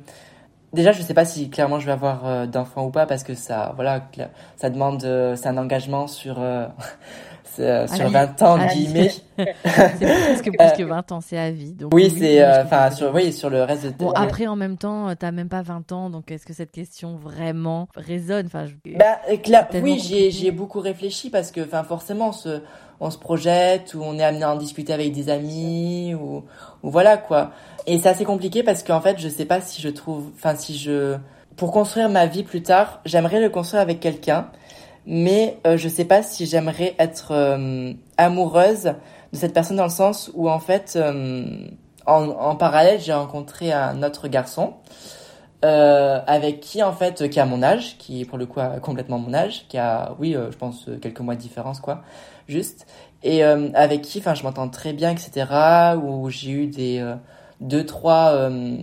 [0.73, 3.35] Déjà, je sais pas si clairement je vais avoir euh, d'enfants ou pas parce que
[3.35, 4.09] ça, voilà,
[4.57, 6.67] ça demande, euh, c'est un engagement sur euh,
[7.87, 9.11] sur 20 ans guillemets.
[9.37, 11.71] plus que plus que 20 ans, c'est à vie.
[11.71, 13.91] Donc oui, c'est enfin sur oui sur le reste de.
[13.91, 17.15] Bon après en même temps, t'as même pas 20 ans, donc est-ce que cette question
[17.15, 18.47] vraiment résonne?
[18.47, 18.65] Enfin,
[18.97, 19.21] bah,
[19.82, 22.61] oui, j'ai j'ai beaucoup réfléchi parce que enfin forcément ce
[22.99, 26.43] on se projette ou on est amené à en discuter avec des amis ou,
[26.83, 27.51] voilà quoi.
[27.86, 30.78] Et c'est assez compliqué parce qu'en fait, je sais pas si je trouve, enfin si
[30.78, 31.17] je,
[31.55, 34.49] pour construire ma vie plus tard, j'aimerais le construire avec quelqu'un,
[35.05, 38.93] mais euh, je sais pas si j'aimerais être euh, amoureuse
[39.33, 41.45] de cette personne dans le sens où en fait, euh,
[42.05, 44.74] en, parallèle, j'ai rencontré un autre garçon.
[45.65, 49.17] Euh, avec qui en fait qui a mon âge, qui pour le coup a complètement
[49.17, 52.03] mon âge, qui a oui je pense quelques mois de différence quoi,
[52.47, 52.86] juste.
[53.24, 55.47] Et euh, avec qui enfin je m'entends très bien etc
[56.01, 57.15] où j'ai eu des euh,
[57.61, 58.78] deux trois euh,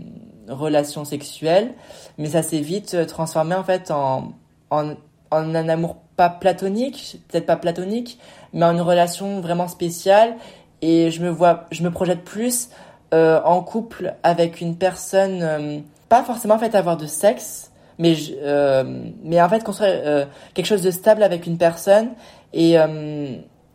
[0.49, 1.75] relations sexuelles.
[2.19, 4.33] Mais ça s'est vite transformé en fait en,
[4.71, 4.95] en
[5.31, 8.19] un amour pas platonique peut-être pas platonique
[8.55, 10.37] mais en une relation vraiment spéciale.
[10.81, 12.69] Et je me vois, je me projette plus
[13.13, 15.79] euh, en couple avec une personne, euh,
[16.09, 18.85] pas forcément en fait avoir de sexe, mais euh,
[19.23, 20.25] mais en fait construire euh,
[20.55, 22.11] quelque chose de stable avec une personne.
[22.53, 22.77] Et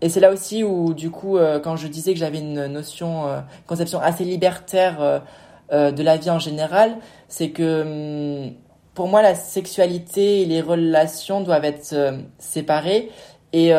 [0.01, 3.99] et c'est là aussi où du coup quand je disais que j'avais une notion conception
[3.99, 5.23] assez libertaire
[5.71, 6.97] de la vie en général
[7.27, 8.53] c'est que hum,
[8.93, 11.95] pour moi la sexualité et les relations doivent être
[12.37, 13.09] séparées
[13.51, 13.73] et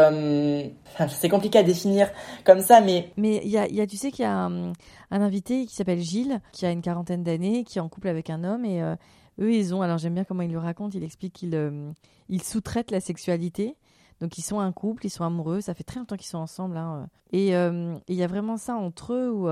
[1.08, 2.10] c'est compliqué à définir
[2.44, 3.10] comme ça, mais...
[3.16, 4.72] Mais il y a, tu sais qu'il y a un,
[5.10, 8.44] invité qui s'appelle Gilles, qui a une quarantaine d'années, qui est en couple avec un
[8.44, 8.94] homme, et euh,
[9.40, 9.82] eux, ils ont...
[9.82, 11.92] Alors j'aime bien comment il le raconte, il explique qu'ils euh,
[12.42, 13.76] sous-traitent la sexualité.
[14.20, 16.76] Donc ils sont un couple, ils sont amoureux, ça fait très longtemps qu'ils sont ensemble.
[16.76, 17.98] Hein, euh.
[18.08, 19.48] et il y a vraiment ça entre eux où,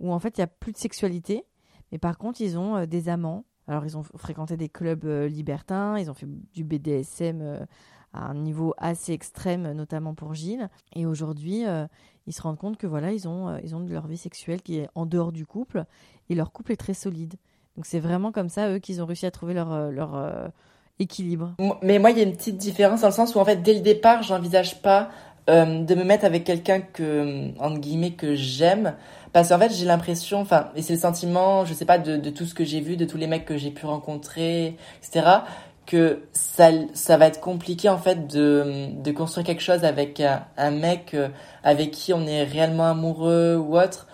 [0.00, 1.44] où en fait il n'y a plus de sexualité,
[1.90, 3.44] mais par contre ils ont des amants.
[3.66, 7.66] Alors ils ont fréquenté des clubs libertins, ils ont fait du BDSM
[8.14, 10.70] à un niveau assez extrême, notamment pour Gilles.
[10.94, 11.86] Et aujourd'hui, euh,
[12.26, 14.62] ils se rendent compte que voilà, ils ont, euh, ils ont de leur vie sexuelle
[14.62, 15.84] qui est en dehors du couple
[16.30, 17.34] et leur couple est très solide.
[17.76, 20.52] Donc c'est vraiment comme ça, eux, qu'ils ont réussi à trouver leur, euh, leur
[20.98, 21.54] équilibre.
[21.82, 23.74] Mais moi, il y a une petite différence dans le sens où, en fait, dès
[23.74, 25.10] le départ, j'envisage pas
[25.46, 28.94] de me mettre avec quelqu'un que, entre guillemets, que j'aime.
[29.34, 32.46] Parce qu'en fait, j'ai l'impression, enfin, et c'est le sentiment, je sais pas, de, tout
[32.46, 35.40] ce que j'ai vu, de tous les mecs que j'ai pu rencontrer, etc
[35.86, 40.22] que ça, ça va être compliqué en fait de, de construire quelque chose avec
[40.56, 41.28] un, mec euh,
[41.62, 44.06] avec qui on est réellement amoureux ou autre.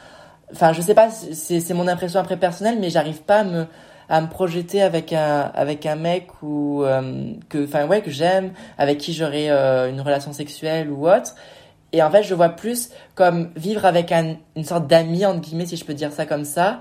[0.52, 3.66] Enfin, je sais pas, c'est mon impression après personnelle, mais j'arrive pas à me,
[4.10, 8.52] à me projeter avec un, avec un mec ou euh, que, enfin ouais, que j'aime,
[8.76, 11.34] avec qui j'aurai euh, une relation sexuelle ou autre.
[11.92, 15.66] Et en fait, je vois plus comme vivre avec un, une sorte d'ami entre guillemets,
[15.66, 16.80] si je peux dire ça comme ça,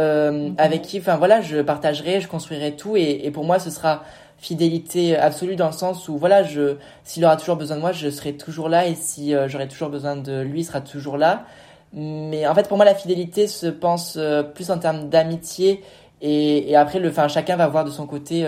[0.00, 0.54] euh, mhm.
[0.58, 4.02] avec qui, enfin voilà, je partagerai, je construirai tout, et, et pour moi, ce sera
[4.42, 8.10] fidélité absolue dans le sens où voilà je s'il aura toujours besoin de moi je
[8.10, 11.44] serai toujours là et si euh, j'aurai toujours besoin de lui il sera toujours là
[11.92, 15.84] mais en fait pour moi la fidélité se pense euh, plus en termes d'amitié
[16.22, 18.46] et, après le enfin chacun va voir de son côté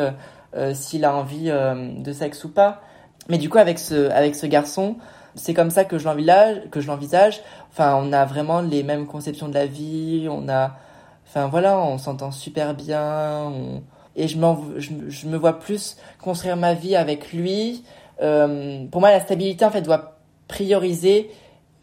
[0.54, 2.80] euh, s'il a envie de sexe ou pas
[3.28, 4.96] mais du coup avec ce avec ce garçon
[5.34, 7.40] c'est comme ça que je l'envisage que je l'envisage
[7.70, 10.76] enfin on a vraiment les mêmes conceptions de la vie on a
[11.26, 13.52] enfin voilà on s'entend super bien
[14.16, 14.38] et je,
[14.76, 17.84] je, je, me vois plus construire ma vie avec lui.
[18.22, 20.18] Euh, pour moi, la stabilité en fait doit
[20.48, 21.30] prioriser.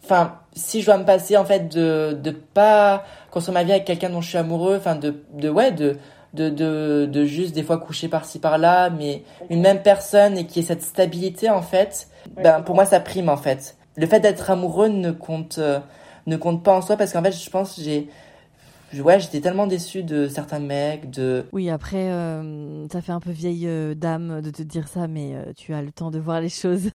[0.03, 3.85] Enfin, si je dois me passer en fait de de pas construire ma vie avec
[3.85, 5.97] quelqu'un dont je suis amoureux, enfin de de ouais de
[6.33, 10.59] de, de, de juste des fois coucher par-ci par-là, mais une même personne et qui
[10.59, 13.75] ait cette stabilité en fait, ben pour moi ça prime en fait.
[13.97, 15.79] Le fait d'être amoureux ne compte euh,
[16.27, 18.07] ne compte pas en soi parce qu'en fait je pense j'ai
[18.99, 21.45] ouais, j'étais tellement déçue de certains mecs, de...
[21.53, 25.35] Oui, après, euh, ça fait un peu vieille euh, dame de te dire ça, mais
[25.35, 26.89] euh, tu as le temps de voir les choses.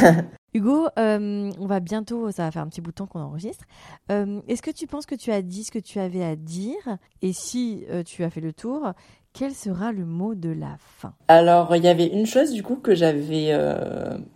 [0.54, 3.64] Hugo, on va bientôt, ça va faire un petit bout de temps qu'on enregistre.
[4.08, 6.98] Est-ce que tu penses que tu as dit ce que tu avais à dire?
[7.22, 8.92] Et si tu as fait le tour,
[9.32, 11.12] quel sera le mot de la fin?
[11.28, 13.56] Alors, il y avait une chose du coup que j'avais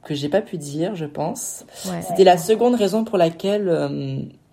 [0.05, 1.66] que j'ai pas pu dire, je pense.
[2.09, 3.69] C'était la seconde raison pour laquelle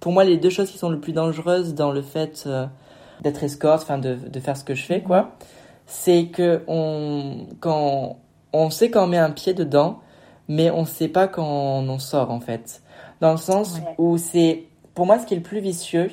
[0.01, 2.65] pour moi les deux choses qui sont les plus dangereuses dans le fait euh,
[3.21, 5.37] d'être escorte, enfin de, de, faire ce que je fais, quoi,
[5.85, 8.17] c'est que on, quand
[8.51, 10.01] on sait quand on met un pied dedans,
[10.51, 12.81] mais on sait pas quand on sort en fait.
[13.21, 14.65] Dans le sens où c'est,
[14.95, 16.11] pour moi, ce qui est le plus vicieux,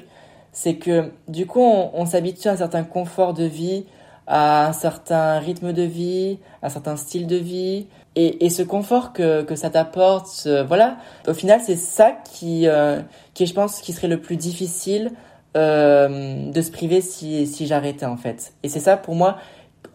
[0.53, 3.85] c'est que du coup on, on s'habitue à un certain confort de vie,
[4.29, 7.87] à un certain rythme de vie, à un certain style de vie.
[8.15, 13.01] Et, et ce confort que, que ça t'apporte, voilà, au final, c'est ça qui, euh,
[13.35, 15.13] qui, je pense, qui serait le plus difficile
[15.57, 18.53] euh, de se priver si, si j'arrêtais, en fait.
[18.63, 19.39] Et c'est ça, pour moi,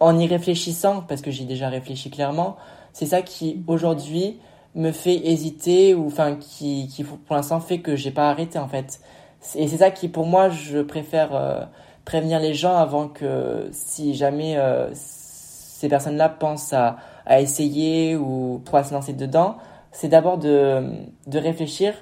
[0.00, 2.56] en y réfléchissant, parce que j'ai déjà réfléchi clairement,
[2.94, 4.38] c'est ça qui, aujourd'hui,
[4.74, 8.68] me fait hésiter, ou enfin, qui, qui pour l'instant fait que j'ai pas arrêté, en
[8.68, 9.00] fait.
[9.54, 11.34] Et c'est ça qui, pour moi, je préfère...
[11.34, 11.64] Euh,
[12.04, 16.96] prévenir les gens avant que si jamais euh, ces personnes-là pensent à,
[17.26, 19.56] à, essayer ou à se lancer dedans,
[19.92, 20.82] c'est d'abord de,
[21.26, 21.94] de réfléchir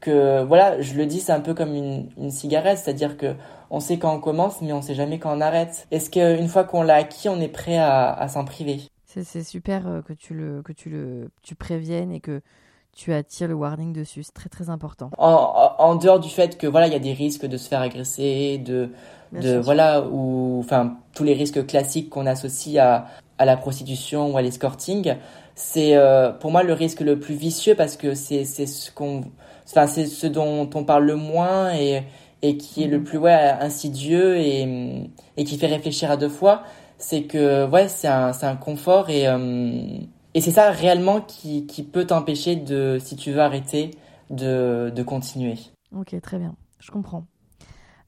[0.00, 3.34] que voilà, je le dis, c'est un peu comme une, une cigarette, c'est-à-dire que
[3.70, 5.86] on sait quand on commence, mais on sait jamais quand on arrête.
[5.90, 8.82] Est-ce qu'une fois qu'on l'a acquis, on est prêt à, à s'en priver?
[9.24, 12.40] C'est super euh, que tu le que tu le tu préviennes et que
[12.92, 14.22] tu attires le warning dessus.
[14.22, 15.10] C'est très très important.
[15.18, 17.80] En, en, dehors du fait que voilà, il y a des risques de se faire
[17.80, 18.90] agresser, de
[19.32, 23.06] de voilà ou enfin tous les risques classiques qu'on associe à
[23.38, 25.14] à la prostitution ou à l'escorting,
[25.54, 29.22] c'est euh, pour moi le risque le plus vicieux parce que c'est c'est ce qu'on
[29.66, 32.02] enfin c'est ce dont on parle le moins et
[32.42, 33.04] et qui est le mhm.
[33.04, 36.62] plus ouais insidieux et et qui fait réfléchir à deux fois,
[36.98, 39.98] c'est que ouais c'est un c'est un confort et euh,
[40.34, 43.92] et c'est ça réellement qui, qui peut t'empêcher de, si tu veux arrêter,
[44.30, 45.54] de, de continuer.
[45.96, 47.24] Ok, très bien, je comprends.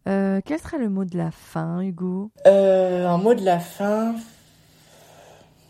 [0.08, 2.30] Euh, quel sera le mot de la fin, Hugo?
[2.46, 4.14] Euh, un mot de la fin.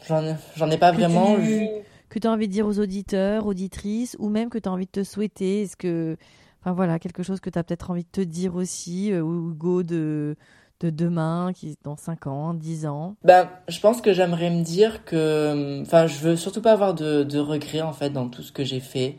[0.06, 1.36] J'en ai, j'en ai pas Que vraiment.
[1.36, 4.68] tu- Je- Que tu as envie de dire aux auditeurs, auditrices, ou même que tu
[4.68, 6.16] as envie de te souhaiter Est-ce que.
[6.60, 9.82] Enfin voilà, quelque chose que tu as peut-être envie de te dire aussi, euh, Hugo
[9.82, 10.36] de,
[10.81, 13.15] de demain, qui dans 5 ans, 10 ans?
[13.24, 17.23] Ben, je pense que j'aimerais me dire que, enfin, je veux surtout pas avoir de,
[17.23, 19.19] de regrets en fait dans tout ce que j'ai fait.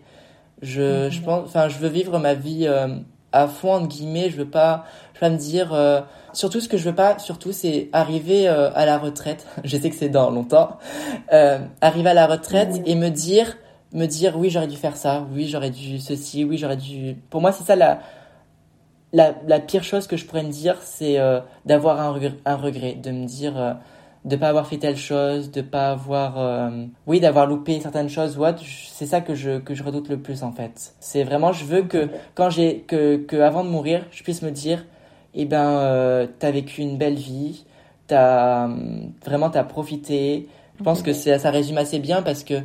[0.61, 2.87] Je, je pense, enfin, je veux vivre ma vie euh,
[3.31, 4.29] à fond entre guillemets.
[4.29, 5.73] Je veux pas, je veux pas me dire.
[5.73, 6.01] euh,
[6.33, 9.45] surtout ce que je veux pas, surtout, c'est arriver euh, à la retraite.
[9.63, 10.77] je sais que c'est dans longtemps.
[11.81, 13.57] Arriver à la retraite et me dire,
[13.93, 15.25] me dire, oui, j'aurais dû faire ça.
[15.33, 16.43] Oui, j'aurais dû ceci.
[16.43, 17.15] Oui, j'aurais dû.
[17.29, 17.99] Pour moi, c'est ça la.
[19.13, 22.55] La, la pire chose que je pourrais me dire, c'est euh, d'avoir un, regret- un
[22.55, 23.73] regret, de me dire euh,
[24.23, 28.37] de pas avoir fait telle chose, de pas avoir, euh, oui, d'avoir loupé certaines choses
[28.37, 28.61] ou autre.
[28.91, 30.93] C'est ça que je que je redoute le plus en fait.
[30.99, 34.51] C'est vraiment, je veux que quand j'ai que que avant de mourir, je puisse me
[34.51, 34.85] dire,
[35.33, 37.65] eh ben, euh, t'as vécu une belle vie,
[38.07, 40.47] t'as hum, vraiment t'as profité.
[40.77, 42.55] Je pense que c'est ça résume assez bien parce que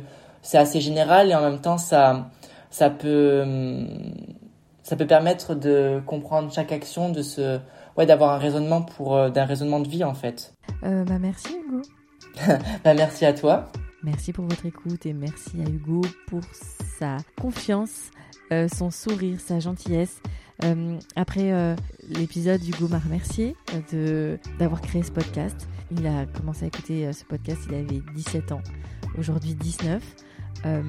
[0.41, 2.29] c'est assez général et en même temps ça
[2.69, 3.87] ça peut hum,
[4.87, 7.59] ça peut permettre de comprendre chaque action, de se
[7.97, 10.53] ouais d'avoir un raisonnement pour euh, d'un raisonnement de vie en fait.
[10.83, 11.81] Euh, bah Merci, Hugo.
[12.85, 13.69] Bah, merci à toi.
[14.03, 16.39] Merci pour votre écoute et merci à Hugo pour
[16.97, 18.11] sa confiance,
[18.53, 20.21] euh, son sourire, sa gentillesse.
[20.63, 21.75] Euh, après euh,
[22.07, 23.57] l'épisode, Hugo m'a remercié
[23.91, 25.67] de d'avoir créé ce podcast.
[25.91, 28.61] Il a commencé à écouter ce podcast, il avait 17 ans,
[29.17, 30.01] aujourd'hui 19.
[30.65, 30.81] Euh,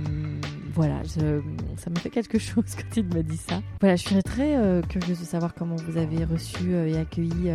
[0.74, 3.60] voilà, ça m'a fait quelque chose quand il m'a dit ça.
[3.80, 7.50] Voilà, je serais très euh, curieuse de savoir comment vous avez reçu euh, et accueilli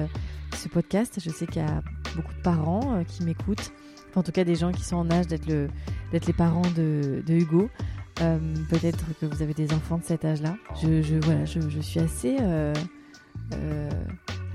[0.56, 1.20] ce podcast.
[1.24, 1.82] Je sais qu'il y a
[2.16, 3.72] beaucoup de parents qui m'écoutent,
[4.10, 5.68] Enfin, en tout cas des gens qui sont en âge d'être le,
[6.12, 7.70] d'être les parents de, Hugo.
[8.16, 10.56] Peut-être que vous avez des enfants de cet âge-là.
[10.82, 12.38] Je, voilà, je, suis assez.
[12.38, 12.74] à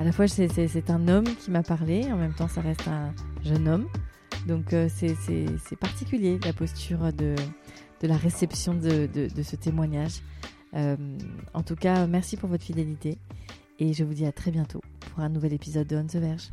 [0.04, 3.12] la fois, c'est un homme qui m'a parlé, en même temps, ça reste un
[3.44, 3.88] jeune homme.
[4.48, 7.36] Donc, euh, c'est particulier la posture de,
[8.02, 9.08] la réception de
[9.42, 10.22] ce témoignage.
[10.74, 10.96] Euh,
[11.54, 13.18] en tout cas, merci pour votre fidélité
[13.78, 16.50] et je vous dis à très bientôt pour un nouvel épisode de On the Verge.